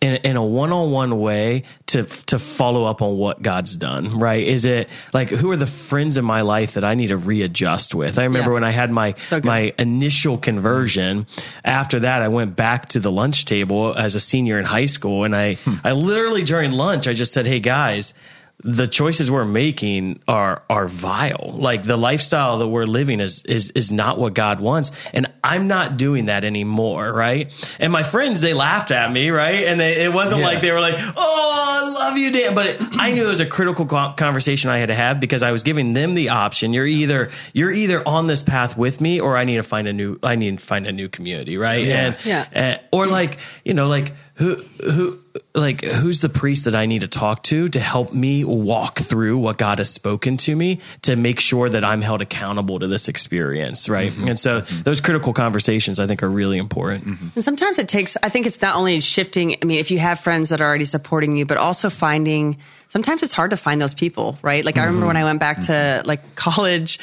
In, 0.00 0.16
in 0.16 0.36
a 0.36 0.44
one-on-one 0.44 1.18
way 1.18 1.62
to 1.86 2.04
to 2.26 2.38
follow 2.38 2.84
up 2.84 3.00
on 3.00 3.16
what 3.16 3.40
God's 3.40 3.74
done, 3.74 4.18
right? 4.18 4.46
Is 4.46 4.64
it 4.66 4.90
like 5.14 5.30
who 5.30 5.50
are 5.50 5.56
the 5.56 5.66
friends 5.66 6.18
in 6.18 6.24
my 6.24 6.42
life 6.42 6.74
that 6.74 6.84
I 6.84 6.94
need 6.94 7.06
to 7.06 7.16
readjust 7.16 7.94
with? 7.94 8.18
I 8.18 8.24
remember 8.24 8.50
Yeah. 8.50 8.54
when 8.54 8.64
I 8.64 8.70
had 8.70 8.90
my 8.90 9.14
So 9.18 9.40
my 9.42 9.72
initial 9.78 10.36
conversion. 10.36 11.26
After 11.64 12.00
that, 12.00 12.20
I 12.20 12.28
went 12.28 12.54
back 12.54 12.90
to 12.90 13.00
the 13.00 13.10
lunch 13.10 13.46
table 13.46 13.94
as 13.96 14.14
a 14.14 14.20
senior 14.20 14.58
in 14.58 14.64
high 14.66 14.86
school, 14.86 15.24
and 15.24 15.34
I 15.34 15.54
hmm. 15.54 15.76
I 15.82 15.92
literally 15.92 16.42
during 16.44 16.72
lunch 16.72 17.08
I 17.08 17.14
just 17.14 17.32
said, 17.32 17.46
"Hey 17.46 17.60
guys." 17.60 18.12
The 18.62 18.86
choices 18.88 19.30
we're 19.30 19.44
making 19.44 20.20
are 20.26 20.62
are 20.70 20.88
vile. 20.88 21.54
Like 21.58 21.82
the 21.82 21.98
lifestyle 21.98 22.58
that 22.60 22.68
we're 22.68 22.86
living 22.86 23.20
is 23.20 23.42
is 23.44 23.70
is 23.70 23.92
not 23.92 24.18
what 24.18 24.32
God 24.32 24.58
wants, 24.58 24.90
and 25.12 25.26
I'm 25.42 25.68
not 25.68 25.98
doing 25.98 26.26
that 26.26 26.44
anymore, 26.44 27.12
right? 27.12 27.52
And 27.78 27.92
my 27.92 28.02
friends 28.04 28.40
they 28.40 28.54
laughed 28.54 28.90
at 28.90 29.12
me, 29.12 29.28
right? 29.28 29.64
And 29.66 29.78
they, 29.80 30.04
it 30.04 30.12
wasn't 30.14 30.40
Yeah. 30.40 30.46
like 30.46 30.60
they 30.62 30.72
were 30.72 30.80
like, 30.80 30.94
"Oh, 30.96 31.98
I 31.98 32.04
love 32.08 32.16
you, 32.16 32.30
Dan," 32.30 32.54
but 32.54 32.66
it, 32.66 32.82
I 32.98 33.10
knew 33.12 33.24
it 33.26 33.28
was 33.28 33.40
a 33.40 33.46
critical 33.46 33.84
conversation 33.84 34.70
I 34.70 34.78
had 34.78 34.88
to 34.88 34.94
have 34.94 35.20
because 35.20 35.42
I 35.42 35.50
was 35.52 35.62
giving 35.62 35.92
them 35.92 36.14
the 36.14 36.30
option. 36.30 36.72
You're 36.72 36.86
either 36.86 37.32
you're 37.52 37.72
either 37.72 38.06
on 38.08 38.28
this 38.28 38.42
path 38.42 38.78
with 38.78 38.98
me, 38.98 39.20
or 39.20 39.36
I 39.36 39.44
need 39.44 39.56
to 39.56 39.62
find 39.62 39.88
a 39.88 39.92
new 39.92 40.18
I 40.22 40.36
need 40.36 40.58
to 40.60 40.64
find 40.64 40.86
a 40.86 40.92
new 40.92 41.08
community, 41.10 41.58
right? 41.58 41.84
Yeah. 41.84 42.06
And, 42.06 42.16
Yeah. 42.24 42.46
and- 42.52 42.80
or 42.92 43.08
like 43.08 43.38
you 43.64 43.74
know, 43.74 43.88
like 43.88 44.14
who 44.34 44.56
who 44.82 45.18
like 45.54 45.82
who's 45.82 46.20
the 46.20 46.28
priest 46.28 46.64
that 46.64 46.74
I 46.74 46.86
need 46.86 47.00
to 47.00 47.08
talk 47.08 47.44
to 47.44 47.68
to 47.68 47.80
help 47.80 48.12
me 48.12 48.44
walk 48.44 48.98
through 48.98 49.38
what 49.38 49.58
God 49.58 49.78
has 49.78 49.88
spoken 49.90 50.36
to 50.38 50.56
me 50.56 50.80
to 51.02 51.14
make 51.14 51.38
sure 51.38 51.68
that 51.68 51.84
I'm 51.84 52.00
held 52.00 52.20
accountable 52.20 52.80
to 52.80 52.88
this 52.88 53.06
experience, 53.06 53.88
right? 53.88 54.10
Mm-hmm. 54.10 54.28
And 54.28 54.40
so 54.40 54.60
those 54.60 55.00
critical 55.00 55.32
conversations 55.32 56.00
I 56.00 56.08
think 56.08 56.24
are 56.24 56.28
really 56.28 56.58
important. 56.58 57.04
Mm-hmm. 57.04 57.28
And 57.36 57.44
sometimes 57.44 57.78
it 57.78 57.88
takes, 57.88 58.16
I 58.22 58.28
think 58.28 58.46
it's 58.46 58.60
not 58.60 58.74
only 58.74 58.98
shifting, 58.98 59.56
I 59.62 59.64
mean, 59.66 59.78
if 59.78 59.92
you 59.92 59.98
have 60.00 60.18
friends 60.18 60.48
that 60.48 60.60
are 60.60 60.66
already 60.66 60.84
supporting 60.84 61.36
you, 61.36 61.46
but 61.46 61.56
also 61.56 61.88
finding, 61.88 62.58
sometimes 62.88 63.22
it's 63.22 63.32
hard 63.32 63.50
to 63.50 63.56
find 63.56 63.80
those 63.80 63.94
people, 63.94 64.38
right? 64.42 64.64
Like 64.64 64.78
I 64.78 64.80
remember 64.80 65.02
mm-hmm. 65.02 65.06
when 65.08 65.16
I 65.16 65.24
went 65.24 65.40
back 65.40 65.60
to 65.62 66.02
like 66.04 66.34
college, 66.34 66.98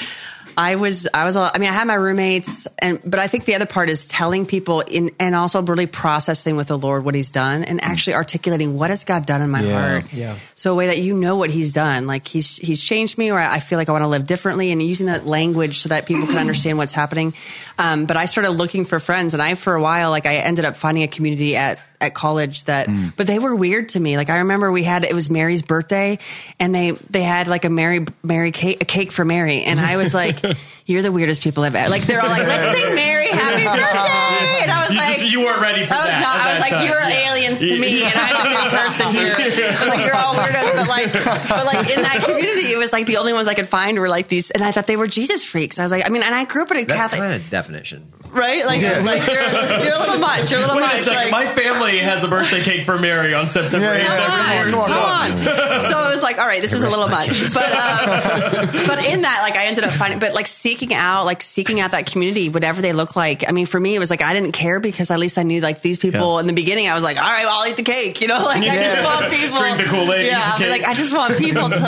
I 0.58 0.76
was, 0.76 1.08
I 1.14 1.26
was, 1.26 1.38
I 1.38 1.52
mean, 1.58 1.70
I 1.70 1.74
had 1.74 1.88
my 1.88 1.94
roommates 1.94 2.68
and, 2.80 3.00
but 3.04 3.20
I 3.20 3.28
think 3.28 3.46
the 3.46 3.56
other 3.56 3.66
part 3.66 3.90
is 3.90 4.08
telling 4.08 4.46
people 4.46 4.82
in, 4.82 5.12
and 5.20 5.36
also 5.36 5.62
really 5.62 5.88
processing 5.88 6.56
with 6.56 6.68
the 6.68 6.78
Lord 6.78 7.04
what 7.06 7.16
he's 7.16 7.32
done 7.32 7.64
and 7.64 7.82
actually 7.84 8.16
articulating 8.16 8.78
what 8.78 8.90
has 8.90 9.04
God 9.04 9.26
done 9.26 9.42
in 9.42 9.50
my 9.50 9.62
Yeah. 9.62 9.80
heart. 9.80 10.14
Yeah. 10.14 10.36
So 10.56 10.72
a 10.72 10.76
way 10.76 10.88
that 10.88 11.00
you 11.00 11.14
know 11.14 11.36
what 11.36 11.50
he's 11.50 11.74
done, 11.74 12.08
like 12.08 12.28
he's, 12.28 12.58
he's 12.58 12.82
changed 12.82 13.18
me 13.18 13.32
or 13.32 13.40
I 13.40 13.60
feel 13.60 13.78
like 13.78 13.90
I 13.90 13.92
want 13.92 14.04
to 14.04 14.08
live 14.08 14.26
differently 14.26 14.72
and 14.72 14.82
using 14.82 15.08
that 15.08 15.26
language 15.26 15.80
so 15.80 15.90
that 15.90 16.06
people 16.06 16.28
can 16.28 16.38
understand 16.38 16.78
what's 16.78 16.94
happening. 16.94 17.34
Um, 17.80 18.06
but 18.06 18.18
I 18.18 18.26
started 18.26 18.52
looking 18.52 18.86
for 18.86 19.00
friends 19.00 19.34
and 19.34 19.42
I, 19.42 19.56
for 19.56 19.76
a 19.76 19.82
while, 19.82 20.10
like 20.10 20.26
I 20.26 20.36
ended 20.38 20.66
up 20.66 20.76
finding 20.76 21.04
a 21.04 21.08
community 21.08 21.56
at, 21.56 21.80
at 22.02 22.14
college 22.14 22.64
that, 22.66 22.88
mm. 22.88 23.14
but 23.16 23.28
they 23.28 23.40
were 23.40 23.56
weird 23.56 23.90
to 23.90 24.00
me. 24.00 24.18
Like 24.18 24.30
I 24.30 24.40
remember 24.40 24.72
we 24.72 24.84
had, 24.84 25.06
it 25.06 25.14
was 25.14 25.30
Mary's 25.30 25.62
birthday 25.62 26.20
and 26.60 26.74
they, 26.74 26.92
they 27.10 27.22
had 27.22 27.48
like 27.48 27.64
a 27.64 27.70
Mary, 27.70 28.06
Mary 28.24 28.52
cake, 28.52 28.82
a 28.82 28.86
cake 28.86 29.12
for 29.12 29.24
Mary. 29.24 29.64
And 29.64 29.80
I 29.80 29.98
was 29.98 30.14
like, 30.14 30.40
you're 30.86 31.02
the 31.04 31.12
weirdest 31.12 31.42
people 31.44 31.64
I've 31.64 31.76
ever, 31.76 31.90
like 31.90 32.04
they're 32.08 32.22
all 32.22 32.28
like, 32.30 32.48
let's 32.48 32.80
sing 32.82 32.96
Mary 32.96 33.30
happy 33.30 33.64
birthday. 33.80 34.64
And 34.64 34.72
I 34.72 34.82
was 34.84 34.92
You 34.92 34.98
like, 34.98 35.18
just- 35.20 35.32
you 35.32 35.40
weren't 35.42 35.62
ready 35.62 35.86
for 35.86 35.94
I 35.94 35.98
was 35.98 36.08
that 36.08 36.22
not, 36.22 36.42
I 36.42 36.52
was 36.54 36.60
like, 36.62 36.72
time. 36.72 36.86
you're 36.88 37.02
Yeah. 37.02 37.30
aliens 37.32 37.60
to 37.60 37.78
me 37.80 38.04
and 38.04 38.14
I'm 38.16 38.48
a 38.48 38.50
new 38.50 38.70
person 38.76 39.12
here. 39.16 39.36
I 39.38 39.72
was 39.72 39.88
like, 39.88 40.04
you're 40.06 40.16
all 40.16 40.34
weirdos, 40.36 40.71
but 40.82 40.89
like, 40.89 41.13
but 41.13 41.65
like 41.65 41.89
in 41.89 42.02
that 42.02 42.24
community, 42.26 42.72
it 42.72 42.78
was 42.78 42.91
like 42.94 43.06
the 43.06 43.17
only 43.17 43.34
ones 43.34 43.48
I 43.48 43.54
could 43.54 43.67
find 43.70 44.00
were 44.00 44.10
like 44.10 44.28
these, 44.28 44.52
and 44.52 44.63
I 44.63 44.72
thought 44.72 44.88
they 44.88 44.98
were 44.98 45.08
Jesus 45.08 45.44
freaks. 45.44 45.80
I 45.80 45.84
was 45.84 45.91
like, 45.91 46.06
I 46.06 46.10
mean, 46.10 46.24
and 46.24 46.34
I 46.34 46.46
grew 46.46 46.63
up 46.63 46.72
in 46.72 46.78
a 46.78 46.86
That's 46.86 46.98
Catholic, 47.00 47.20
kind 47.22 47.34
of 47.34 47.50
definition. 47.50 48.12
right? 48.32 48.65
Like, 48.65 48.82
like 48.82 49.28
you're, 49.28 49.41
you're 49.86 49.96
a 49.96 50.00
little 50.00 50.17
much. 50.20 50.50
You're 50.52 50.60
a 50.60 50.63
little 50.63 50.76
Wait 50.78 50.82
much. 50.82 51.02
a 51.02 51.04
second. 51.04 51.32
like, 51.32 51.32
My 51.32 51.48
family 51.54 52.00
has 52.00 52.24
a 52.24 52.28
birthday 52.28 52.62
cake 52.63 52.86
for 52.86 52.98
Mary 52.98 53.34
on 53.34 53.48
September 53.48 53.86
Yeah, 53.86 54.00
8th. 54.00 54.04
yeah, 54.04 54.54
every 54.54 54.72
yeah. 54.72 54.72
Come 54.72 54.80
on, 54.80 54.88
Come 54.88 55.41
come 55.41 55.52
on. 55.62 55.72
on. 55.74 55.82
So 55.82 56.08
it 56.08 56.13
was 56.13 56.22
like, 56.24 56.38
all 56.38 56.48
right, 56.48 56.62
this 56.62 56.74
is 56.74 56.82
a 56.82 56.89
little 56.89 57.08
much. 57.10 57.28
But 57.54 57.70
uh, 57.74 58.65
but 58.88 59.06
in 59.06 59.22
that, 59.24 59.39
like, 59.41 59.56
I 59.58 59.65
ended 59.65 59.84
up 59.84 59.91
finding, 59.91 60.20
but 60.20 60.34
like 60.34 60.48
seeking 60.48 60.94
out, 60.94 61.26
like 61.26 61.41
seeking 61.41 61.80
out 61.80 61.91
that 61.91 62.06
community, 62.06 62.50
whatever 62.50 62.82
they 62.82 62.94
look 62.94 63.15
like. 63.15 63.48
I 63.48 63.52
mean, 63.52 63.65
for 63.65 63.80
me, 63.80 63.96
it 63.96 64.00
was 64.00 64.10
like 64.10 64.22
I 64.22 64.34
didn't 64.34 64.52
care 64.54 64.80
because 64.80 65.12
at 65.12 65.20
least 65.20 65.38
I 65.38 65.44
knew 65.44 65.60
like 65.62 65.82
these 65.82 65.98
people 66.00 66.36
Yeah. 66.36 66.39
in 66.41 66.48
the 66.48 66.54
beginning. 66.54 66.88
I 66.89 66.94
was 66.94 67.04
like, 67.04 67.17
all 67.17 67.24
right, 67.24 67.46
well, 67.46 67.60
I'll 67.62 67.67
eat 67.70 67.76
the 67.78 67.84
cake. 67.84 68.22
You 68.22 68.28
know, 68.28 68.39
like 68.44 68.58
I 68.58 68.65
just 68.65 68.76
Yeah. 68.76 69.06
want 69.06 69.32
people 69.34 69.58
Drink 69.58 69.78
the 69.78 69.84
Kool-Aid, 69.86 70.26
eat 70.26 70.28
Yeah, 70.28 70.51
the 70.72 70.76
I'll 70.76 70.80
be 70.80 70.80
cake. 70.80 70.88
like 70.88 70.89
I 70.89 70.93
just 70.93 71.13
want 71.15 71.38
people 71.38 71.69
to, 71.69 71.76
to 71.80 71.82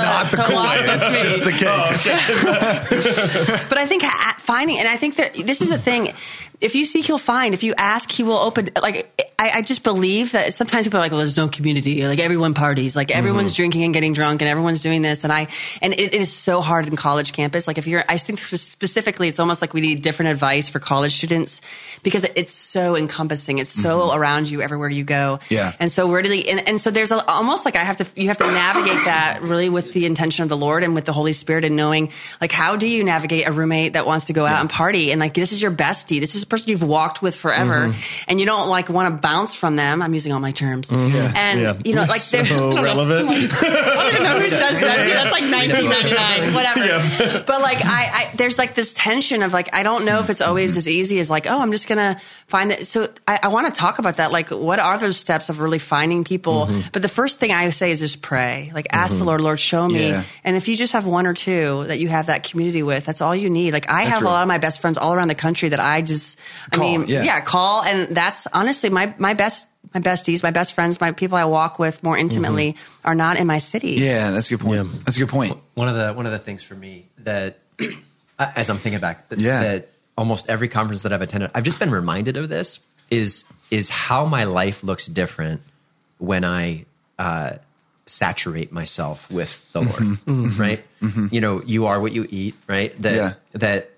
walk 0.53 0.77
with 0.77 1.11
me. 1.11 1.21
Just 1.23 1.43
the 1.45 1.51
cake. 1.51 1.69
But 3.69 3.77
I 3.77 3.85
think 3.87 4.03
finding, 4.39 4.77
and 4.79 4.87
I 4.87 4.97
think 4.97 5.15
that 5.15 5.33
this 5.33 5.61
is 5.61 5.69
the 5.69 5.77
thing. 5.77 6.13
If 6.61 6.75
you 6.75 6.85
seek, 6.85 7.07
you'll 7.07 7.17
find. 7.17 7.53
If 7.53 7.63
you 7.63 7.73
ask, 7.77 8.11
he 8.11 8.23
will 8.23 8.37
open. 8.37 8.69
Like 8.81 9.33
I, 9.37 9.49
I 9.55 9.61
just 9.61 9.83
believe 9.83 10.31
that 10.31 10.53
sometimes 10.53 10.85
people 10.85 10.99
are 10.99 11.01
like, 11.01 11.11
"Well, 11.11 11.19
there's 11.19 11.37
no 11.37 11.49
community. 11.49 12.07
Like 12.07 12.19
everyone 12.19 12.53
parties. 12.53 12.95
Like 12.95 13.11
everyone's 13.11 13.51
mm-hmm. 13.51 13.57
drinking 13.57 13.83
and 13.83 13.93
getting 13.93 14.13
drunk, 14.13 14.41
and 14.41 14.49
everyone's 14.49 14.79
doing 14.79 15.01
this." 15.01 15.23
And 15.23 15.33
I, 15.33 15.47
and 15.81 15.93
it, 15.93 16.13
it 16.13 16.21
is 16.21 16.31
so 16.31 16.61
hard 16.61 16.87
in 16.87 16.95
college 16.95 17.33
campus. 17.33 17.67
Like 17.67 17.77
if 17.77 17.87
you're, 17.87 18.03
I 18.07 18.17
think 18.17 18.39
specifically, 18.39 19.27
it's 19.27 19.39
almost 19.39 19.61
like 19.61 19.73
we 19.73 19.81
need 19.81 20.01
different 20.01 20.31
advice 20.31 20.69
for 20.69 20.79
college 20.79 21.15
students 21.15 21.61
because 22.03 22.25
it's 22.35 22.53
so 22.53 22.95
encompassing. 22.95 23.57
It's 23.57 23.71
so 23.71 24.07
mm-hmm. 24.07 24.19
around 24.19 24.49
you 24.49 24.61
everywhere 24.61 24.89
you 24.89 25.03
go. 25.03 25.39
Yeah. 25.49 25.73
And 25.79 25.91
so 25.91 26.11
really, 26.11 26.49
and, 26.49 26.67
and 26.67 26.79
so 26.79 26.91
there's 26.91 27.11
a, 27.11 27.25
almost 27.29 27.65
like 27.65 27.75
I 27.75 27.83
have 27.83 27.97
to, 27.97 28.07
you 28.15 28.27
have 28.27 28.37
to 28.37 28.45
navigate 28.45 29.05
that 29.05 29.41
really 29.41 29.69
with 29.69 29.93
the 29.93 30.05
intention 30.05 30.43
of 30.43 30.49
the 30.49 30.57
Lord 30.57 30.83
and 30.83 30.93
with 30.93 31.05
the 31.05 31.13
Holy 31.13 31.33
Spirit 31.33 31.65
and 31.65 31.75
knowing 31.75 32.11
like 32.39 32.51
how 32.51 32.75
do 32.75 32.87
you 32.87 33.03
navigate 33.03 33.47
a 33.47 33.51
roommate 33.51 33.93
that 33.93 34.05
wants 34.05 34.25
to 34.25 34.33
go 34.33 34.45
out 34.45 34.61
and 34.61 34.69
party 34.69 35.11
and 35.11 35.19
like 35.19 35.33
this 35.33 35.51
is 35.51 35.61
your 35.61 35.71
bestie, 35.71 36.19
this 36.19 36.35
is 36.35 36.45
person 36.53 36.69
you've 36.69 36.83
walked 36.83 37.21
with 37.25 37.35
forever, 37.35 37.87
Mm-hmm. 37.89 38.23
and 38.29 38.39
you 38.39 38.45
don't 38.45 38.69
like 38.69 38.87
want 38.89 39.09
to 39.09 39.17
bounce 39.19 39.55
from 39.55 39.75
them. 39.75 40.01
I'm 40.03 40.13
using 40.13 40.31
all 40.33 40.39
my 40.39 40.51
terms, 40.51 40.89
mm-hmm. 40.89 41.35
and 41.35 41.59
Yeah. 41.59 41.73
you 41.83 41.95
know 41.97 42.05
like 42.05 42.23
they're 42.31 42.45
So 42.45 42.69
know. 42.77 42.83
relevant. 42.83 43.29
I 43.53 43.93
don't 43.95 44.13
even 44.13 44.23
know 44.23 44.39
who 44.39 44.49
says 44.49 44.75
bestie. 44.77 45.13
That's 45.17 45.31
like 45.33 45.47
1999, 45.49 46.53
whatever. 46.53 46.85
Yeah. 46.85 47.43
But 47.45 47.61
like 47.61 47.79
I, 47.83 48.01
I, 48.19 48.31
there's 48.37 48.57
like 48.57 48.75
this 48.75 48.93
tension 48.93 49.41
of 49.41 49.51
like 49.53 49.73
I 49.73 49.81
don't 49.83 50.05
know 50.05 50.19
if 50.19 50.29
it's 50.29 50.41
always 50.41 50.77
as 50.77 50.87
easy 50.87 51.19
as 51.19 51.29
like 51.29 51.47
oh 51.47 51.59
I'm 51.59 51.71
just 51.71 51.87
gonna 51.87 52.19
find 52.47 52.71
that. 52.71 52.85
So 52.85 53.09
I, 53.27 53.39
I 53.43 53.47
want 53.49 53.73
to 53.73 53.79
talk 53.79 53.99
about 53.99 54.17
that. 54.17 54.31
Like 54.31 54.49
what 54.51 54.79
are 54.79 54.97
those 54.97 55.17
steps 55.17 55.49
of 55.49 55.59
really 55.59 55.79
finding 55.79 56.23
people? 56.23 56.67
Mm-hmm. 56.67 56.89
But 56.93 57.01
the 57.01 57.07
first 57.09 57.39
thing 57.39 57.51
I 57.51 57.69
say 57.71 57.89
is 57.91 57.99
just 57.99 58.21
pray. 58.21 58.71
Like 58.73 58.87
ask 58.91 59.13
the 59.13 59.19
mm-hmm. 59.19 59.27
Lord, 59.27 59.41
Lord, 59.41 59.59
show 59.59 59.87
me. 59.87 60.09
Yeah. 60.09 60.23
And 60.43 60.55
if 60.55 60.67
you 60.67 60.75
just 60.77 60.93
have 60.93 61.05
one 61.05 61.25
or 61.25 61.33
two 61.33 61.85
that 61.87 61.99
you 61.99 62.07
have 62.09 62.27
that 62.27 62.43
community 62.43 62.83
with, 62.83 63.05
that's 63.05 63.21
all 63.21 63.35
you 63.35 63.49
need. 63.49 63.73
Like 63.73 63.89
I 63.89 64.03
have 64.03 64.21
a 64.21 64.25
lot 64.25 64.41
of 64.43 64.47
my 64.47 64.59
best 64.59 64.81
friends 64.81 64.97
all 64.97 65.13
around 65.13 65.29
the 65.29 65.35
country 65.35 65.69
that 65.69 65.79
I 65.79 66.01
just 66.01 66.32
I 66.71 66.75
Call, 66.75 66.97
mean 66.97 67.07
yeah. 67.07 67.39
call 67.41 67.83
and 67.83 68.15
that's 68.15 68.47
honestly 68.53 68.89
my 68.89 69.13
my 69.17 69.33
best. 69.33 69.67
My 69.93 69.99
besties, 69.99 70.41
my 70.41 70.49
best 70.49 70.73
friends, 70.73 70.99
my 70.99 71.11
people 71.11 71.37
I 71.37 71.43
walk 71.45 71.77
with 71.77 72.01
more 72.01 72.17
intimately 72.17 72.73
mm-hmm. 72.73 73.07
are 73.07 73.13
not 73.13 73.37
in 73.37 73.45
my 73.45 73.59
city. 73.59 73.91
Yeah, 73.91 74.31
that's 74.31 74.49
a 74.49 74.57
good 74.57 74.65
point. 74.65 74.87
Yeah. 74.87 74.99
That's 75.05 75.17
a 75.17 75.19
good 75.19 75.29
point. 75.29 75.55
one 75.75 75.87
of 75.87 75.95
the 75.95 76.13
one 76.13 76.25
of 76.25 76.31
the 76.31 76.39
things 76.39 76.63
for 76.63 76.73
me 76.73 77.05
that 77.19 77.59
as 78.39 78.69
I'm 78.71 78.79
thinking 78.79 78.99
back 79.01 79.29
that, 79.29 79.39
Yeah. 79.39 79.61
that 79.61 79.89
almost 80.17 80.49
every 80.49 80.67
conference 80.67 81.03
that 81.03 81.13
I've 81.13 81.21
attended 81.21 81.51
I've 81.53 81.63
just 81.65 81.77
been 81.77 81.91
reminded 81.91 82.37
of 82.37 82.49
this 82.49 82.79
is 83.11 83.43
is 83.69 83.89
how 83.89 84.25
my 84.25 84.45
life 84.45 84.83
looks 84.83 85.05
different 85.05 85.61
when 86.17 86.43
I 86.43 86.85
uh, 87.19 87.57
saturate 88.07 88.71
myself 88.71 89.29
with 89.31 89.61
the 89.73 89.81
Lord 89.81 89.93
mm-hmm. 89.95 90.59
right 90.59 90.83
mm-hmm. 91.01 91.27
you 91.29 91.41
know 91.41 91.61
you 91.65 91.85
are 91.85 91.99
what 91.99 92.13
you 92.13 92.25
eat 92.29 92.55
right 92.67 92.95
that 92.97 93.13
Yeah. 93.13 93.33
that 93.51 93.61
w- 93.61 93.81
w- 93.81 93.92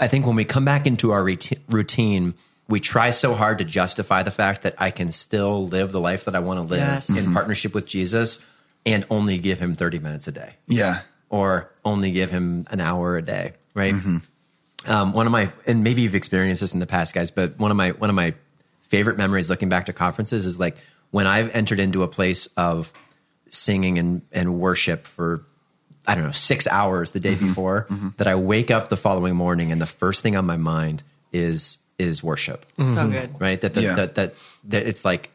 I 0.00 0.08
think 0.08 0.26
when 0.26 0.36
we 0.36 0.44
come 0.44 0.64
back 0.64 0.86
into 0.86 1.10
our 1.12 1.22
routine, 1.22 1.60
routine 1.68 2.34
we 2.68 2.80
try 2.80 3.10
so 3.10 3.34
hard 3.34 3.58
to 3.58 3.64
justify 3.64 4.22
the 4.22 4.30
fact 4.30 4.62
that 4.62 4.74
I 4.78 4.90
can 4.90 5.12
still 5.12 5.66
live 5.66 5.92
the 5.92 6.00
life 6.00 6.24
that 6.24 6.34
I 6.34 6.38
want 6.38 6.58
to 6.58 6.62
live 6.62 6.78
Yes. 6.80 7.10
in 7.10 7.32
partnership 7.34 7.74
with 7.74 7.86
Jesus 7.86 8.38
and 8.86 9.04
only 9.10 9.36
give 9.38 9.58
him 9.58 9.74
30 9.74 9.98
minutes 9.98 10.26
a 10.28 10.32
day 10.32 10.54
Yeah. 10.66 11.00
or 11.28 11.70
only 11.84 12.12
give 12.12 12.30
him 12.30 12.66
an 12.70 12.80
hour 12.80 13.16
a 13.18 13.22
day, 13.22 13.52
right? 13.74 13.94
Mm-hmm. 13.94 14.18
Um, 14.90 15.12
one 15.12 15.26
of 15.26 15.32
my, 15.32 15.52
and 15.66 15.84
maybe 15.84 16.02
you've 16.02 16.14
experienced 16.14 16.60
this 16.62 16.72
in 16.72 16.80
the 16.80 16.86
past, 16.86 17.14
guys, 17.14 17.30
but 17.30 17.58
one 17.58 17.70
of 17.70 17.76
my 17.76 17.90
one 17.90 18.08
of 18.10 18.16
my 18.16 18.34
favorite 18.88 19.16
memories 19.18 19.48
looking 19.50 19.68
back 19.68 19.86
to 19.86 19.92
conferences 19.92 20.46
is 20.46 20.58
like 20.58 20.76
when 21.10 21.26
I've 21.26 21.54
entered 21.54 21.78
into 21.78 22.02
a 22.02 22.08
place 22.08 22.48
of 22.56 22.92
singing 23.50 23.98
and 23.98 24.22
and 24.32 24.58
worship 24.58 25.06
for 25.06 25.44
I 26.06 26.14
don't 26.14 26.24
know 26.24 26.32
six 26.32 26.66
hours 26.66 27.12
the 27.12 27.20
day 27.20 27.34
Mm-hmm. 27.34 27.48
before 27.48 27.86
that 28.16 28.26
I 28.26 28.34
wake 28.34 28.70
up 28.70 28.88
the 28.88 28.96
following 28.96 29.36
morning 29.36 29.70
and 29.72 29.80
the 29.80 29.86
first 29.86 30.22
thing 30.22 30.36
on 30.36 30.44
my 30.46 30.56
mind 30.56 31.02
is 31.32 31.78
is 31.98 32.22
worship 32.22 32.66
So 32.78 33.08
good. 33.08 33.40
right? 33.40 33.60
That 33.60 33.74
that, 33.74 33.82
Yeah. 33.82 33.94
that 33.94 34.14
that 34.16 34.34
that 34.64 34.82
it's 34.86 35.04
like 35.04 35.30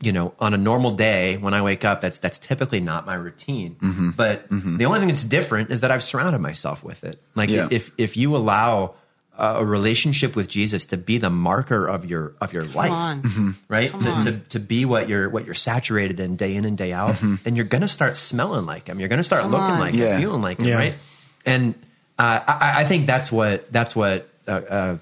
you 0.00 0.12
know 0.12 0.34
on 0.38 0.54
a 0.54 0.58
normal 0.58 0.90
day 0.90 1.36
when 1.38 1.54
I 1.54 1.62
wake 1.62 1.84
up, 1.84 2.00
that's 2.00 2.18
that's 2.18 2.38
typically 2.38 2.80
not 2.80 3.06
my 3.06 3.14
routine. 3.14 3.76
Mm-hmm. 3.80 4.10
But 4.10 4.48
the 4.50 4.84
only 4.84 4.98
thing 5.00 5.08
that's 5.08 5.24
different 5.24 5.70
is 5.70 5.80
that 5.80 5.90
I've 5.90 6.02
surrounded 6.02 6.38
myself 6.40 6.84
with 6.84 7.04
it. 7.04 7.20
Like 7.34 7.48
Yeah. 7.50 7.68
if 7.70 7.90
if 7.98 8.16
you 8.16 8.36
allow 8.36 8.94
a 9.38 9.64
relationship 9.64 10.34
with 10.36 10.48
Jesus 10.48 10.86
to 10.86 10.96
be 10.96 11.18
the 11.18 11.30
marker 11.30 11.86
of 11.86 12.10
your 12.10 12.34
of 12.40 12.52
your 12.52 12.64
life, 12.64 12.90
on. 12.90 13.22
Mm-hmm. 13.22 13.50
right? 13.68 13.90
Come 13.90 14.00
To, 14.00 14.10
on. 14.10 14.24
to 14.24 14.32
to 14.50 14.58
be 14.60 14.84
what 14.84 15.08
you're 15.08 15.28
what 15.28 15.44
you're 15.44 15.54
saturated 15.54 16.18
in 16.20 16.36
day 16.36 16.54
in 16.56 16.64
and 16.64 16.76
day 16.76 16.92
out, 16.92 17.10
Mm-hmm. 17.14 17.36
then 17.44 17.54
you're 17.56 17.64
gonna 17.64 17.88
start 17.88 18.16
smelling 18.16 18.66
like 18.66 18.88
him. 18.88 18.98
You're 19.00 19.08
gonna 19.08 19.22
start 19.22 19.42
Come 19.42 19.52
looking 19.52 19.64
on. 19.66 19.80
like 19.80 19.94
Yeah. 19.94 20.14
him, 20.16 20.20
feeling 20.20 20.42
like 20.42 20.58
him, 20.58 20.76
right? 20.76 20.94
And 21.46 21.74
uh, 22.18 22.40
I, 22.46 22.82
I 22.82 22.84
think 22.84 23.06
that's 23.06 23.30
what 23.30 23.70
that's 23.72 23.94
what 23.94 24.28
uh, 24.48 24.50
uh, 24.50 24.96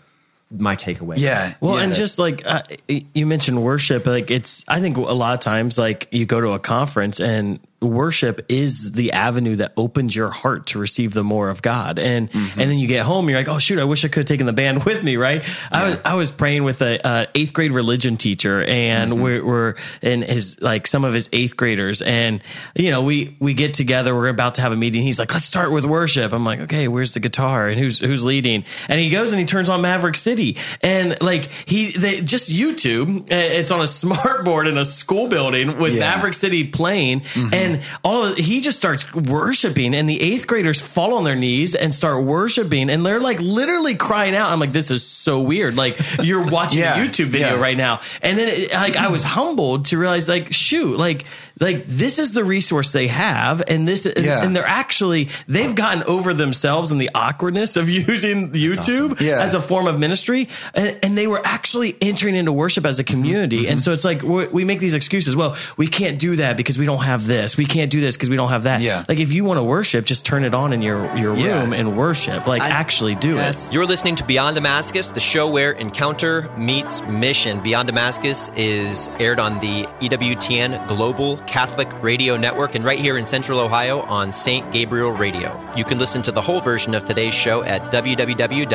my 0.51 0.77
takeaway. 0.77 1.17
is. 1.17 1.23
Yeah. 1.23 1.55
Well, 1.61 1.77
yeah. 1.77 1.85
and 1.85 1.95
just 1.95 2.19
like 2.19 2.43
uh, 2.47 2.63
you 2.89 3.27
mentioned 3.27 3.63
worship, 3.63 4.07
like 4.07 4.31
it's, 4.31 4.65
I 4.69 4.81
think 4.81 4.97
a 4.97 5.01
lot 5.01 5.35
of 5.35 5.41
times, 5.41 5.77
like 5.79 6.09
you 6.13 6.27
go 6.27 6.41
to 6.41 6.51
a 6.51 6.59
conference 6.59 7.21
and 7.21 7.59
worship 7.81 8.47
is 8.49 8.93
the 8.93 9.13
avenue 9.13 9.57
that 9.57 9.73
opens 9.77 10.17
your 10.17 10.31
heart 10.31 10.69
to 10.69 10.79
receive 10.79 11.13
the 11.13 11.23
more 11.23 11.49
of 11.51 11.61
God. 11.63 11.99
And, 11.99 12.31
Mm-hmm. 12.31 12.61
and 12.61 12.71
then 12.71 12.79
you 12.79 12.89
get 12.89 13.05
home, 13.05 13.29
you're 13.29 13.39
like, 13.39 13.49
oh 13.49 13.59
shoot, 13.59 13.79
I 13.79 13.85
wish 13.85 14.05
I 14.05 14.09
could 14.09 14.21
have 14.21 14.27
taken 14.27 14.47
the 14.47 14.53
band 14.53 14.85
with 14.87 15.03
me, 15.05 15.17
right? 15.17 15.45
I 15.71 15.89
was, 15.89 15.99
I 16.05 16.15
was 16.15 16.31
praying 16.31 16.65
with 16.65 16.81
a, 16.83 17.07
uh 17.07 17.27
eighth 17.35 17.53
grade 17.53 17.73
religion 17.73 18.17
teacher 18.17 18.63
and 18.65 19.13
Mm-hmm. 19.13 19.23
we're, 19.23 19.45
we're 19.45 19.75
in 20.03 20.23
his, 20.23 20.61
like 20.61 20.87
some 20.87 21.05
of 21.05 21.13
his 21.15 21.29
eighth 21.33 21.57
graders. 21.57 22.01
And, 22.03 22.43
you 22.75 22.91
know, 22.91 23.03
we, 23.03 23.37
we 23.41 23.55
get 23.55 23.75
together, 23.75 24.15
we're 24.15 24.29
about 24.29 24.55
to 24.57 24.63
have 24.63 24.73
a 24.73 24.77
meeting. 24.77 25.03
He's 25.03 25.19
like, 25.19 25.33
let's 25.33 25.45
start 25.47 25.71
with 25.71 25.85
worship. 25.85 26.33
I'm 26.33 26.45
like, 26.45 26.61
okay, 26.61 26.89
where's 26.89 27.13
the 27.15 27.21
guitar 27.21 27.67
and 27.67 27.79
who's, 27.79 27.99
who's 28.01 28.25
leading? 28.25 28.65
And 28.89 28.99
he 29.01 29.11
goes 29.11 29.33
and 29.33 29.39
he 29.41 29.47
turns 29.47 29.69
on 29.69 29.83
Maverick 29.83 30.17
City 30.17 30.57
and 30.83 31.17
like 31.21 31.51
he, 31.67 31.93
they 31.93 32.21
just 32.23 32.51
YouTube, 32.51 33.23
uh, 33.31 33.35
it's 33.37 33.71
on 33.71 33.81
a 33.83 33.87
smart 34.03 34.45
board 34.45 34.67
in 34.67 34.79
a 34.79 34.85
school 34.85 35.29
building 35.29 35.79
with 35.79 35.95
Yeah. 35.95 36.01
Maverick 36.17 36.35
City 36.35 36.65
playing 36.65 37.23
and 37.35 37.66
all 38.05 38.25
of, 38.25 38.37
he 38.39 38.61
just 38.61 38.79
starts 38.79 39.13
worshiping 39.15 39.95
and 39.95 40.09
the 40.09 40.21
eighth 40.21 40.47
graders 40.47 40.81
fall 40.81 41.15
on 41.15 41.25
their 41.25 41.35
knees 41.37 41.75
and 41.75 41.95
start 41.95 42.25
worshiping 42.25 42.91
and 42.91 43.05
they're 43.05 43.21
like 43.21 43.41
literally 43.41 43.95
crying 43.95 44.35
out. 44.35 44.51
I'm 44.51 44.61
like, 44.61 44.73
this 44.73 44.91
is 44.91 45.05
so 45.05 45.41
weird. 45.43 45.77
Like 45.77 45.99
you're 46.23 46.45
watching 46.45 46.81
Yeah. 46.87 47.03
a 47.03 47.07
YouTube 47.07 47.27
video 47.27 47.55
Yeah. 47.55 47.61
right 47.61 47.77
now. 47.77 48.01
And 48.23 48.39
then 48.39 48.49
it, 48.49 48.73
like 48.73 48.97
I 48.97 49.09
was 49.09 49.23
humbled 49.23 49.87
to 49.87 49.99
realize 49.99 50.29
like, 50.29 50.53
shoot, 50.53 50.97
like, 50.99 51.25
like 51.59 51.87
this 51.87 52.19
is 52.19 52.33
the 52.33 52.45
resource 52.45 52.93
they 52.93 53.07
have. 53.09 53.63
And 53.67 53.89
this, 53.89 54.07
Yeah. 54.07 54.45
and 54.45 54.55
they're 54.55 54.67
actually, 54.67 55.31
they've 55.49 55.75
gotten 55.75 56.03
over 56.05 56.35
themselves 56.35 56.91
and 56.91 57.01
the 57.01 57.11
awkwardness 57.15 57.77
of 57.77 57.89
using 58.13 58.51
YouTube 58.53 59.21
Yeah. 59.21 59.41
as 59.43 59.55
a 59.55 59.61
form 59.61 59.87
of 59.87 59.99
ministry. 59.99 60.49
And, 60.75 60.99
and 61.03 61.17
they 61.19 61.27
were 61.27 61.41
actually 61.45 61.97
entering 62.01 62.35
into 62.37 62.53
worship 62.53 62.85
as 62.85 62.99
a 62.99 63.05
community. 63.05 63.63
Mm-hmm. 63.63 63.73
And 63.73 63.81
so 63.81 63.93
it's 63.93 64.05
like, 64.05 64.23
we 64.23 64.47
we 64.49 64.65
make 64.65 64.81
these 64.81 64.95
excuses. 64.95 65.35
Well, 65.37 65.57
we 65.77 65.87
can't 65.89 66.19
do 66.19 66.37
that 66.37 66.57
because 66.57 66.77
we 66.79 66.85
don't 66.87 67.03
have 67.05 67.27
this. 67.27 67.57
We 67.57 67.67
can't 67.67 67.91
do 67.91 68.01
this 68.01 68.17
because 68.17 68.29
we 68.31 68.37
don't 68.37 68.51
have 68.51 68.65
that. 68.65 68.81
Yeah. 68.81 69.05
Like 69.09 69.19
if 69.19 69.33
you 69.33 69.45
want 69.45 69.59
to 69.59 69.65
worship, 69.65 70.05
just 70.05 70.25
turn 70.27 70.45
it 70.45 70.55
on 70.55 70.73
in 70.73 70.83
your, 70.83 71.05
your 71.17 71.37
Yeah. 71.37 71.61
room 71.63 71.73
and 71.73 71.97
worship. 71.97 72.47
Like 72.47 72.63
actually 72.63 73.15
do 73.15 73.35
Yes. 73.37 73.69
it. 73.69 73.73
You're 73.75 73.87
listening 73.87 74.17
to 74.17 74.25
Beyond 74.25 74.57
Damascus, 74.57 75.09
the 75.11 75.21
show 75.21 75.49
where 75.49 75.73
encounter 75.73 76.51
meets 76.59 77.01
mission. 77.03 77.61
Beyond 77.63 77.87
Damascus 77.89 78.49
is 78.57 79.09
aired 79.19 79.39
on 79.41 79.61
the 79.61 79.87
EWTN 80.01 80.87
Global 80.89 81.37
Catholic 81.47 81.89
Radio 82.03 82.37
Network 82.37 82.75
and 82.75 82.85
right 82.85 82.99
here 82.99 83.17
in 83.17 83.25
Central 83.25 83.61
Ohio 83.61 84.01
on 84.01 84.33
St. 84.33 84.73
Gabriel 84.73 85.11
Radio. 85.11 85.59
You 85.77 85.85
can 85.85 85.99
listen 85.99 86.23
to 86.25 86.33
the 86.33 86.43
whole 86.43 86.61
version 86.61 86.95
of 86.95 87.07
today's 87.07 87.35
show 87.35 87.63
at 87.63 87.83
www.ewtn.com 87.93 88.67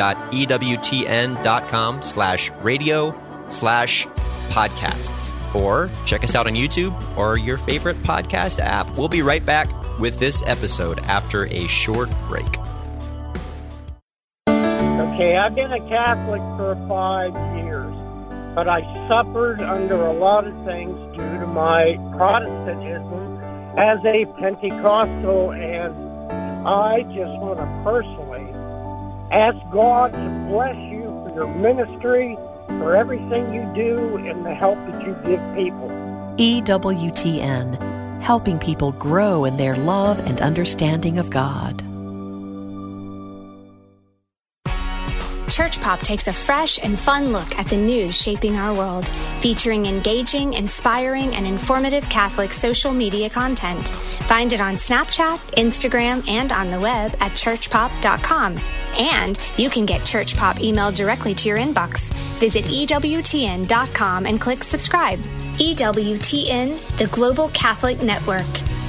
slash 2.02 2.50
radio 2.62 3.46
slash 3.48 4.06
podcasts. 4.48 5.54
Or 5.54 5.90
check 6.06 6.24
us 6.24 6.34
out 6.34 6.46
on 6.46 6.54
YouTube 6.54 7.16
or 7.16 7.38
your 7.38 7.58
favorite 7.58 7.96
podcast 7.98 8.58
app. 8.58 8.88
We'll 8.96 9.08
be 9.08 9.22
right 9.22 9.44
back 9.44 9.68
with 9.98 10.18
this 10.18 10.42
episode 10.46 10.98
after 11.00 11.46
a 11.46 11.66
short 11.66 12.08
break. 12.28 12.46
Okay, 14.48 15.36
I've 15.36 15.54
been 15.54 15.72
a 15.72 15.88
Catholic 15.88 16.40
for 16.56 16.74
five 16.88 17.34
years, 17.56 17.94
but 18.54 18.68
I 18.68 18.82
suffered 19.08 19.60
under 19.60 20.04
a 20.06 20.12
lot 20.12 20.46
of 20.46 20.54
things 20.64 20.96
due 21.16 21.38
to 21.40 21.46
my 21.46 21.98
Protestantism 22.16 23.40
as 23.78 24.04
a 24.04 24.26
Pentecostal, 24.38 25.52
and 25.52 25.94
I 26.66 27.02
just 27.14 27.32
want 27.40 27.58
to 27.58 27.66
personally 27.82 28.46
ask 29.32 29.56
God 29.72 30.12
to 30.12 30.46
bless 30.50 30.76
you 30.76 31.04
for 31.04 31.32
your 31.34 31.54
ministry, 31.54 32.36
for 32.66 32.94
everything 32.94 33.54
you 33.54 33.62
do, 33.74 34.16
and 34.18 34.44
the 34.44 34.54
help 34.54 34.76
that 34.86 35.00
you 35.02 35.14
give 35.24 35.40
people. 35.56 35.88
EWTN, 36.36 38.22
helping 38.22 38.58
people 38.58 38.92
grow 38.92 39.46
in 39.46 39.56
their 39.56 39.76
love 39.76 40.18
and 40.26 40.40
understanding 40.42 41.18
of 41.18 41.30
God. 41.30 41.82
Church 45.52 45.82
Pop 45.82 46.00
takes 46.00 46.28
a 46.28 46.32
fresh 46.32 46.78
and 46.82 46.98
fun 46.98 47.30
look 47.30 47.58
at 47.58 47.66
the 47.66 47.76
news 47.76 48.16
shaping 48.16 48.56
our 48.56 48.74
world, 48.74 49.06
featuring 49.40 49.84
engaging, 49.84 50.54
inspiring, 50.54 51.36
and 51.36 51.46
informative 51.46 52.08
Catholic 52.08 52.54
social 52.54 52.90
media 52.90 53.28
content. 53.28 53.88
Find 54.28 54.54
it 54.54 54.62
on 54.62 54.76
Snapchat, 54.76 55.36
Instagram, 55.58 56.26
and 56.26 56.52
on 56.52 56.68
the 56.68 56.80
web 56.80 57.14
at 57.20 57.32
churchpop.com. 57.32 58.56
And 58.96 59.38
you 59.58 59.68
can 59.68 59.84
get 59.84 60.06
Church 60.06 60.38
Pop 60.38 60.56
emailed 60.56 60.96
directly 60.96 61.34
to 61.34 61.48
your 61.50 61.58
inbox. 61.58 62.14
Visit 62.40 62.64
EWTN.com 62.64 64.24
and 64.24 64.40
click 64.40 64.64
subscribe. 64.64 65.18
EWTN, 65.58 66.96
the 66.96 67.08
Global 67.08 67.50
Catholic 67.50 68.00
Network. 68.00 68.81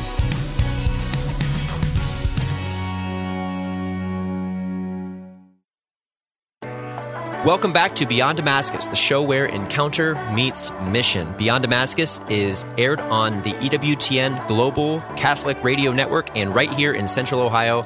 Welcome 7.45 7.73
back 7.73 7.95
to 7.95 8.05
Beyond 8.05 8.37
Damascus, 8.37 8.85
the 8.85 8.95
show 8.95 9.21
where 9.21 9.45
encounter 9.45 10.15
meets 10.31 10.71
mission. 10.83 11.33
Beyond 11.33 11.63
Damascus 11.63 12.21
is 12.29 12.63
aired 12.77 13.01
on 13.01 13.43
the 13.43 13.51
EWTN 13.51 14.47
Global 14.47 15.01
Catholic 15.17 15.61
Radio 15.61 15.91
Network 15.91 16.37
and 16.37 16.55
right 16.55 16.71
here 16.71 16.93
in 16.93 17.09
Central 17.09 17.41
Ohio 17.41 17.81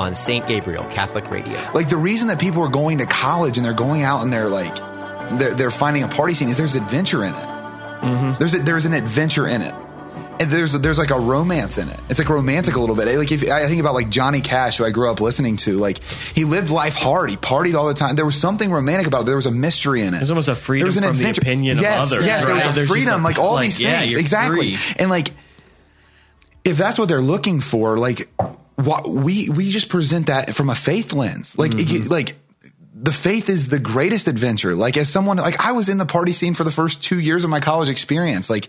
on 0.00 0.16
St. 0.16 0.48
Gabriel 0.48 0.82
Catholic 0.86 1.30
Radio. 1.30 1.56
Like 1.72 1.88
the 1.88 1.96
reason 1.96 2.26
that 2.28 2.40
people 2.40 2.62
are 2.62 2.68
going 2.68 2.98
to 2.98 3.06
college 3.06 3.56
and 3.56 3.64
they're 3.64 3.74
going 3.74 4.02
out 4.02 4.24
and 4.24 4.32
they're 4.32 4.48
like 4.48 4.74
they're, 5.38 5.54
they're 5.54 5.70
finding 5.70 6.02
a 6.02 6.08
party 6.08 6.34
scene 6.34 6.48
is 6.48 6.56
there's 6.56 6.74
adventure 6.74 7.22
in 7.22 7.32
it. 7.32 7.36
Mm-hmm. 7.36 8.38
There's 8.40 8.54
a, 8.54 8.58
there's 8.58 8.86
an 8.86 8.92
adventure 8.92 9.46
in 9.46 9.62
it. 9.62 9.74
And 10.38 10.50
there's 10.50 10.72
there's 10.72 10.98
like 10.98 11.10
a 11.10 11.18
romance 11.18 11.78
in 11.78 11.88
it. 11.88 11.98
It's 12.10 12.18
like 12.18 12.28
romantic 12.28 12.76
a 12.76 12.80
little 12.80 12.94
bit. 12.94 13.06
Like 13.16 13.32
if 13.32 13.50
I 13.50 13.66
think 13.66 13.80
about 13.80 13.94
like 13.94 14.10
Johnny 14.10 14.40
Cash, 14.40 14.76
who 14.76 14.84
I 14.84 14.90
grew 14.90 15.10
up 15.10 15.20
listening 15.20 15.56
to, 15.58 15.78
like 15.78 16.02
he 16.02 16.44
lived 16.44 16.70
life 16.70 16.94
hard. 16.94 17.30
He 17.30 17.36
partied 17.36 17.74
all 17.74 17.86
the 17.86 17.94
time. 17.94 18.16
There 18.16 18.26
was 18.26 18.38
something 18.38 18.70
romantic 18.70 19.06
about 19.06 19.22
it. 19.22 19.26
There 19.26 19.36
was 19.36 19.46
a 19.46 19.50
mystery 19.50 20.02
in 20.02 20.08
it. 20.08 20.18
There's 20.18 20.30
almost 20.30 20.48
a 20.48 20.54
freedom 20.54 20.84
There 20.84 20.88
was 20.88 20.96
an 20.98 21.04
from 21.04 21.18
the 21.18 21.30
opinion 21.30 21.78
yes, 21.78 22.12
of 22.12 22.12
others. 22.12 22.26
Yes, 22.26 22.44
right? 22.44 22.54
there 22.56 22.66
was 22.66 22.76
a 22.76 22.86
freedom, 22.86 23.20
a- 23.20 23.24
like 23.24 23.38
all 23.38 23.54
like, 23.54 23.64
these 23.64 23.80
yeah, 23.80 24.00
things. 24.00 24.12
you're 24.12 24.20
exactly. 24.20 24.74
free. 24.74 24.94
And 24.98 25.08
like 25.10 25.32
if 26.64 26.76
that's 26.76 26.98
what 26.98 27.08
they're 27.08 27.20
looking 27.20 27.60
for, 27.60 27.96
like 27.96 28.28
what 28.74 29.08
we 29.08 29.48
we 29.48 29.70
just 29.70 29.88
present 29.88 30.26
that 30.26 30.54
from 30.54 30.68
a 30.68 30.74
faith 30.74 31.12
lens. 31.12 31.56
Like 31.56 31.74
it- 31.74 31.86
mm-hmm. 31.86 32.12
like 32.12 32.36
the 32.94 33.12
faith 33.12 33.48
is 33.48 33.68
the 33.68 33.78
greatest 33.78 34.28
adventure. 34.28 34.74
Like 34.74 34.96
as 34.98 35.08
someone 35.08 35.38
like 35.38 35.64
I 35.64 35.72
was 35.72 35.88
in 35.88 35.96
the 35.96 36.06
party 36.06 36.32
scene 36.34 36.52
for 36.54 36.64
the 36.64 36.70
first 36.70 37.02
2 37.02 37.20
years 37.20 37.44
of 37.44 37.50
my 37.50 37.60
college 37.60 37.88
experience. 37.88 38.50
Like 38.50 38.68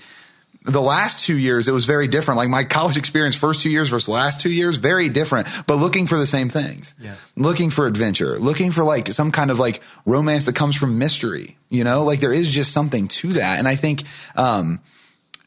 the 0.67 0.81
last 0.81 1.25
two 1.25 1.37
years, 1.37 1.67
it 1.67 1.71
was 1.71 1.85
very 1.85 2.07
different. 2.07 2.37
Like 2.37 2.49
my 2.49 2.65
college 2.65 2.97
experience, 2.97 3.35
first 3.35 3.61
two 3.61 3.69
years 3.69 3.89
versus 3.89 4.09
last 4.09 4.41
two 4.41 4.51
years, 4.51 4.75
very 4.75 5.07
different, 5.07 5.47
but 5.65 5.75
looking 5.75 6.07
for 6.07 6.17
the 6.17 6.25
same 6.25 6.49
things. 6.49 6.93
Yeah. 6.99 7.15
Looking 7.35 7.69
for 7.69 7.87
adventure, 7.87 8.37
looking 8.37 8.71
for 8.71 8.83
like 8.83 9.07
some 9.07 9.31
kind 9.31 9.49
of 9.49 9.59
like 9.59 9.81
romance 10.05 10.45
that 10.45 10.55
comes 10.55 10.75
from 10.75 10.99
mystery, 10.99 11.57
you 11.69 11.83
know, 11.83 12.03
like 12.03 12.19
there 12.19 12.33
is 12.33 12.51
just 12.51 12.73
something 12.73 13.07
to 13.07 13.33
that. 13.33 13.59
And 13.59 13.67
I 13.67 13.75
think, 13.75 14.03
um, 14.35 14.81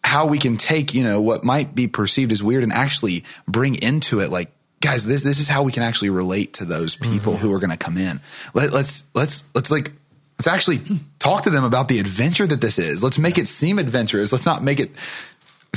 how 0.03 0.27
we 0.27 0.39
can 0.39 0.57
take, 0.57 0.95
you 0.95 1.05
know, 1.05 1.21
what 1.21 1.45
might 1.45 1.75
be 1.75 1.87
perceived 1.87 2.33
as 2.33 2.43
weird 2.43 2.63
and 2.63 2.73
actually 2.73 3.25
bring 3.47 3.75
into 3.75 4.21
it 4.21 4.31
like, 4.31 4.51
guys, 4.81 5.05
this, 5.05 5.23
this 5.23 5.39
is 5.39 5.49
how 5.49 5.63
we 5.63 5.73
can 5.73 5.83
actually 5.83 6.09
relate 6.09 6.55
to 6.55 6.65
those 6.65 6.97
people 6.97 7.37
who 7.37 7.53
are 7.53 7.59
going 7.59 7.71
to 7.71 7.77
come 7.77 7.99
in. 7.99 8.19
Let, 8.55 8.73
let's, 8.73 9.05
let's, 9.13 9.45
let's 9.55 9.71
like, 9.71 9.93
let's 10.41 10.47
actually 10.49 10.81
talk 11.19 11.43
to 11.43 11.51
them 11.51 11.65
about 11.65 11.89
the 11.89 11.99
adventure 11.99 12.47
that 12.47 12.63
this 12.63 12.79
is. 12.79 13.03
Let's 13.03 13.19
make 13.19 13.37
it 13.37 13.47
seem 13.47 13.79
adventurous. 13.79 14.33
Let's 14.33 14.47
not 14.47 14.63
make 14.63 14.81
it 14.81 14.91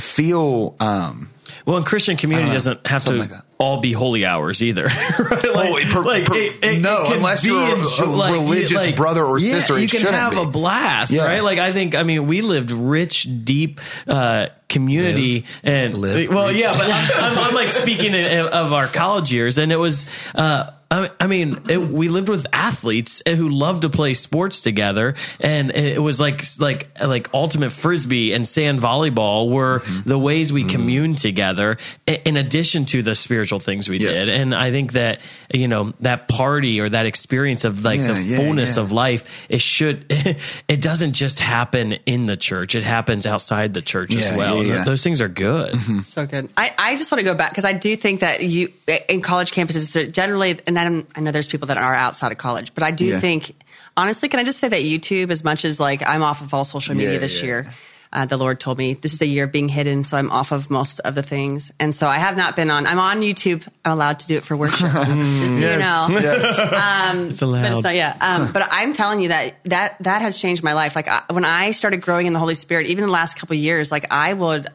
feel, 0.00 0.74
um, 0.80 1.28
Well, 1.66 1.76
and 1.76 1.84
Christian 1.84 2.16
community 2.16 2.50
doesn't 2.50 2.86
have 2.86 3.04
to 3.04 3.12
like 3.12 3.30
all 3.58 3.80
be 3.80 3.92
holy 3.92 4.24
hours 4.24 4.62
either. 4.62 4.84
right? 5.18 5.44
Oh, 5.44 5.76
it 5.76 5.88
per- 5.88 6.24
per- 6.24 6.78
no, 6.80 7.08
unless 7.12 7.44
you're 7.44 7.60
a- 7.60 7.72
a 7.72 7.76
enjo- 7.76 8.32
religious 8.32 8.92
brother 8.92 9.22
or 9.22 9.38
yeah, 9.38 9.52
sister, 9.52 9.78
You 9.78 9.86
can 9.86 10.00
have 10.14 10.32
be. 10.32 10.40
a 10.40 10.46
blast, 10.46 11.12
Yeah. 11.12 11.24
right? 11.26 11.44
Like 11.44 11.58
I 11.58 11.74
think, 11.74 11.94
I 11.94 12.02
mean, 12.02 12.26
we 12.26 12.40
lived 12.40 12.70
rich, 12.70 13.28
deep 13.44 13.82
uh, 14.08 14.46
community, 14.70 15.44
and 15.62 15.96
Live 15.98 16.30
well, 16.30 16.48
rich, 16.48 16.56
yeah, 16.60 16.72
but 16.72 16.90
I'm, 16.90 17.22
I'm, 17.22 17.38
I'm 17.50 17.54
like 17.54 17.68
speaking 17.68 18.14
of 18.14 18.72
our 18.72 18.86
college 18.86 19.30
years, 19.30 19.58
and 19.58 19.70
it 19.72 19.78
was. 19.78 20.06
Uh, 20.34 20.70
I 20.90 21.10
I 21.20 21.26
mean, 21.26 21.58
it, 21.68 21.78
we 21.80 22.08
lived 22.08 22.28
with 22.28 22.46
athletes 22.52 23.22
who 23.26 23.48
loved 23.48 23.82
to 23.82 23.88
play 23.90 24.14
sports 24.14 24.60
together, 24.60 25.14
and 25.40 25.70
it 25.70 26.02
was 26.02 26.20
like 26.20 26.44
like 26.58 26.88
like 27.02 27.32
ultimate 27.34 27.70
frisbee 27.70 28.32
and 28.32 28.46
sand 28.46 28.80
volleyball 28.80 29.50
were 29.50 29.80
Mm-hmm. 29.80 30.08
the 30.08 30.18
ways 30.18 30.52
we 30.52 30.64
communed 30.64 31.18
together. 31.18 31.78
In 32.06 32.36
addition 32.36 32.84
to 32.86 33.02
the 33.02 33.14
spiritual 33.14 33.60
things 33.60 33.88
we 33.88 33.98
Yeah. 33.98 34.10
did, 34.10 34.28
and 34.28 34.54
I 34.54 34.70
think 34.70 34.92
that 34.92 35.20
you 35.52 35.68
know 35.68 35.92
that 36.00 36.28
party 36.28 36.80
or 36.80 36.88
that 36.88 37.06
experience 37.06 37.64
of 37.64 37.82
like 37.84 37.98
Yeah, 38.00 38.12
the 38.12 38.22
yeah, 38.22 38.36
fullness 38.36 38.76
yeah. 38.76 38.82
of 38.82 38.92
life, 38.92 39.24
it 39.48 39.60
should 39.60 40.06
it 40.68 40.80
doesn't 40.82 41.14
just 41.14 41.38
happen 41.40 41.92
in 42.06 42.26
the 42.26 42.36
church; 42.36 42.74
it 42.74 42.82
happens 42.82 43.26
outside 43.26 43.74
the 43.74 43.82
church 43.82 44.14
as 44.14 44.30
well. 44.36 44.56
yeah, 44.58 44.62
yeah. 44.62 44.74
Mm-hmm. 44.76 44.84
Those 44.84 45.02
things 45.02 45.20
are 45.20 45.28
good. 45.28 45.74
So 46.06 46.26
good. 46.26 46.50
I, 46.56 46.72
I 46.78 46.96
just 46.96 47.10
want 47.10 47.20
to 47.20 47.24
go 47.24 47.34
back 47.34 47.50
because 47.50 47.64
I 47.64 47.72
do 47.72 47.96
think 47.96 48.20
that 48.20 48.42
you 48.44 48.72
in 49.08 49.20
college 49.22 49.52
campuses 49.52 49.90
they're 49.92 50.06
generally, 50.06 50.58
and 50.78 50.88
I'm, 50.88 51.06
I 51.16 51.20
know 51.20 51.30
there's 51.32 51.48
people 51.48 51.68
that 51.68 51.76
are 51.78 51.94
outside 51.94 52.32
of 52.32 52.38
college, 52.38 52.74
but 52.74 52.82
I 52.82 52.90
do 52.90 53.06
Yeah. 53.06 53.20
think 53.20 53.54
honestly, 53.96 54.28
can 54.28 54.40
I 54.40 54.44
just 54.44 54.58
say 54.58 54.68
that 54.68 54.82
YouTube, 54.82 55.30
as 55.30 55.44
much 55.44 55.64
as 55.64 55.78
like 55.80 56.06
I'm 56.06 56.22
off 56.22 56.40
of 56.40 56.52
all 56.54 56.64
social 56.64 56.94
media 56.94 57.14
Yeah, 57.14 57.18
this 57.18 57.38
yeah. 57.40 57.44
year. 57.46 57.72
Uh, 58.12 58.24
the 58.26 58.36
Lord 58.36 58.60
told 58.60 58.78
me 58.78 58.94
this 58.94 59.12
is 59.12 59.20
a 59.22 59.26
year 59.26 59.42
of 59.42 59.50
being 59.50 59.68
hidden, 59.68 60.04
so 60.04 60.16
I'm 60.16 60.30
off 60.30 60.52
of 60.52 60.70
most 60.70 61.00
of 61.00 61.16
the 61.16 61.22
things, 61.24 61.72
and 61.80 61.92
so 61.92 62.06
I 62.06 62.18
have 62.18 62.36
not 62.36 62.54
been 62.54 62.70
on. 62.70 62.86
I'm 62.86 63.00
on 63.00 63.22
YouTube. 63.22 63.66
I'm 63.84 63.90
allowed 63.90 64.20
to 64.20 64.28
do 64.28 64.36
it 64.36 64.44
for 64.44 64.56
worship, 64.56 64.86
just 64.86 64.94
so 65.08 65.54
you 65.56 65.78
know. 65.78 66.06
yes. 66.12 66.58
Um, 66.60 67.30
It's 67.30 67.42
allowed. 67.42 67.62
But 67.62 67.72
it's 67.72 67.82
not, 67.82 67.94
yeah. 67.96 68.16
Um, 68.20 68.52
but 68.52 68.68
I'm 68.70 68.92
telling 68.92 69.20
you 69.20 69.30
that 69.30 69.56
that 69.64 69.96
that 70.00 70.22
has 70.22 70.38
changed 70.38 70.62
my 70.62 70.74
life. 70.74 70.94
Like 70.94 71.08
I, 71.08 71.22
when 71.30 71.44
I 71.44 71.72
started 71.72 72.02
growing 72.02 72.28
in 72.28 72.32
the 72.34 72.38
Holy 72.38 72.54
Spirit, 72.54 72.86
even 72.86 73.04
the 73.04 73.10
last 73.10 73.36
couple 73.36 73.56
of 73.56 73.60
years, 73.60 73.90
like 73.90 74.06
I 74.12 74.32
would. 74.32 74.68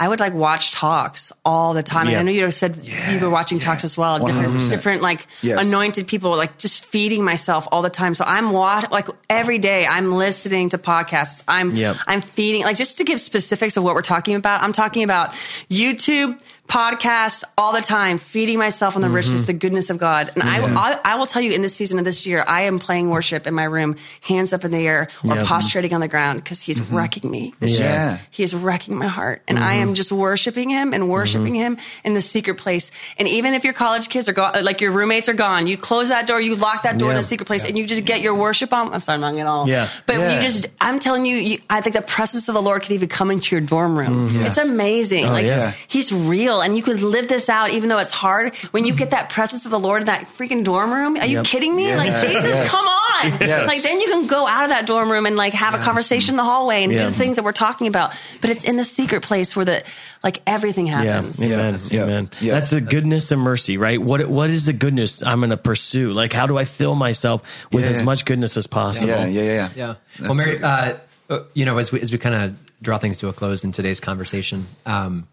I 0.00 0.08
would 0.08 0.18
like 0.20 0.34
watch 0.34 0.72
talks 0.72 1.32
all 1.44 1.74
the 1.74 1.82
time. 1.82 2.06
And 2.06 2.12
Yeah. 2.12 2.18
I 2.20 2.22
know 2.22 2.32
you 2.32 2.50
said 2.50 2.84
you 2.84 3.20
were 3.20 3.30
watching 3.30 3.58
talks 3.60 3.84
as 3.84 3.96
well. 3.96 4.18
Different, 4.18 4.54
100%. 4.54 4.70
different 4.70 5.02
like 5.02 5.26
Yes. 5.42 5.60
anointed 5.64 6.06
people, 6.08 6.36
like 6.36 6.58
just 6.58 6.84
feeding 6.84 7.24
myself 7.24 7.68
all 7.70 7.82
the 7.82 7.90
time. 7.90 8.14
So 8.14 8.24
I'm 8.26 8.50
watch 8.50 8.90
like 8.90 9.08
every 9.30 9.58
day. 9.58 9.86
I'm 9.86 10.12
listening 10.12 10.70
to 10.70 10.78
podcasts. 10.78 11.42
I'm 11.46 11.74
Yep. 11.76 11.96
I'm 12.06 12.20
feeding 12.20 12.62
like 12.62 12.76
just 12.76 12.98
to 12.98 13.04
give 13.04 13.20
specifics 13.20 13.76
of 13.76 13.84
what 13.84 13.94
we're 13.94 14.02
talking 14.02 14.34
about. 14.34 14.62
I'm 14.62 14.72
talking 14.72 15.02
about 15.04 15.32
YouTube 15.70 16.38
podcasts 16.72 17.44
all 17.58 17.74
the 17.74 17.82
time, 17.82 18.16
feeding 18.16 18.58
myself 18.58 18.96
on 18.96 19.02
the 19.02 19.06
mm-hmm. 19.08 19.16
richness, 19.16 19.42
the 19.42 19.52
goodness 19.52 19.90
of 19.90 19.98
God. 19.98 20.32
And 20.34 20.42
I, 20.42 20.64
I, 20.64 21.00
I 21.04 21.14
will 21.16 21.26
tell 21.26 21.42
you, 21.42 21.52
in 21.52 21.60
this 21.60 21.74
season 21.74 21.98
of 21.98 22.06
this 22.06 22.24
year, 22.24 22.42
I 22.48 22.62
am 22.62 22.78
playing 22.78 23.10
worship 23.10 23.46
in 23.46 23.52
my 23.52 23.64
room, 23.64 23.96
hands 24.22 24.54
up 24.54 24.64
in 24.64 24.70
the 24.70 24.78
air, 24.78 25.08
or 25.22 25.36
Yep. 25.36 25.46
prostrating 25.46 25.92
on 25.92 26.00
the 26.00 26.08
ground 26.08 26.42
because 26.42 26.62
He's 26.62 26.80
mm-hmm. 26.80 26.96
wrecking 26.96 27.30
me. 27.30 27.52
This 27.60 27.78
Yeah. 27.78 28.12
year. 28.12 28.20
He 28.30 28.42
is 28.42 28.54
wrecking 28.54 28.96
my 28.96 29.06
heart, 29.06 29.42
and 29.46 29.58
I 29.58 29.74
mm-hmm. 29.74 29.82
am 29.82 29.94
just 29.94 30.10
worshiping 30.10 30.70
Him 30.70 30.94
and 30.94 31.10
worshiping 31.10 31.54
Him 31.54 31.76
in 32.04 32.14
the 32.14 32.22
secret 32.22 32.56
place. 32.56 32.90
And 33.18 33.28
even 33.28 33.52
if 33.52 33.64
your 33.64 33.74
college 33.74 34.08
kids 34.08 34.26
are 34.30 34.32
gone, 34.32 34.64
like 34.64 34.80
your 34.80 34.92
roommates 34.92 35.28
are 35.28 35.34
gone, 35.34 35.66
you 35.66 35.76
close 35.76 36.08
that 36.08 36.26
door, 36.26 36.40
you 36.40 36.54
lock 36.54 36.84
that 36.84 36.96
door 36.96 37.10
in 37.10 37.16
Yeah. 37.16 37.20
the 37.20 37.26
secret 37.26 37.44
place, 37.44 37.66
and 37.66 37.76
you 37.76 37.86
just 37.86 38.06
get 38.06 38.22
your 38.22 38.34
worship 38.34 38.72
on. 38.72 38.94
I'm 38.94 39.02
sorry, 39.02 39.16
I'm 39.16 39.20
not 39.20 39.32
getting 39.32 39.46
all. 39.46 39.68
Yeah. 39.68 39.90
But 40.06 40.16
Yeah. 40.16 40.36
you 40.36 40.40
just, 40.40 40.68
I'm 40.80 41.00
telling 41.00 41.26
you, 41.26 41.36
you, 41.36 41.58
I 41.68 41.82
think 41.82 41.94
the 41.96 42.00
presence 42.00 42.48
of 42.48 42.54
the 42.54 42.62
Lord 42.62 42.80
could 42.80 42.92
even 42.92 43.10
come 43.10 43.30
into 43.30 43.54
your 43.54 43.60
dorm 43.60 43.98
room. 43.98 44.28
Yes. 44.32 44.56
It's 44.56 44.66
amazing. 44.66 45.26
Oh, 45.26 45.32
like 45.32 45.44
yeah. 45.44 45.72
He's 45.86 46.10
real, 46.12 46.61
and 46.62 46.76
you 46.76 46.82
could 46.82 47.02
live 47.02 47.28
this 47.28 47.48
out, 47.48 47.70
even 47.70 47.88
though 47.88 47.98
it's 47.98 48.10
hard. 48.12 48.54
When 48.72 48.84
you 48.84 48.94
get 48.94 49.10
that 49.10 49.28
presence 49.30 49.64
of 49.64 49.70
the 49.70 49.78
Lord 49.78 50.02
in 50.02 50.06
that 50.06 50.22
freaking 50.22 50.64
dorm 50.64 50.92
room, 50.92 51.16
are 51.16 51.26
you 51.26 51.38
Yep. 51.38 51.46
kidding 51.46 51.76
me? 51.76 51.88
Yeah. 51.88 51.96
Like 51.98 52.20
Jesus, 52.26 52.44
Yes. 52.44 52.70
come 52.70 52.86
on! 52.86 53.38
Yes. 53.40 53.68
Like 53.68 53.82
then 53.82 54.00
you 54.00 54.08
can 54.08 54.26
go 54.26 54.46
out 54.46 54.64
of 54.64 54.70
that 54.70 54.86
dorm 54.86 55.10
room 55.12 55.26
and 55.26 55.36
like 55.36 55.52
have 55.52 55.74
a 55.74 55.78
conversation 55.78 56.32
in 56.32 56.36
the 56.36 56.44
hallway 56.44 56.82
and 56.84 56.92
Yeah. 56.92 56.98
do 57.00 57.04
the 57.06 57.12
things 57.12 57.36
that 57.36 57.44
we're 57.44 57.52
talking 57.52 57.86
about. 57.86 58.12
But 58.40 58.50
it's 58.50 58.64
in 58.64 58.76
the 58.76 58.84
secret 58.84 59.22
place 59.22 59.54
where 59.54 59.64
the 59.64 59.82
like 60.24 60.40
everything 60.46 60.86
happens. 60.86 61.38
Yeah, 61.38 61.54
amen, 61.58 61.80
Yeah. 61.90 62.02
amen. 62.04 62.30
Yeah. 62.40 62.54
That's 62.54 62.70
the 62.70 62.80
goodness 62.80 63.30
and 63.32 63.40
mercy, 63.40 63.76
right? 63.76 64.00
What 64.00 64.28
what 64.28 64.50
is 64.50 64.66
the 64.66 64.72
goodness 64.72 65.22
I'm 65.22 65.38
going 65.40 65.50
to 65.50 65.56
pursue? 65.56 66.12
Like, 66.12 66.32
how 66.32 66.46
do 66.46 66.56
I 66.58 66.64
fill 66.64 66.94
myself 66.94 67.42
with 67.72 67.84
Yeah. 67.84 67.90
as 67.90 68.02
much 68.02 68.24
goodness 68.24 68.56
as 68.56 68.66
possible? 68.66 69.08
Yeah, 69.08 69.26
yeah, 69.26 69.42
yeah, 69.42 69.68
Yeah. 69.74 69.94
That's 70.18 70.28
well, 70.28 70.34
Mary, 70.34 70.62
uh, 70.62 70.94
uh, 71.30 71.40
you 71.54 71.64
know, 71.64 71.78
as 71.78 71.90
we, 71.92 72.00
as 72.00 72.12
we 72.12 72.18
kind 72.18 72.34
of 72.34 72.54
draw 72.82 72.98
things 72.98 73.18
to 73.18 73.28
a 73.28 73.32
close 73.32 73.62
in 73.64 73.72
today's 73.72 74.00
conversation, 74.00 74.66
um, 74.86 75.26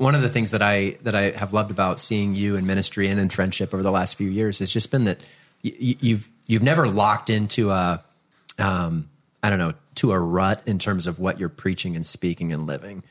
one 0.00 0.14
of 0.14 0.22
the 0.22 0.30
things 0.30 0.50
that 0.52 0.62
I 0.62 0.96
that 1.02 1.14
I 1.14 1.30
have 1.32 1.52
loved 1.52 1.70
about 1.70 2.00
seeing 2.00 2.34
you 2.34 2.56
in 2.56 2.66
ministry 2.66 3.08
and 3.08 3.20
in 3.20 3.28
friendship 3.28 3.74
over 3.74 3.82
the 3.82 3.90
last 3.90 4.16
few 4.16 4.28
years 4.30 4.58
has 4.60 4.70
just 4.70 4.90
been 4.90 5.04
that 5.04 5.18
y- 5.62 5.74
y- 5.80 5.96
you've 6.00 6.28
you've 6.46 6.62
never 6.62 6.88
locked 6.88 7.28
into 7.28 7.70
a 7.70 8.02
um, 8.58 9.08
I 9.42 9.50
don't 9.50 9.58
know 9.58 9.74
to 9.96 10.12
a 10.12 10.18
rut 10.18 10.62
in 10.66 10.78
terms 10.78 11.06
of 11.06 11.18
what 11.18 11.38
you're 11.38 11.48
preaching 11.50 11.96
and 11.96 12.04
speaking 12.06 12.52
and 12.52 12.66
living. 12.66 13.02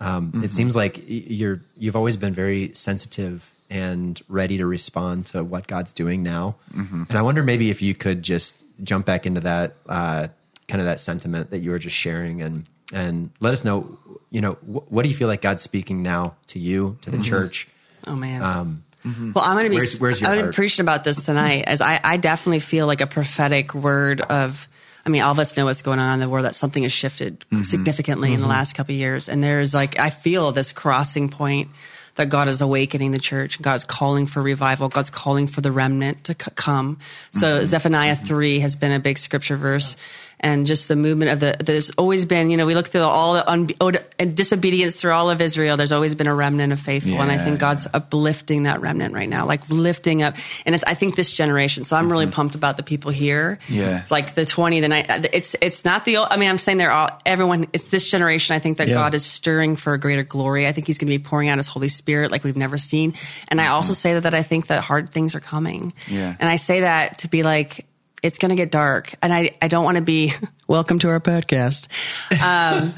Um, 0.00 0.32
Mm-hmm. 0.32 0.44
It 0.44 0.52
seems 0.52 0.74
like 0.74 1.02
you're 1.06 1.60
you've 1.78 1.96
always 1.96 2.16
been 2.16 2.32
very 2.32 2.72
sensitive 2.74 3.52
and 3.68 4.20
ready 4.28 4.56
to 4.58 4.66
respond 4.66 5.26
to 5.26 5.44
what 5.44 5.66
God's 5.66 5.92
doing 5.92 6.22
now. 6.22 6.56
Mm-hmm. 6.74 7.04
And 7.08 7.18
I 7.18 7.22
wonder 7.22 7.42
maybe 7.42 7.70
if 7.70 7.82
you 7.82 7.94
could 7.94 8.22
just 8.22 8.56
jump 8.82 9.04
back 9.04 9.26
into 9.26 9.40
that 9.40 9.76
uh, 9.86 10.28
kind 10.68 10.80
of 10.80 10.86
that 10.86 11.00
sentiment 11.00 11.50
that 11.50 11.58
you 11.58 11.70
were 11.70 11.78
just 11.78 11.94
sharing 11.96 12.40
and 12.42 12.64
and 12.92 13.30
let 13.40 13.52
us 13.52 13.64
know. 13.64 13.98
You 14.30 14.40
know, 14.40 14.52
wh- 14.52 14.90
what 14.92 15.02
do 15.02 15.08
you 15.08 15.14
feel 15.14 15.28
like 15.28 15.42
God's 15.42 15.62
speaking 15.62 16.02
now 16.02 16.34
to 16.48 16.58
you, 16.58 16.98
to 17.02 17.10
the 17.10 17.16
Mm-hmm. 17.16 17.24
church? 17.24 17.68
Oh 18.06 18.16
man. 18.16 18.42
Um, 18.42 18.84
mm-hmm. 19.04 19.32
Well, 19.34 19.44
I'm 19.44 19.54
going 19.54 19.64
to 19.64 19.70
be. 19.70 19.76
Where's- 19.76 19.98
where's 19.98 20.20
your 20.20 20.30
I'm 20.30 20.40
heart? 20.40 20.54
preaching 20.54 20.82
about 20.84 21.04
this 21.04 21.24
tonight, 21.24 21.64
as 21.66 21.80
I, 21.80 22.00
I 22.02 22.16
definitely 22.16 22.60
feel 22.60 22.86
like 22.86 23.00
a 23.00 23.06
prophetic 23.06 23.74
word 23.74 24.20
of. 24.20 24.68
I 25.04 25.08
mean, 25.08 25.22
all 25.22 25.32
of 25.32 25.38
us 25.38 25.56
know 25.56 25.64
what's 25.64 25.80
going 25.82 25.98
on 25.98 26.14
in 26.14 26.20
the 26.20 26.28
world. 26.28 26.44
That 26.44 26.54
something 26.54 26.82
has 26.82 26.92
shifted 26.92 27.40
mm-hmm. 27.50 27.62
significantly 27.62 28.32
in 28.34 28.40
the 28.40 28.44
mm-hmm. 28.44 28.50
last 28.50 28.74
couple 28.74 28.94
of 28.94 28.98
years, 28.98 29.28
and 29.28 29.42
there's 29.42 29.72
like 29.74 29.98
I 29.98 30.10
feel 30.10 30.52
this 30.52 30.72
crossing 30.72 31.30
point 31.30 31.70
that 32.16 32.28
God 32.28 32.48
is 32.48 32.60
awakening 32.60 33.12
the 33.12 33.18
church. 33.18 33.62
God's 33.62 33.84
calling 33.84 34.26
for 34.26 34.42
revival. 34.42 34.88
God's 34.90 35.08
calling 35.08 35.46
for 35.46 35.62
the 35.62 35.72
remnant 35.72 36.24
to 36.24 36.34
c- 36.34 36.50
come. 36.54 36.98
So 37.30 37.64
Zephaniah 37.64 38.14
three 38.14 38.58
has 38.58 38.76
been 38.76 38.92
a 38.92 39.00
big 39.00 39.16
scripture 39.16 39.56
verse. 39.56 39.96
And 40.42 40.66
just 40.66 40.88
the 40.88 40.96
movement 40.96 41.30
of 41.32 41.40
the, 41.40 41.54
there's 41.60 41.90
always 41.90 42.24
been, 42.24 42.50
you 42.50 42.56
know, 42.56 42.64
we 42.64 42.74
look 42.74 42.88
through 42.88 43.02
all 43.02 43.34
the 43.34 43.48
un, 43.48 43.68
and 43.70 43.74
oh, 43.80 43.90
disobedience 44.34 44.94
through 44.94 45.12
all 45.12 45.28
of 45.28 45.40
Israel. 45.42 45.76
There's 45.76 45.92
always 45.92 46.14
been 46.14 46.26
a 46.26 46.34
remnant 46.34 46.72
of 46.72 46.80
faithful. 46.80 47.20
and 47.20 47.30
I 47.30 47.34
Yeah, 47.34 47.44
think 47.44 47.60
God's 47.60 47.86
uplifting 47.92 48.62
that 48.62 48.80
remnant 48.80 49.12
right 49.14 49.28
now, 49.28 49.44
like 49.44 49.68
lifting 49.68 50.22
up. 50.22 50.36
And 50.64 50.74
it's, 50.74 50.84
I 50.84 50.94
think 50.94 51.14
this 51.14 51.30
generation. 51.30 51.84
So 51.84 51.94
I'm 51.94 52.10
really 52.10 52.24
mm-hmm. 52.24 52.32
pumped 52.32 52.54
about 52.54 52.78
the 52.78 52.82
people 52.82 53.10
here. 53.10 53.58
Yeah. 53.68 54.00
It's 54.00 54.10
like 54.10 54.34
the 54.34 54.46
20, 54.46 54.80
the 54.80 54.88
night. 54.88 55.10
Uh, 55.10 55.22
it's, 55.30 55.54
it's 55.60 55.84
not 55.84 56.06
the, 56.06 56.16
old, 56.16 56.28
I 56.30 56.38
mean, 56.38 56.48
I'm 56.48 56.58
saying 56.58 56.78
they're 56.78 56.90
all, 56.90 57.10
everyone, 57.26 57.66
it's 57.74 57.88
this 57.88 58.10
generation. 58.10 58.56
I 58.56 58.60
think 58.60 58.78
that 58.78 58.88
Yeah. 58.88 58.94
God 58.94 59.14
is 59.14 59.24
stirring 59.26 59.76
for 59.76 59.92
a 59.92 59.98
greater 59.98 60.22
glory. 60.24 60.66
I 60.66 60.72
think 60.72 60.86
he's 60.86 60.96
going 60.96 61.10
to 61.10 61.18
be 61.18 61.22
pouring 61.22 61.50
out 61.50 61.58
his 61.58 61.66
Holy 61.68 61.90
Spirit 61.90 62.30
like 62.30 62.44
we've 62.44 62.56
never 62.56 62.78
seen. 62.78 63.12
And 63.48 63.60
I 63.60 63.64
mm-hmm. 63.64 63.74
also 63.74 63.92
say 63.92 64.14
that, 64.14 64.22
that 64.22 64.34
I 64.34 64.42
think 64.42 64.68
that 64.68 64.82
hard 64.82 65.10
things 65.10 65.34
are 65.34 65.40
coming. 65.40 65.92
Yeah. 66.08 66.34
And 66.40 66.48
I 66.48 66.56
say 66.56 66.80
that 66.80 67.18
to 67.18 67.28
be 67.28 67.42
like, 67.42 67.86
it's 68.22 68.38
going 68.38 68.50
to 68.50 68.56
get 68.56 68.70
dark. 68.70 69.14
And 69.22 69.32
I, 69.32 69.50
I 69.62 69.68
don't 69.68 69.84
want 69.84 69.96
to 69.96 70.02
be, 70.02 70.32
welcome 70.68 70.98
to 71.00 71.08
our 71.08 71.20
podcast. 71.20 71.88
Um, 72.30 72.92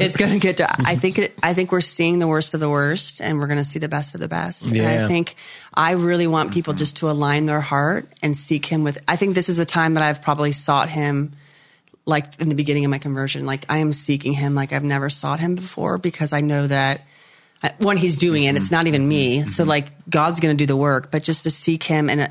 it's 0.00 0.16
going 0.16 0.32
to 0.32 0.38
get 0.38 0.56
dark. 0.56 0.76
I 0.84 0.96
think, 0.96 1.18
it, 1.18 1.34
I 1.42 1.54
think 1.54 1.72
we're 1.72 1.80
seeing 1.80 2.18
the 2.18 2.28
worst 2.28 2.54
of 2.54 2.60
the 2.60 2.68
worst 2.68 3.20
and 3.20 3.38
we're 3.38 3.46
going 3.46 3.58
to 3.58 3.64
see 3.64 3.78
the 3.78 3.88
best 3.88 4.14
of 4.14 4.20
the 4.20 4.28
best. 4.28 4.70
And 4.70 4.80
I 4.80 5.08
think 5.08 5.34
I 5.74 5.92
really 5.92 6.26
want 6.26 6.52
people 6.52 6.74
just 6.74 6.96
to 6.98 7.10
align 7.10 7.46
their 7.46 7.60
heart 7.60 8.06
and 8.22 8.36
seek 8.36 8.66
him 8.66 8.84
with, 8.84 8.98
I 9.08 9.16
think 9.16 9.34
this 9.34 9.48
is 9.48 9.56
the 9.56 9.64
time 9.64 9.94
that 9.94 10.02
I've 10.02 10.22
probably 10.22 10.52
sought 10.52 10.88
him 10.88 11.32
like 12.04 12.40
in 12.40 12.48
the 12.48 12.54
beginning 12.54 12.84
of 12.84 12.90
my 12.90 12.98
conversion. 12.98 13.46
Like 13.46 13.66
I 13.68 13.78
am 13.78 13.92
seeking 13.92 14.32
him 14.32 14.54
like 14.54 14.72
I've 14.72 14.84
never 14.84 15.10
sought 15.10 15.40
him 15.40 15.54
before 15.54 15.98
because 15.98 16.32
I 16.32 16.40
know 16.40 16.66
that 16.66 17.02
uh, 17.62 17.70
when 17.78 17.96
he's 17.96 18.16
doing 18.16 18.44
it. 18.44 18.56
It's 18.56 18.72
not 18.72 18.86
even 18.88 19.06
me. 19.06 19.46
So 19.46 19.62
mm-hmm. 19.62 19.70
like 19.70 20.10
God's 20.10 20.40
going 20.40 20.56
to 20.56 20.60
do 20.60 20.66
the 20.66 20.76
work, 20.76 21.10
but 21.10 21.22
just 21.22 21.44
to 21.44 21.50
seek 21.50 21.84
him 21.84 22.10
and, 22.10 22.22
uh, 22.22 22.28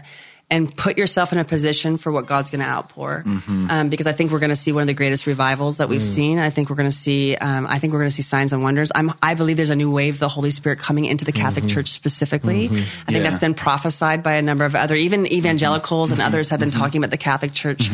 and 0.52 0.76
put 0.76 0.98
yourself 0.98 1.32
in 1.32 1.40
a 1.40 1.46
position 1.46 1.98
for 1.98 2.12
what 2.12 2.28
God's 2.28 2.50
going 2.50 2.60
to 2.60 2.68
outpour. 2.68 3.24
Mm-hmm. 3.26 3.72
Um, 3.72 3.90
because 3.90 4.06
I 4.06 4.12
think 4.12 4.32
we're 4.32 4.40
going 4.40 4.50
to 4.50 4.56
see 4.56 4.74
one 4.74 4.82
of 4.82 4.88
the 4.88 4.94
greatest 4.94 5.26
revivals 5.26 5.78
that 5.78 5.88
we've 5.88 6.02
mm. 6.02 6.16
seen. 6.16 6.40
I 6.40 6.50
think 6.50 6.70
we're 6.70 6.76
going 6.76 6.90
to 6.90 6.96
see, 6.96 7.38
um, 7.38 7.66
I 7.66 7.80
think 7.80 7.94
we're 7.94 8.00
going 8.00 8.10
to 8.10 8.16
see 8.16 8.22
signs 8.22 8.52
and 8.52 8.62
wonders. 8.62 8.92
I'm, 8.94 9.14
I 9.24 9.34
believe 9.34 9.56
there's 9.56 9.70
a 9.70 9.76
new 9.76 9.90
wave 9.90 10.16
of 10.16 10.20
the 10.20 10.28
Holy 10.28 10.52
Spirit 10.52 10.80
coming 10.80 11.06
into 11.06 11.24
the 11.24 11.32
Catholic 11.32 11.64
mm-hmm. 11.64 11.74
Church 11.74 11.88
specifically. 11.88 12.68
Mm-hmm. 12.68 12.76
I 12.76 13.12
think 13.12 13.24
Yeah. 13.24 13.30
that's 13.30 13.40
been 13.40 13.54
prophesied 13.54 14.24
by 14.24 14.34
a 14.34 14.42
number 14.42 14.66
of 14.66 14.76
other, 14.76 14.96
even 14.96 15.26
evangelicals 15.26 16.12
and 16.12 16.22
others 16.22 16.50
have 16.50 16.60
been 16.60 16.70
talking 16.70 17.00
about 17.00 17.12
the 17.12 17.18
Catholic 17.18 17.54
Church. 17.54 17.90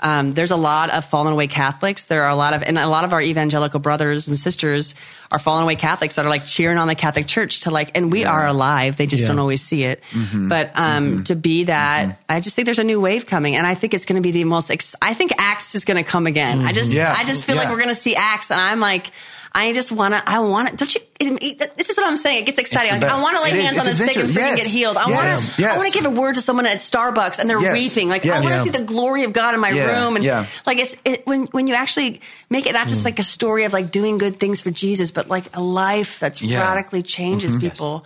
Um, 0.00 0.32
there's 0.32 0.50
a 0.50 0.56
lot 0.56 0.90
of 0.90 1.06
fallen 1.06 1.32
away 1.32 1.46
Catholics. 1.46 2.04
There 2.04 2.24
are 2.24 2.30
a 2.30 2.36
lot 2.36 2.52
of, 2.52 2.62
and 2.62 2.76
a 2.78 2.88
lot 2.88 3.04
of 3.04 3.14
our 3.14 3.22
evangelical 3.22 3.80
brothers 3.80 4.28
and 4.28 4.38
sisters 4.38 4.94
are 5.32 5.38
fallen 5.38 5.62
away 5.62 5.74
Catholics 5.74 6.16
that 6.16 6.26
are 6.26 6.28
like 6.28 6.44
cheering 6.46 6.76
on 6.76 6.86
the 6.86 6.94
Catholic 6.94 7.26
Church 7.26 7.60
to 7.60 7.70
like, 7.70 7.96
and 7.96 8.12
we 8.12 8.24
are 8.24 8.46
alive. 8.46 8.96
They 8.98 9.06
just 9.06 9.22
Yeah. 9.22 9.28
don't 9.28 9.38
always 9.38 9.62
see 9.62 9.82
it. 9.84 10.02
Mm-hmm. 10.10 10.48
But 10.48 10.72
um, 10.78 11.08
mm-hmm. 11.08 11.22
to 11.24 11.34
be 11.34 11.64
that, 11.64 12.04
mm-hmm. 12.04 12.20
I 12.28 12.40
just 12.40 12.54
think 12.54 12.66
there's 12.66 12.78
a 12.78 12.84
new 12.84 13.00
wave 13.00 13.24
coming, 13.26 13.56
and 13.56 13.66
I 13.66 13.74
think 13.74 13.94
it's 13.94 14.04
going 14.04 14.16
to 14.16 14.22
be 14.22 14.30
the 14.30 14.44
most. 14.44 14.70
Ex- 14.70 14.94
I 15.00 15.14
think 15.14 15.32
Acts 15.38 15.74
is 15.74 15.84
going 15.86 15.96
to 15.96 16.08
come 16.08 16.26
again. 16.26 16.64
I 16.64 16.72
just, 16.72 16.92
Yeah. 16.92 17.12
I 17.16 17.24
just 17.24 17.44
feel 17.44 17.56
like 17.56 17.70
we're 17.70 17.78
going 17.78 17.88
to 17.88 17.94
see 17.94 18.14
Acts, 18.14 18.50
and 18.50 18.60
I'm 18.60 18.78
like. 18.80 19.10
I 19.54 19.72
just 19.72 19.92
want 19.92 20.14
to. 20.14 20.22
I 20.26 20.38
want 20.40 20.70
to. 20.70 20.76
Don't 20.76 20.94
you? 20.94 21.00
it- 21.20 21.76
This 21.76 21.90
is 21.90 21.96
what 21.96 22.06
I'm 22.06 22.16
saying. 22.16 22.42
It 22.42 22.46
gets 22.46 22.58
exciting. 22.58 23.00
Like, 23.00 23.10
I 23.10 23.20
want 23.22 23.36
to 23.36 23.42
lay 23.42 23.50
It 23.50 23.56
is. 23.56 23.64
hands 23.64 23.78
on 23.78 23.84
the 23.84 23.90
It's 23.90 23.98
sick 24.00 24.16
and 24.16 24.28
adventure. 24.28 24.40
freaking 24.40 24.56
Yes. 24.56 24.62
get 24.62 24.66
healed. 24.66 24.96
I 24.96 25.08
Yes. 25.08 25.48
want 25.48 25.56
to. 25.58 25.70
I 25.70 25.76
want 25.76 25.92
to 25.92 25.98
give 25.98 26.06
a 26.06 26.10
word 26.10 26.34
to 26.36 26.40
someone 26.42 26.66
at 26.66 26.78
Starbucks 26.78 27.38
and 27.38 27.48
they're 27.50 27.60
Yes. 27.60 27.72
weeping. 27.74 28.08
Like 28.08 28.24
I 28.26 28.40
want 28.40 28.54
to 28.54 28.62
see 28.62 28.70
the 28.70 28.82
glory 28.82 29.24
of 29.24 29.32
God 29.32 29.54
in 29.54 29.60
my 29.60 29.70
room. 29.70 30.16
And 30.16 30.24
like 30.66 30.78
it's 30.80 30.96
it, 31.04 31.26
when 31.26 31.44
when 31.52 31.66
you 31.66 31.74
actually 31.74 32.20
make 32.50 32.66
it 32.66 32.72
not 32.72 32.86
Mm. 32.86 32.90
just 32.90 33.04
like 33.04 33.18
a 33.18 33.22
story 33.22 33.64
of 33.64 33.72
like 33.72 33.90
doing 33.90 34.18
good 34.18 34.40
things 34.40 34.60
for 34.60 34.70
Jesus, 34.70 35.10
but 35.10 35.28
like 35.28 35.44
a 35.54 35.60
life 35.60 36.18
that's 36.18 36.42
radically 36.42 37.02
changes 37.02 37.54
people. 37.56 38.04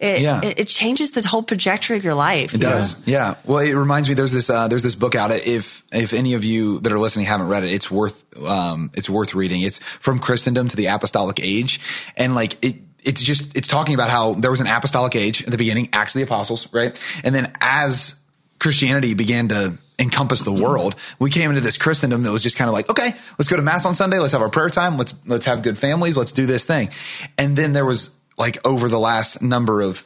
It, 0.00 0.22
Yeah. 0.22 0.40
it, 0.42 0.58
it 0.60 0.68
changes 0.68 1.10
the 1.10 1.20
whole 1.28 1.42
trajectory 1.42 1.98
of 1.98 2.04
your 2.04 2.14
life. 2.14 2.54
It 2.54 2.60
does. 2.62 2.96
Yeah. 3.04 3.34
Well, 3.44 3.58
it 3.58 3.74
reminds 3.74 4.08
me. 4.08 4.14
There's 4.14 4.32
this. 4.32 4.48
Uh, 4.48 4.66
there's 4.66 4.82
this 4.82 4.94
book 4.94 5.14
out. 5.14 5.30
If 5.30 5.84
if 5.92 6.14
any 6.14 6.34
of 6.34 6.42
you 6.42 6.80
that 6.80 6.90
are 6.90 6.98
listening 6.98 7.26
haven't 7.26 7.48
read 7.48 7.64
it, 7.64 7.72
it's 7.72 7.90
worth. 7.90 8.24
Um, 8.42 8.90
it's 8.94 9.10
worth 9.10 9.34
reading. 9.34 9.60
It's 9.60 9.78
from 9.78 10.18
Christendom 10.18 10.68
to 10.68 10.76
the 10.76 10.86
Apostolic 10.86 11.38
Age, 11.40 11.80
and 12.16 12.34
like 12.34 12.64
it. 12.64 12.76
It's 13.02 13.22
just 13.22 13.56
it's 13.56 13.68
talking 13.68 13.94
about 13.94 14.10
how 14.10 14.34
there 14.34 14.50
was 14.50 14.60
an 14.60 14.66
apostolic 14.66 15.16
age 15.16 15.42
at 15.44 15.50
the 15.50 15.56
beginning, 15.56 15.88
Acts 15.92 16.14
of 16.14 16.18
the 16.18 16.24
Apostles, 16.24 16.68
right? 16.70 16.98
And 17.24 17.34
then 17.34 17.50
as 17.62 18.14
Christianity 18.58 19.14
began 19.14 19.48
to 19.48 19.78
encompass 19.98 20.42
the 20.42 20.52
world, 20.52 20.96
we 21.18 21.30
came 21.30 21.48
into 21.48 21.62
this 21.62 21.78
Christendom 21.78 22.24
that 22.24 22.30
was 22.32 22.42
just 22.42 22.58
kind 22.58 22.68
of 22.68 22.74
like, 22.74 22.90
okay, 22.90 23.14
let's 23.38 23.48
go 23.48 23.56
to 23.56 23.62
mass 23.62 23.86
on 23.86 23.94
Sunday, 23.94 24.18
let's 24.18 24.34
have 24.34 24.42
our 24.42 24.50
prayer 24.50 24.68
time, 24.68 24.98
let's 24.98 25.14
let's 25.24 25.46
have 25.46 25.62
good 25.62 25.78
families, 25.78 26.18
let's 26.18 26.32
do 26.32 26.44
this 26.44 26.64
thing. 26.64 26.90
And 27.38 27.56
then 27.56 27.72
there 27.72 27.86
was 27.86 28.10
like 28.40 28.66
over 28.66 28.88
the 28.88 28.98
last 28.98 29.42
number 29.42 29.82
of 29.82 30.04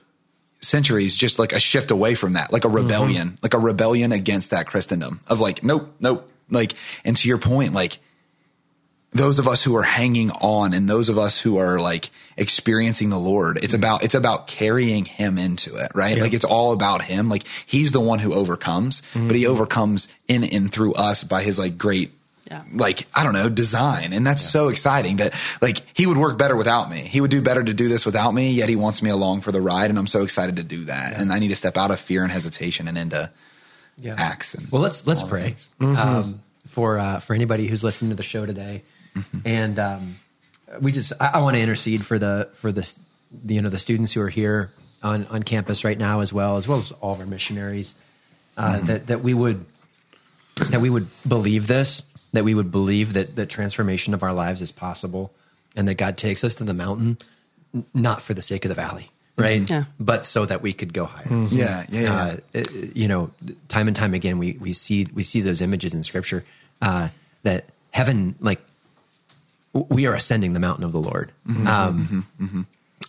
centuries 0.60 1.16
just 1.16 1.38
like 1.38 1.52
a 1.52 1.60
shift 1.60 1.90
away 1.90 2.14
from 2.14 2.32
that, 2.32 2.52
like 2.52 2.64
a 2.64 2.68
mm-hmm. 2.68 2.76
rebellion, 2.78 3.38
like 3.42 3.54
a 3.54 3.58
rebellion 3.58 4.10
against 4.10 4.50
that 4.50 4.66
Christendom 4.66 5.20
of 5.28 5.40
like, 5.40 5.62
nope, 5.62 5.94
nope. 6.00 6.28
Like, 6.50 6.74
and 7.04 7.16
to 7.16 7.28
your 7.28 7.38
point, 7.38 7.72
like 7.72 7.98
those 9.12 9.38
of 9.38 9.46
us 9.46 9.62
who 9.62 9.76
are 9.76 9.84
hanging 9.84 10.32
on 10.32 10.74
and 10.74 10.90
those 10.90 11.08
of 11.08 11.16
us 11.16 11.38
who 11.38 11.58
are 11.58 11.78
like 11.78 12.10
experiencing 12.36 13.08
the 13.08 13.18
Lord, 13.18 13.62
it's 13.62 13.72
about, 13.72 14.02
it's 14.02 14.16
about 14.16 14.48
carrying 14.48 15.04
him 15.04 15.38
into 15.38 15.76
it, 15.76 15.92
right? 15.94 16.18
Like 16.18 16.32
it's 16.32 16.44
all 16.44 16.72
about 16.72 17.02
him. 17.02 17.28
Like 17.28 17.44
he's 17.66 17.92
the 17.92 18.00
one 18.00 18.18
who 18.18 18.34
overcomes, 18.34 19.00
but 19.12 19.36
he 19.36 19.44
mm-hmm. 19.44 19.52
overcomes 19.52 20.08
in 20.26 20.42
and 20.42 20.72
through 20.72 20.94
us 20.94 21.22
by 21.22 21.44
his 21.44 21.58
like 21.58 21.78
great 21.78 22.10
Yeah. 22.50 22.62
like 22.72 23.06
I 23.14 23.24
don't 23.24 23.32
know 23.32 23.48
design, 23.48 24.12
and 24.12 24.26
that's 24.26 24.42
so 24.42 24.68
exciting 24.68 25.16
that 25.16 25.32
like 25.62 25.82
he 25.96 26.06
would 26.06 26.18
work 26.18 26.36
better 26.36 26.54
without 26.56 26.90
me. 26.90 26.98
He 26.98 27.20
would 27.22 27.30
do 27.30 27.40
better 27.40 27.62
to 27.64 27.72
do 27.72 27.88
this 27.88 28.04
without 28.04 28.32
me. 28.34 28.50
Yet 28.50 28.68
he 28.68 28.76
wants 28.76 29.00
me 29.02 29.08
along 29.10 29.40
for 29.40 29.50
the 29.50 29.62
ride, 29.62 29.88
and 29.88 29.98
I'm 29.98 30.06
so 30.06 30.22
excited 30.22 30.56
to 30.56 30.62
do 30.62 30.84
that. 30.84 31.16
And 31.18 31.32
I 31.32 31.38
need 31.38 31.48
to 31.48 31.56
step 31.56 31.76
out 31.78 31.90
of 31.90 31.98
fear 32.00 32.22
and 32.22 32.30
hesitation 32.30 32.86
and 32.86 32.98
into 32.98 33.30
Yeah. 33.98 34.14
acts. 34.18 34.52
And 34.54 34.70
Well, 34.70 34.82
let's 34.82 35.06
let's 35.06 35.22
all 35.22 35.26
the 35.28 35.30
pray 35.30 35.56
um, 35.80 36.42
for 36.68 36.98
uh, 36.98 37.18
for 37.20 37.32
anybody 37.34 37.66
who's 37.66 37.82
listening 37.82 38.10
to 38.10 38.16
the 38.16 38.22
show 38.22 38.44
today, 38.44 38.82
and 39.46 39.78
um, 39.78 40.16
we 40.80 40.92
just 40.92 41.12
I, 41.18 41.30
I 41.34 41.38
want 41.38 41.56
to 41.56 41.62
intercede 41.62 42.04
for 42.04 42.18
the 42.18 42.50
for 42.54 42.70
the, 42.72 42.82
the 43.44 43.54
you 43.54 43.62
know 43.62 43.70
the 43.70 43.78
students 43.78 44.12
who 44.12 44.20
are 44.20 44.28
here 44.28 44.70
on 45.02 45.26
on 45.30 45.42
campus 45.44 45.82
right 45.82 45.98
now 45.98 46.20
as 46.20 46.30
well 46.32 46.56
as 46.58 46.68
well 46.68 46.76
as 46.76 46.92
all 47.00 47.12
of 47.14 47.20
our 47.20 47.26
missionaries 47.26 47.94
uh, 48.58 48.80
that 48.80 49.06
that 49.06 49.22
we 49.22 49.32
would 49.32 49.64
that 50.56 50.80
we 50.82 50.90
would 50.90 51.06
believe 51.26 51.66
this 51.66 52.02
that 52.34 52.44
we 52.44 52.54
would 52.54 52.70
believe 52.70 53.14
that 53.14 53.34
the 53.36 53.46
transformation 53.46 54.12
of 54.14 54.22
our 54.22 54.32
lives 54.32 54.60
is 54.62 54.70
possible 54.72 55.32
and 55.74 55.88
that 55.88 55.94
God 55.94 56.16
takes 56.18 56.44
us 56.44 56.54
to 56.56 56.64
the 56.64 56.74
mountain 56.74 57.16
not 57.92 58.22
for 58.22 58.34
the 58.34 58.42
sake 58.42 58.64
of 58.64 58.68
the 58.68 58.74
valley 58.74 59.10
right 59.36 59.68
Yeah. 59.68 59.84
but 59.98 60.24
so 60.24 60.46
that 60.46 60.62
we 60.62 60.72
could 60.72 60.92
go 60.92 61.06
higher 61.06 61.26
Yeah, 61.50 61.84
yeah, 61.88 62.00
yeah. 62.02 62.22
uh, 62.22 62.36
it- 62.52 62.96
you 62.96 63.08
know, 63.08 63.30
time 63.68 63.88
and 63.88 63.96
time 63.96 64.14
again, 64.14 64.38
we, 64.38 64.52
we 64.60 64.72
see 64.74 65.08
we 65.12 65.22
see 65.24 65.40
those 65.40 65.60
images 65.60 65.94
in 65.94 66.02
Scripture 66.04 66.44
uh, 66.82 67.08
that 67.42 67.64
heaven, 67.90 68.36
like 68.40 68.60
we 69.72 70.06
are 70.06 70.14
ascending 70.14 70.52
the 70.52 70.60
mountain 70.60 70.84
of 70.84 70.92
the 70.92 71.00
Lord. 71.00 71.32
Um, 71.48 72.26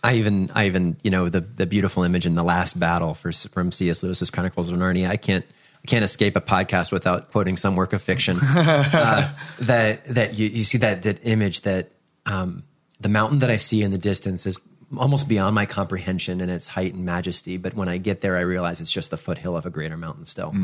I 0.02 0.14
even 0.14 0.50
I 0.54 0.66
even 0.66 0.96
you 1.02 1.10
know 1.10 1.28
the 1.28 1.40
the 1.40 1.66
beautiful 1.66 2.02
image 2.02 2.26
in 2.26 2.34
the 2.34 2.42
last 2.42 2.78
battle 2.78 3.14
for, 3.14 3.30
from 3.32 3.70
C.S. 3.72 4.02
Lewis's 4.02 4.30
Chronicles 4.30 4.70
of 4.70 4.78
Narnia. 4.78 5.08
I 5.08 5.16
can't 5.16 5.44
I 5.44 5.50
can't 5.86 6.04
escape 6.04 6.36
a 6.36 6.40
podcast 6.40 6.92
without 6.92 7.30
quoting 7.32 7.56
some 7.56 7.76
work 7.76 7.92
of 7.92 8.02
fiction. 8.02 8.38
uh, 8.42 9.32
that 9.60 10.04
that 10.06 10.34
you, 10.34 10.48
you 10.48 10.64
see 10.64 10.78
that 10.78 11.02
that 11.02 11.20
image 11.26 11.62
that 11.62 11.90
um, 12.26 12.64
the 13.00 13.08
mountain 13.08 13.40
that 13.40 13.50
I 13.50 13.56
see 13.56 13.82
in 13.82 13.90
the 13.90 13.98
distance 13.98 14.46
is 14.46 14.58
almost 14.96 15.28
beyond 15.28 15.54
my 15.54 15.66
comprehension 15.66 16.40
in 16.40 16.50
its 16.50 16.68
height 16.68 16.94
and 16.94 17.04
majesty. 17.04 17.56
But 17.56 17.74
when 17.74 17.88
I 17.88 17.98
get 17.98 18.20
there, 18.20 18.36
I 18.36 18.42
realize 18.42 18.80
it's 18.80 18.90
just 18.90 19.10
the 19.10 19.16
foothill 19.16 19.56
of 19.56 19.66
a 19.66 19.70
greater 19.70 19.96
mountain 19.96 20.26
still. 20.26 20.54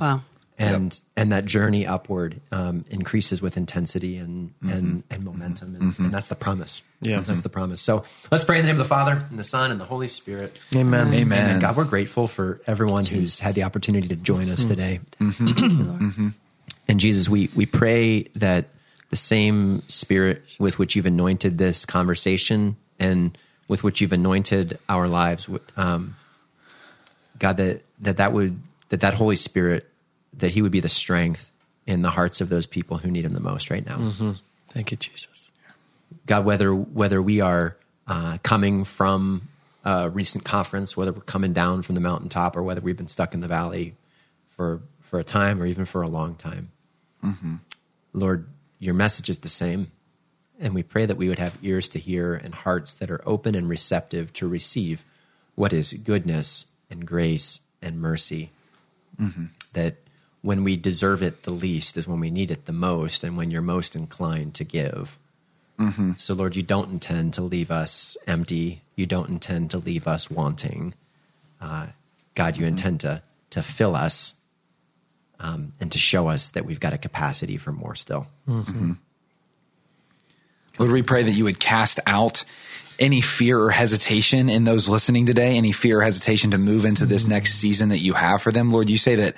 Wow. 0.00 0.22
And 0.58 0.98
and 1.16 1.32
that 1.32 1.44
journey 1.44 1.86
upward 1.86 2.40
um, 2.50 2.86
increases 2.88 3.42
with 3.42 3.58
intensity 3.58 4.16
and 4.16 4.50
mm-hmm. 4.50 4.70
and, 4.70 5.02
and 5.10 5.22
momentum, 5.22 5.74
and, 5.74 5.92
mm-hmm. 5.92 6.04
and 6.04 6.14
that's 6.14 6.28
the 6.28 6.34
promise. 6.34 6.80
Yeah. 7.02 7.20
that's 7.20 7.42
the 7.42 7.50
promise. 7.50 7.82
So 7.82 8.04
let's 8.30 8.42
pray 8.42 8.58
in 8.58 8.62
the 8.62 8.68
name 8.68 8.76
of 8.76 8.84
the 8.84 8.88
Father 8.88 9.26
and 9.28 9.38
the 9.38 9.44
Son 9.44 9.70
and 9.70 9.78
the 9.78 9.84
Holy 9.84 10.08
Spirit. 10.08 10.58
Amen. 10.74 11.12
Amen. 11.12 11.50
And 11.50 11.60
God, 11.60 11.76
we're 11.76 11.84
grateful 11.84 12.26
for 12.26 12.60
everyone 12.66 13.04
who's 13.04 13.38
had 13.38 13.54
the 13.54 13.64
opportunity 13.64 14.08
to 14.08 14.16
join 14.16 14.48
us 14.48 14.64
mm-hmm. 14.64 14.68
today. 14.68 16.32
and 16.88 17.00
Jesus, 17.00 17.28
we 17.28 17.50
we 17.54 17.66
pray 17.66 18.22
that 18.36 18.68
the 19.10 19.16
same 19.16 19.82
spirit 19.88 20.42
with 20.58 20.78
which 20.78 20.96
you've 20.96 21.06
anointed 21.06 21.58
this 21.58 21.84
conversation 21.84 22.76
and 22.98 23.36
with 23.68 23.82
which 23.82 24.00
you've 24.00 24.12
anointed 24.12 24.78
our 24.88 25.08
lives. 25.08 25.48
Um, 25.76 26.16
God, 27.38 27.56
that, 27.58 27.82
that 28.00 28.16
that 28.18 28.32
would, 28.32 28.60
that 28.88 29.00
that 29.00 29.14
Holy 29.14 29.36
Spirit, 29.36 29.88
that 30.36 30.50
he 30.50 30.62
would 30.62 30.72
be 30.72 30.80
the 30.80 30.88
strength 30.88 31.50
in 31.86 32.02
the 32.02 32.10
hearts 32.10 32.40
of 32.40 32.48
those 32.48 32.66
people 32.66 32.98
who 32.98 33.10
need 33.10 33.24
him 33.24 33.32
the 33.32 33.40
most 33.40 33.70
right 33.70 33.86
now. 33.86 33.98
Mm-hmm. 33.98 34.32
Thank 34.70 34.90
you, 34.90 34.96
Jesus. 34.96 35.50
God, 36.26 36.44
whether, 36.44 36.74
whether 36.74 37.22
we 37.22 37.40
are 37.40 37.76
uh, 38.06 38.38
coming 38.42 38.84
from 38.84 39.48
a 39.84 40.10
recent 40.10 40.44
conference, 40.44 40.96
whether 40.96 41.12
we're 41.12 41.20
coming 41.20 41.52
down 41.52 41.82
from 41.82 41.94
the 41.94 42.00
mountaintop 42.00 42.56
or 42.56 42.62
whether 42.62 42.80
we've 42.80 42.96
been 42.96 43.08
stuck 43.08 43.34
in 43.34 43.40
the 43.40 43.48
valley 43.48 43.94
for, 44.48 44.80
for 45.00 45.18
a 45.20 45.24
time 45.24 45.62
or 45.62 45.66
even 45.66 45.84
for 45.84 46.02
a 46.02 46.10
long 46.10 46.34
time. 46.34 46.70
Mm-hmm. 47.24 47.56
Lord, 48.12 48.48
your 48.78 48.94
message 48.94 49.30
is 49.30 49.38
the 49.38 49.48
same. 49.48 49.92
And 50.58 50.74
we 50.74 50.82
pray 50.82 51.06
that 51.06 51.16
we 51.16 51.28
would 51.28 51.38
have 51.38 51.56
ears 51.62 51.88
to 51.90 51.98
hear 51.98 52.34
and 52.34 52.54
hearts 52.54 52.94
that 52.94 53.10
are 53.10 53.20
open 53.26 53.54
and 53.54 53.68
receptive 53.68 54.32
to 54.34 54.48
receive 54.48 55.04
what 55.54 55.72
is 55.72 55.92
goodness 55.92 56.66
and 56.90 57.06
grace 57.06 57.60
and 57.82 58.00
mercy. 58.00 58.50
Mm-hmm. 59.20 59.46
That 59.74 59.96
when 60.46 60.62
we 60.62 60.76
deserve 60.76 61.24
it 61.24 61.42
the 61.42 61.52
least 61.52 61.96
is 61.96 62.06
when 62.06 62.20
we 62.20 62.30
need 62.30 62.52
it 62.52 62.66
the 62.66 62.72
most 62.72 63.24
and 63.24 63.36
when 63.36 63.50
you're 63.50 63.60
most 63.60 63.96
inclined 63.96 64.54
to 64.54 64.62
give. 64.62 65.18
Mm-hmm. 65.76 66.12
So, 66.18 66.34
Lord, 66.34 66.54
you 66.54 66.62
don't 66.62 66.88
intend 66.88 67.34
to 67.34 67.42
leave 67.42 67.72
us 67.72 68.16
empty. 68.28 68.80
You 68.94 69.06
don't 69.06 69.28
intend 69.28 69.72
to 69.72 69.78
leave 69.78 70.06
us 70.06 70.30
wanting. 70.30 70.94
Uh, 71.60 71.88
God, 72.36 72.56
you 72.56 72.62
Mm-hmm. 72.62 72.68
intend 72.68 73.00
to, 73.00 73.22
to 73.50 73.62
fill 73.62 73.96
us 73.96 74.34
um, 75.40 75.72
and 75.80 75.90
to 75.90 75.98
show 75.98 76.28
us 76.28 76.50
that 76.50 76.64
we've 76.64 76.80
got 76.80 76.92
a 76.92 76.98
capacity 76.98 77.56
for 77.56 77.72
more 77.72 77.96
still. 77.96 78.28
Mm-hmm. 78.48 78.92
Lord, 80.78 80.92
we 80.92 81.02
pray 81.02 81.24
that 81.24 81.32
you 81.32 81.44
would 81.44 81.58
cast 81.58 81.98
out 82.06 82.44
any 82.98 83.20
fear 83.20 83.58
or 83.58 83.70
hesitation 83.70 84.48
in 84.48 84.64
those 84.64 84.88
listening 84.88 85.26
today, 85.26 85.56
any 85.56 85.72
fear 85.72 85.98
or 85.98 86.02
hesitation 86.02 86.52
to 86.52 86.58
move 86.58 86.84
into 86.84 87.04
this 87.04 87.26
next 87.26 87.54
season 87.54 87.88
that 87.90 87.98
you 87.98 88.12
have 88.14 88.40
for 88.42 88.52
them. 88.52 88.70
Lord, 88.70 88.88
you 88.88 88.96
say 88.98 89.16
that 89.16 89.34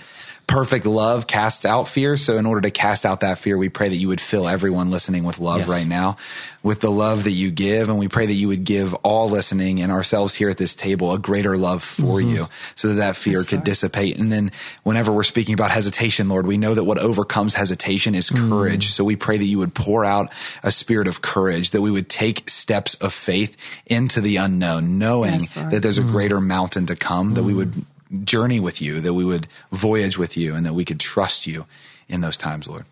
perfect 0.48 0.86
love 0.86 1.26
casts 1.26 1.64
out 1.66 1.88
fear. 1.88 2.16
So 2.16 2.38
in 2.38 2.46
order 2.46 2.62
to 2.62 2.70
cast 2.70 3.04
out 3.04 3.20
that 3.20 3.38
fear, 3.38 3.56
we 3.58 3.68
pray 3.68 3.90
that 3.90 3.96
you 3.96 4.08
would 4.08 4.20
fill 4.20 4.48
everyone 4.48 4.90
listening 4.90 5.22
with 5.22 5.38
love 5.38 5.58
Yes. 5.60 5.68
right 5.68 5.86
now, 5.86 6.16
with 6.62 6.80
the 6.80 6.90
love 6.90 7.24
that 7.24 7.32
you 7.32 7.50
give. 7.50 7.90
And 7.90 7.98
we 7.98 8.08
pray 8.08 8.24
that 8.24 8.32
you 8.32 8.48
would 8.48 8.64
give 8.64 8.94
all 9.04 9.28
listening 9.28 9.82
and 9.82 9.92
ourselves 9.92 10.34
here 10.34 10.48
at 10.48 10.56
this 10.56 10.74
table 10.74 11.12
a 11.12 11.18
greater 11.18 11.56
love 11.58 11.82
for 11.82 12.18
Mm-hmm. 12.18 12.30
you 12.34 12.48
so 12.76 12.88
that 12.88 12.94
that 12.94 13.16
fear 13.16 13.44
could 13.44 13.62
dissipate. 13.62 14.18
And 14.18 14.32
then 14.32 14.50
whenever 14.84 15.12
we're 15.12 15.22
speaking 15.22 15.52
about 15.52 15.70
hesitation, 15.70 16.30
Lord, 16.30 16.46
we 16.46 16.56
know 16.56 16.74
that 16.74 16.84
what 16.84 16.98
overcomes 16.98 17.52
hesitation 17.52 18.14
is 18.14 18.30
Mm. 18.30 18.48
courage. 18.48 18.88
So 18.92 19.04
we 19.04 19.16
pray 19.16 19.36
that 19.36 19.44
you 19.44 19.58
would 19.58 19.74
pour 19.74 20.04
out 20.06 20.32
a 20.62 20.72
spirit 20.72 21.08
of 21.08 21.20
courage, 21.20 21.72
that 21.72 21.82
we 21.82 21.90
would 21.90 22.08
take 22.08 22.48
steps 22.48 22.94
of 22.94 23.12
faith 23.12 23.54
into 23.86 24.22
the 24.22 24.36
unknown, 24.36 24.96
knowing 24.98 25.40
Yes, 25.40 25.50
that 25.52 25.82
there's 25.82 25.98
a 25.98 26.02
Mm. 26.02 26.10
greater 26.10 26.40
mountain 26.40 26.86
to 26.86 26.96
come, 26.96 27.34
that 27.34 27.44
we 27.44 27.52
would 27.52 27.84
journey 28.24 28.60
with 28.60 28.80
you, 28.80 29.00
that 29.00 29.14
we 29.14 29.24
would 29.24 29.46
voyage 29.72 30.18
with 30.18 30.36
you, 30.36 30.54
and 30.54 30.64
that 30.66 30.74
we 30.74 30.84
could 30.84 31.00
trust 31.00 31.46
you 31.46 31.66
in 32.08 32.20
those 32.20 32.36
times, 32.36 32.68
Lord. 32.68 32.84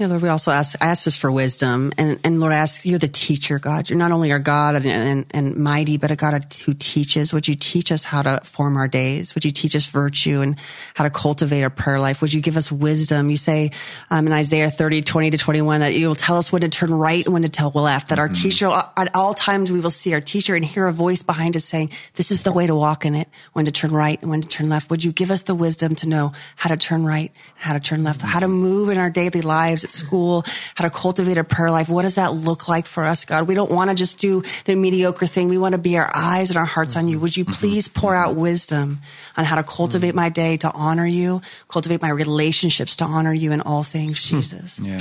Yeah, 0.00 0.06
Lord, 0.06 0.22
we 0.22 0.30
also 0.30 0.50
ask, 0.50 0.82
I 0.82 0.86
ask 0.86 1.06
us 1.06 1.14
for 1.18 1.30
wisdom. 1.30 1.92
And, 1.98 2.18
and 2.24 2.40
Lord, 2.40 2.54
I 2.54 2.56
ask, 2.56 2.86
you're 2.86 2.98
the 2.98 3.06
teacher, 3.06 3.58
God. 3.58 3.90
You're 3.90 3.98
not 3.98 4.12
only 4.12 4.32
our 4.32 4.38
God 4.38 4.76
and, 4.76 4.86
and, 4.86 5.26
and 5.32 5.56
mighty, 5.56 5.98
but 5.98 6.10
a 6.10 6.16
God 6.16 6.54
who 6.64 6.72
teaches. 6.72 7.34
Would 7.34 7.46
you 7.46 7.54
teach 7.54 7.92
us 7.92 8.02
how 8.02 8.22
to 8.22 8.40
form 8.42 8.78
our 8.78 8.88
days? 8.88 9.34
Would 9.34 9.44
you 9.44 9.50
teach 9.50 9.76
us 9.76 9.84
virtue 9.84 10.40
and 10.40 10.56
how 10.94 11.04
to 11.04 11.10
cultivate 11.10 11.62
our 11.62 11.68
prayer 11.68 12.00
life? 12.00 12.22
Would 12.22 12.32
you 12.32 12.40
give 12.40 12.56
us 12.56 12.72
wisdom? 12.72 13.28
You 13.28 13.36
say 13.36 13.72
um, 14.08 14.26
in 14.26 14.32
Isaiah 14.32 14.70
30, 14.70 15.02
20 15.02 15.32
to 15.32 15.36
21 15.36 15.80
that 15.80 15.92
you 15.92 16.08
will 16.08 16.14
tell 16.14 16.38
us 16.38 16.50
when 16.50 16.62
to 16.62 16.70
turn 16.70 16.94
right 16.94 17.22
and 17.22 17.34
when 17.34 17.42
to 17.42 17.50
tell 17.50 17.70
left, 17.70 18.08
that 18.08 18.18
our 18.18 18.28
teacher, 18.30 18.70
at 18.70 19.14
all 19.14 19.34
times 19.34 19.70
we 19.70 19.80
will 19.80 19.90
see 19.90 20.14
our 20.14 20.22
teacher 20.22 20.54
and 20.54 20.64
hear 20.64 20.86
a 20.86 20.94
voice 20.94 21.22
behind 21.22 21.56
us 21.56 21.66
saying, 21.66 21.90
this 22.14 22.30
is 22.30 22.42
the 22.42 22.52
way 22.52 22.66
to 22.66 22.74
walk 22.74 23.04
in 23.04 23.14
it, 23.14 23.28
when 23.52 23.66
to 23.66 23.70
turn 23.70 23.92
right 23.92 24.18
and 24.22 24.30
when 24.30 24.40
to 24.40 24.48
turn 24.48 24.70
left. 24.70 24.88
Would 24.88 25.04
you 25.04 25.12
give 25.12 25.30
us 25.30 25.42
the 25.42 25.54
wisdom 25.54 25.94
to 25.96 26.08
know 26.08 26.32
how 26.56 26.70
to 26.70 26.78
turn 26.78 27.04
right, 27.04 27.32
how 27.56 27.74
to 27.74 27.80
turn 27.80 28.02
left, 28.02 28.22
how 28.22 28.40
to 28.40 28.48
move 28.48 28.88
in 28.88 28.96
our 28.96 29.10
daily 29.10 29.42
lives 29.42 29.89
at 29.90 30.06
school, 30.06 30.44
how 30.74 30.84
to 30.84 30.90
cultivate 30.90 31.38
a 31.38 31.44
prayer 31.44 31.70
life? 31.70 31.88
What 31.88 32.02
does 32.02 32.14
that 32.14 32.34
look 32.34 32.68
like 32.68 32.86
for 32.86 33.04
us, 33.04 33.24
God? 33.24 33.48
We 33.48 33.54
don't 33.54 33.70
want 33.70 33.90
to 33.90 33.94
just 33.94 34.18
do 34.18 34.42
the 34.64 34.74
mediocre 34.74 35.26
thing. 35.26 35.48
We 35.48 35.58
want 35.58 35.72
to 35.74 35.78
be 35.78 35.98
our 35.98 36.10
eyes 36.14 36.50
and 36.50 36.58
our 36.58 36.64
hearts 36.64 36.96
on 36.96 37.08
you. 37.08 37.18
Would 37.20 37.36
you 37.36 37.44
please 37.44 37.88
pour 37.88 38.14
out 38.14 38.36
wisdom 38.36 39.00
on 39.36 39.44
how 39.44 39.56
to 39.56 39.62
cultivate 39.62 40.14
my 40.14 40.28
day 40.28 40.56
to 40.58 40.70
honor 40.72 41.06
you, 41.06 41.42
cultivate 41.68 42.02
my 42.02 42.10
relationships 42.10 42.96
to 42.96 43.04
honor 43.04 43.34
you 43.34 43.52
in 43.52 43.60
all 43.60 43.82
things, 43.82 44.22
Jesus? 44.22 44.78
Yeah. 44.78 45.00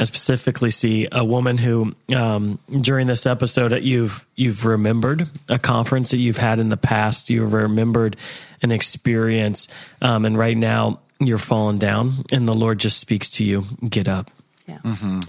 I 0.00 0.04
specifically 0.04 0.70
see 0.70 1.08
a 1.10 1.24
woman 1.24 1.58
who, 1.58 1.92
um, 2.14 2.60
during 2.70 3.08
this 3.08 3.26
episode, 3.26 3.72
that 3.72 3.82
you've 3.82 4.24
you've 4.36 4.64
remembered 4.64 5.28
a 5.48 5.58
conference 5.58 6.12
that 6.12 6.18
you've 6.18 6.36
had 6.36 6.60
in 6.60 6.68
the 6.68 6.76
past. 6.76 7.30
You've 7.30 7.52
remembered 7.52 8.16
an 8.62 8.70
experience, 8.70 9.66
um, 10.00 10.24
and 10.24 10.38
right 10.38 10.56
now 10.56 11.00
you're 11.20 11.38
falling 11.38 11.78
down, 11.78 12.24
and 12.30 12.46
the 12.46 12.54
Lord 12.54 12.78
just 12.78 12.98
speaks 12.98 13.28
to 13.30 13.44
you: 13.44 13.64
get 13.88 14.08
up, 14.08 14.30
Yeah. 14.66 14.78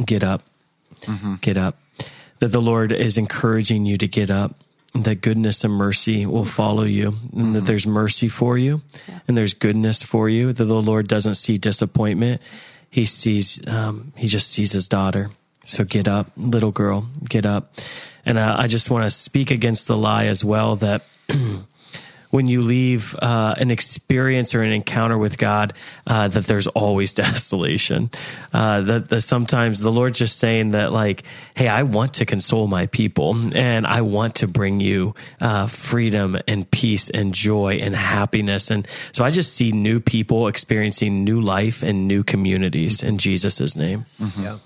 get 0.05 0.23
up, 0.23 0.43
get 1.41 1.57
up. 1.57 1.77
That 2.39 2.51
the 2.51 2.61
Lord 2.61 2.91
is 2.91 3.17
encouraging 3.17 3.85
you 3.85 3.97
to 3.97 4.07
get 4.07 4.29
up. 4.31 4.55
That 4.95 5.21
goodness 5.21 5.63
and 5.63 5.73
mercy 5.73 6.25
will 6.25 6.45
follow 6.45 6.83
you, 6.83 7.15
and 7.35 7.55
that 7.55 7.65
there's 7.65 7.85
mercy 7.85 8.27
for 8.27 8.57
you, 8.57 8.81
and 9.27 9.37
there's 9.37 9.53
goodness 9.53 10.01
for 10.03 10.29
you. 10.29 10.51
That 10.53 10.65
the 10.65 10.81
Lord 10.81 11.07
doesn't 11.07 11.35
see 11.35 11.57
disappointment; 11.57 12.41
He 12.89 13.05
sees, 13.05 13.61
um, 13.67 14.13
He 14.15 14.27
just 14.27 14.49
sees 14.49 14.71
His 14.71 14.87
daughter. 14.87 15.29
So 15.65 15.83
get 15.83 16.07
up, 16.07 16.31
little 16.37 16.71
girl, 16.71 17.07
get 17.27 17.45
up. 17.45 17.75
And 18.25 18.37
uh, 18.39 18.55
I 18.57 18.67
just 18.67 18.89
want 18.89 19.03
to 19.05 19.11
speak 19.11 19.51
against 19.51 19.87
the 19.87 19.95
lie 19.97 20.25
as 20.25 20.43
well 20.43 20.75
that 20.77 21.03
when 22.29 22.47
you 22.47 22.61
leave 22.61 23.15
uh, 23.21 23.55
an 23.57 23.71
experience 23.71 24.53
or 24.53 24.61
an 24.61 24.71
encounter 24.71 25.17
with 25.17 25.37
God, 25.37 25.73
uh, 26.05 26.27
that 26.27 26.45
there's 26.45 26.67
always 26.67 27.13
desolation. 27.25 28.09
Uh, 28.53 28.81
that, 28.81 29.09
that 29.09 29.21
sometimes 29.21 29.79
the 29.79 29.91
Lord's 29.91 30.19
just 30.19 30.39
saying 30.39 30.69
that, 30.69 30.91
like, 30.91 31.23
hey, 31.55 31.67
I 31.67 31.83
want 31.83 32.15
to 32.15 32.25
console 32.25 32.67
my 32.67 32.85
people 32.87 33.35
and 33.55 33.85
I 33.87 34.01
want 34.01 34.35
to 34.35 34.47
bring 34.47 34.79
you 34.79 35.15
uh, 35.41 35.67
freedom 35.67 36.37
and 36.47 36.69
peace 36.69 37.09
and 37.09 37.33
joy 37.33 37.75
and 37.81 37.95
happiness. 37.95 38.69
And 38.69 38.87
so 39.11 39.23
I 39.23 39.31
just 39.31 39.53
see 39.53 39.71
new 39.71 39.99
people 39.99 40.47
experiencing 40.47 41.23
new 41.23 41.41
life 41.41 41.83
and 41.83 42.07
new 42.07 42.23
communities 42.23 43.03
in 43.03 43.17
Jesus' 43.17 43.75
name. 43.75 44.05
Yeah. 44.37 44.59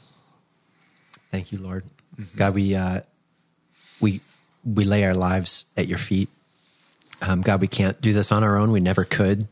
Thank 1.32 1.51
you, 1.51 1.57
Lord. 1.57 1.84
God, 2.36 2.53
we 2.53 2.76
uh, 2.76 3.01
we 3.99 4.22
we 4.64 4.86
lay 4.86 5.03
our 5.03 5.16
lives 5.16 5.66
at 5.76 5.88
your 5.88 5.97
feet. 5.97 6.30
Um, 7.24 7.41
God, 7.41 7.61
we 7.61 7.67
can't 7.67 7.99
do 8.01 8.11
this 8.11 8.32
on 8.34 8.43
our 8.43 8.57
own. 8.57 8.71
We 8.71 8.82
never 8.82 9.05
could. 9.05 9.47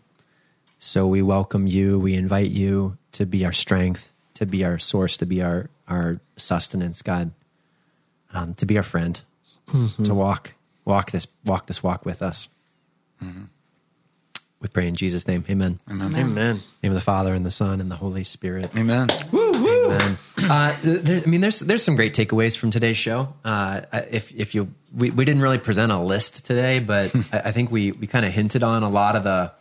So 0.77 1.07
we 1.07 1.21
welcome 1.21 1.67
you. 1.67 1.99
We 1.99 2.15
invite 2.15 2.51
you 2.51 2.97
to 3.13 3.25
be 3.25 3.45
our 3.45 3.53
strength, 3.53 4.11
to 4.35 4.45
be 4.45 4.65
our 4.65 4.77
source, 4.77 5.17
to 5.17 5.25
be 5.25 5.41
our 5.41 5.69
our 5.87 6.19
sustenance. 6.35 7.01
God, 7.01 7.31
um, 8.33 8.55
to 8.55 8.65
be 8.65 8.75
our 8.77 8.83
friend, 8.83 9.19
to 10.03 10.13
walk 10.13 10.53
walk 10.83 11.11
this 11.11 11.27
walk 11.45 11.67
this 11.67 11.81
walk 11.81 12.05
with 12.05 12.21
us. 12.21 12.49
We 14.59 14.67
pray 14.67 14.87
in 14.87 14.95
Jesus' 14.95 15.27
name. 15.27 15.45
Amen. 15.49 15.79
Amen. 15.89 16.13
Amen. 16.15 16.63
name 16.83 16.91
of 16.91 16.95
the 16.95 17.01
Father 17.01 17.33
and 17.33 17.45
the 17.45 17.51
Son 17.51 17.79
and 17.79 17.89
the 17.89 17.95
Holy 17.95 18.23
Spirit. 18.23 18.75
Amen. 18.75 19.07
Amen. 19.95 20.17
Uh, 20.37 20.75
there, 20.83 21.21
I 21.25 21.29
mean, 21.29 21.41
there's 21.41 21.59
there's 21.59 21.83
some 21.83 21.95
great 21.95 22.13
takeaways 22.13 22.57
from 22.57 22.71
today's 22.71 22.97
show. 22.97 23.33
Uh, 23.43 23.81
if 24.11 24.33
if 24.33 24.55
you 24.55 24.73
we, 24.95 25.09
we 25.11 25.25
didn't 25.25 25.41
really 25.41 25.57
present 25.57 25.91
a 25.91 25.99
list 25.99 26.45
today, 26.45 26.79
but 26.79 27.15
I, 27.31 27.39
I 27.45 27.51
think 27.51 27.71
we 27.71 27.91
we 27.91 28.07
kind 28.07 28.25
of 28.25 28.31
hinted 28.31 28.63
on 28.63 28.83
a 28.83 28.89
lot 28.89 29.15
of 29.15 29.23
the 29.23 29.51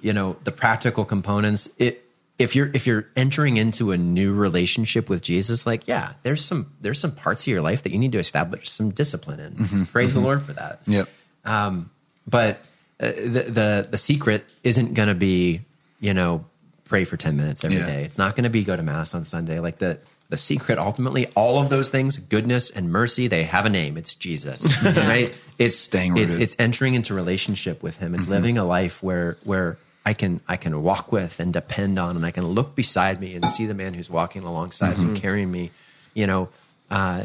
you 0.00 0.12
know 0.12 0.36
the 0.44 0.52
practical 0.52 1.04
components. 1.04 1.68
It 1.78 2.02
if 2.38 2.54
you're 2.54 2.70
if 2.74 2.86
you're 2.86 3.06
entering 3.16 3.56
into 3.56 3.92
a 3.92 3.96
new 3.96 4.32
relationship 4.34 5.08
with 5.08 5.22
Jesus, 5.22 5.66
like 5.66 5.88
yeah, 5.88 6.14
there's 6.22 6.44
some 6.44 6.72
there's 6.80 7.00
some 7.00 7.12
parts 7.12 7.44
of 7.44 7.48
your 7.48 7.62
life 7.62 7.82
that 7.84 7.92
you 7.92 7.98
need 7.98 8.12
to 8.12 8.18
establish 8.18 8.70
some 8.70 8.90
discipline 8.90 9.40
in. 9.40 9.86
Praise 9.86 10.14
the 10.14 10.20
Lord 10.20 10.42
for 10.42 10.52
that. 10.52 10.80
Yep. 10.86 11.08
Um, 11.44 11.90
but 12.26 12.60
uh, 13.00 13.06
the, 13.06 13.46
the 13.48 13.88
the 13.92 13.98
secret 13.98 14.44
isn't 14.62 14.94
going 14.94 15.08
to 15.08 15.14
be 15.14 15.62
you 16.00 16.12
know 16.12 16.44
pray 16.88 17.04
for 17.04 17.16
ten 17.16 17.36
minutes 17.36 17.64
every 17.64 17.78
day. 17.78 18.00
Yeah. 18.00 18.06
It's 18.06 18.18
not 18.18 18.36
going 18.36 18.44
to 18.44 18.50
be 18.50 18.64
go 18.64 18.76
to 18.76 18.82
mass 18.82 19.14
on 19.14 19.24
Sunday. 19.24 19.60
Like 19.60 19.78
the 19.78 19.98
the 20.28 20.36
secret, 20.38 20.78
ultimately, 20.78 21.26
all 21.36 21.60
of 21.60 21.68
those 21.68 21.88
things, 21.88 22.16
goodness 22.16 22.70
and 22.70 22.90
mercy, 22.90 23.28
they 23.28 23.44
have 23.44 23.64
a 23.64 23.70
name. 23.70 23.96
It's 23.96 24.12
Jesus, 24.14 24.66
right? 24.84 25.32
It's 25.58 25.76
Staying 25.76 26.16
it's 26.16 26.34
it's 26.34 26.56
entering 26.58 26.94
into 26.94 27.14
relationship 27.14 27.82
with 27.82 27.96
Him. 27.98 28.14
It's 28.14 28.26
living 28.26 28.58
a 28.58 28.64
life 28.64 29.02
where 29.02 29.36
where 29.44 29.78
I 30.04 30.14
can 30.14 30.40
I 30.48 30.56
can 30.56 30.82
walk 30.82 31.12
with 31.12 31.38
and 31.40 31.52
depend 31.52 31.98
on, 31.98 32.16
and 32.16 32.26
I 32.26 32.30
can 32.32 32.46
look 32.46 32.74
beside 32.74 33.20
me 33.20 33.34
and 33.34 33.48
see 33.48 33.66
the 33.66 33.74
man 33.74 33.94
who's 33.94 34.10
walking 34.10 34.42
alongside 34.44 34.98
me, 34.98 35.18
carrying 35.20 35.50
me, 35.50 35.70
you 36.14 36.26
know, 36.26 36.48
uh, 36.90 37.24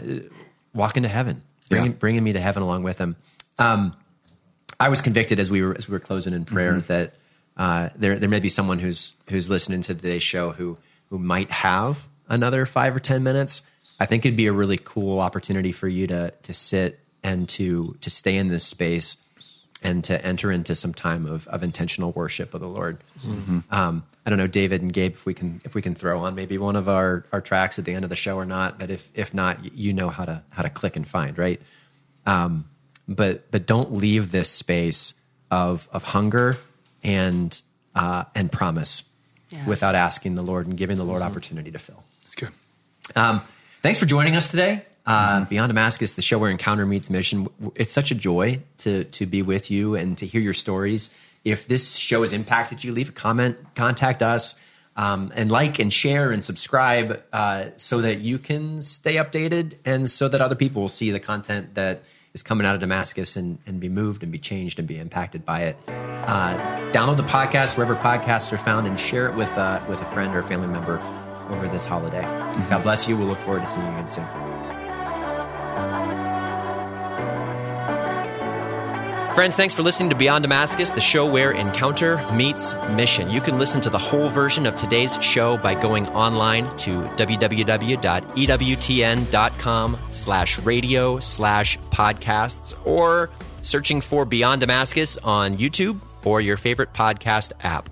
walking 0.74 1.04
to 1.04 1.10
heaven, 1.10 1.42
bringing 1.70 1.92
Yeah. 1.92 1.98
bringing 1.98 2.24
me 2.24 2.34
to 2.34 2.40
heaven 2.40 2.62
along 2.64 2.84
with 2.84 3.00
Him. 3.00 3.16
Um, 3.60 3.96
I 4.80 4.90
was 4.90 5.02
convicted 5.02 5.40
as 5.40 5.50
we 5.52 5.62
were 5.62 5.76
as 5.78 5.88
we 5.88 5.94
were 5.94 6.00
closing 6.00 6.34
in 6.34 6.46
prayer 6.46 6.80
that 6.82 7.14
uh, 7.58 7.90
there 7.96 8.18
there 8.18 8.30
may 8.30 8.40
be 8.40 8.50
someone 8.50 8.80
who's 8.80 9.14
who's 9.30 9.50
listening 9.50 9.82
to 9.84 9.96
today's 9.96 10.24
show 10.24 10.52
who 10.52 10.78
who 11.10 11.20
might 11.20 11.52
have 11.52 12.08
another 12.30 12.66
five 12.66 12.96
or 12.96 13.00
ten 13.00 13.24
minutes, 13.24 13.64
I 14.00 14.06
think 14.06 14.26
it'd 14.26 14.38
be 14.38 14.48
a 14.48 14.54
really 14.54 14.78
cool 14.78 15.20
opportunity 15.20 15.72
for 15.72 15.88
you 15.88 16.08
to 16.08 16.34
to 16.44 16.54
sit 16.54 17.00
and 17.24 17.48
to 17.50 17.98
to 18.02 18.10
stay 18.10 18.36
in 18.36 18.48
this 18.48 18.64
space 18.66 19.18
and 19.84 20.04
to 20.04 20.24
enter 20.26 20.52
into 20.52 20.76
some 20.76 20.94
time 20.94 21.26
of, 21.26 21.48
of 21.48 21.64
intentional 21.64 22.12
worship 22.12 22.54
of 22.54 22.62
the 22.62 22.68
Lord. 22.68 23.04
Um, 23.72 24.04
I 24.26 24.30
don't 24.30 24.38
know, 24.38 24.46
David 24.48 24.84
and 24.84 24.94
Gabe, 24.94 25.14
if 25.14 25.26
we 25.26 25.34
can 25.34 25.62
if 25.66 25.74
we 25.74 25.82
can 25.82 25.96
throw 25.96 26.20
on 26.20 26.36
maybe 26.36 26.58
one 26.58 26.76
of 26.76 26.88
our, 26.88 27.26
our 27.32 27.42
tracks 27.42 27.80
at 27.80 27.86
the 27.86 27.94
end 27.94 28.04
of 28.04 28.10
the 28.10 28.16
show 28.16 28.38
or 28.38 28.46
not. 28.46 28.78
But 28.80 28.92
if 28.92 29.10
if 29.14 29.34
not, 29.34 29.76
you 29.76 29.94
know 29.94 30.10
how 30.10 30.26
to 30.26 30.44
how 30.50 30.62
to 30.62 30.70
click 30.70 30.96
and 30.96 31.08
find 31.08 31.38
right. 31.38 31.62
Um, 32.26 32.70
but 33.08 33.50
but 33.52 33.66
don't 33.66 33.94
leave 33.94 34.32
this 34.32 34.50
space 34.50 35.16
of 35.50 35.90
of 35.92 36.04
hunger 36.04 36.58
and 37.04 37.62
uh, 37.96 38.24
and 38.36 38.52
promise 38.52 39.04
Yes. 39.54 39.68
without 39.68 39.96
asking 39.96 40.36
the 40.36 40.42
Lord 40.42 40.66
and 40.66 40.78
giving 40.78 40.96
the 40.96 41.04
Lord 41.04 41.22
opportunity 41.22 41.72
to 41.72 41.80
fill. 41.80 42.02
That's 42.24 42.36
good. 42.36 42.52
Um, 43.18 43.42
thanks 43.82 44.00
for 44.00 44.06
joining 44.06 44.38
us 44.38 44.48
today. 44.48 44.86
Uh, 45.06 45.44
Beyond 45.44 45.70
Damascus, 45.70 46.14
the 46.14 46.22
show 46.22 46.38
where 46.40 46.50
encounter 46.50 46.86
meets 46.86 47.10
mission. 47.10 47.50
It's 47.76 47.92
such 47.92 48.12
a 48.12 48.16
joy 48.16 48.62
to 48.80 49.04
to 49.04 49.26
be 49.26 49.42
with 49.42 49.70
you 49.70 49.96
and 49.96 50.18
to 50.20 50.26
hear 50.26 50.40
your 50.40 50.54
stories. 50.54 51.10
If 51.44 51.68
this 51.68 51.96
show 51.96 52.22
has 52.22 52.32
impacted 52.34 52.84
you, 52.84 52.94
leave 52.94 53.10
a 53.10 53.12
comment, 53.12 53.58
contact 53.76 54.22
us, 54.24 54.56
um, 54.96 55.34
and 55.36 55.52
like 55.52 55.80
and 55.80 55.92
share 55.92 56.32
and 56.32 56.42
subscribe 56.44 57.22
uh, 57.34 57.66
so 57.76 58.00
that 58.02 58.20
you 58.22 58.38
can 58.38 58.82
stay 58.84 59.16
updated 59.16 59.74
and 59.84 60.10
so 60.10 60.30
that 60.30 60.40
other 60.40 60.56
people 60.56 60.84
will 60.84 60.88
see 60.90 61.12
the 61.12 61.20
content 61.20 61.74
that 61.76 62.04
is 62.34 62.44
coming 62.44 62.66
out 62.66 62.76
of 62.76 62.82
Damascus 62.82 63.36
and, 63.36 63.58
and 63.66 63.80
be 63.80 63.90
moved 63.90 64.24
and 64.24 64.32
be 64.32 64.40
changed 64.40 64.80
and 64.80 64.88
be 64.88 64.98
impacted 64.98 65.46
by 65.46 65.64
it. 65.64 65.78
Uh, 65.88 66.56
download 66.92 67.18
the 67.18 67.24
podcast 67.24 67.78
wherever 67.78 67.96
podcasts 67.96 68.52
are 68.54 68.58
found 68.58 68.88
and 68.88 69.00
share 69.00 69.28
it 69.28 69.36
with 69.36 69.52
uh, 69.58 69.82
with 69.90 70.02
a 70.02 70.06
friend 70.06 70.34
or 70.36 70.40
a 70.40 70.44
family 70.44 70.68
member 70.68 71.00
over 71.50 71.68
this 71.68 71.86
holiday. 71.86 72.22
God 72.70 72.84
bless 72.84 73.08
you. 73.08 73.18
We'll 73.18 73.28
look 73.28 73.40
forward 73.40 73.62
to 73.62 73.68
seeing 73.68 73.86
you 73.86 73.92
again 73.92 74.08
soon. 74.08 74.51
Friends, 79.36 79.56
thanks 79.56 79.74
for 79.74 79.82
listening 79.82 80.10
to 80.10 80.16
Beyond 80.16 80.44
Damascus, 80.44 80.92
the 80.92 81.00
show 81.00 81.26
where 81.26 81.52
encounter 81.52 82.22
meets 82.34 82.74
mission. 82.92 83.30
You 83.32 83.40
can 83.40 83.58
listen 83.58 83.80
to 83.82 83.90
the 83.90 83.98
whole 83.98 84.28
version 84.30 84.68
of 84.68 84.76
today's 84.76 85.16
show 85.24 85.58
by 85.58 85.74
going 85.74 86.06
online 86.10 86.66
to 86.80 87.04
www.ewtn.com 87.16 87.58
slash 90.10 90.60
radio 90.60 91.20
slash 91.22 91.80
podcasts 91.80 92.76
or 92.86 93.30
searching 93.62 94.02
for 94.02 94.26
Beyond 94.26 94.60
Damascus 94.60 95.18
on 95.18 95.58
YouTube 95.58 95.98
or 96.26 96.42
your 96.42 96.58
favorite 96.58 96.92
podcast 96.94 97.54
app. 97.62 97.90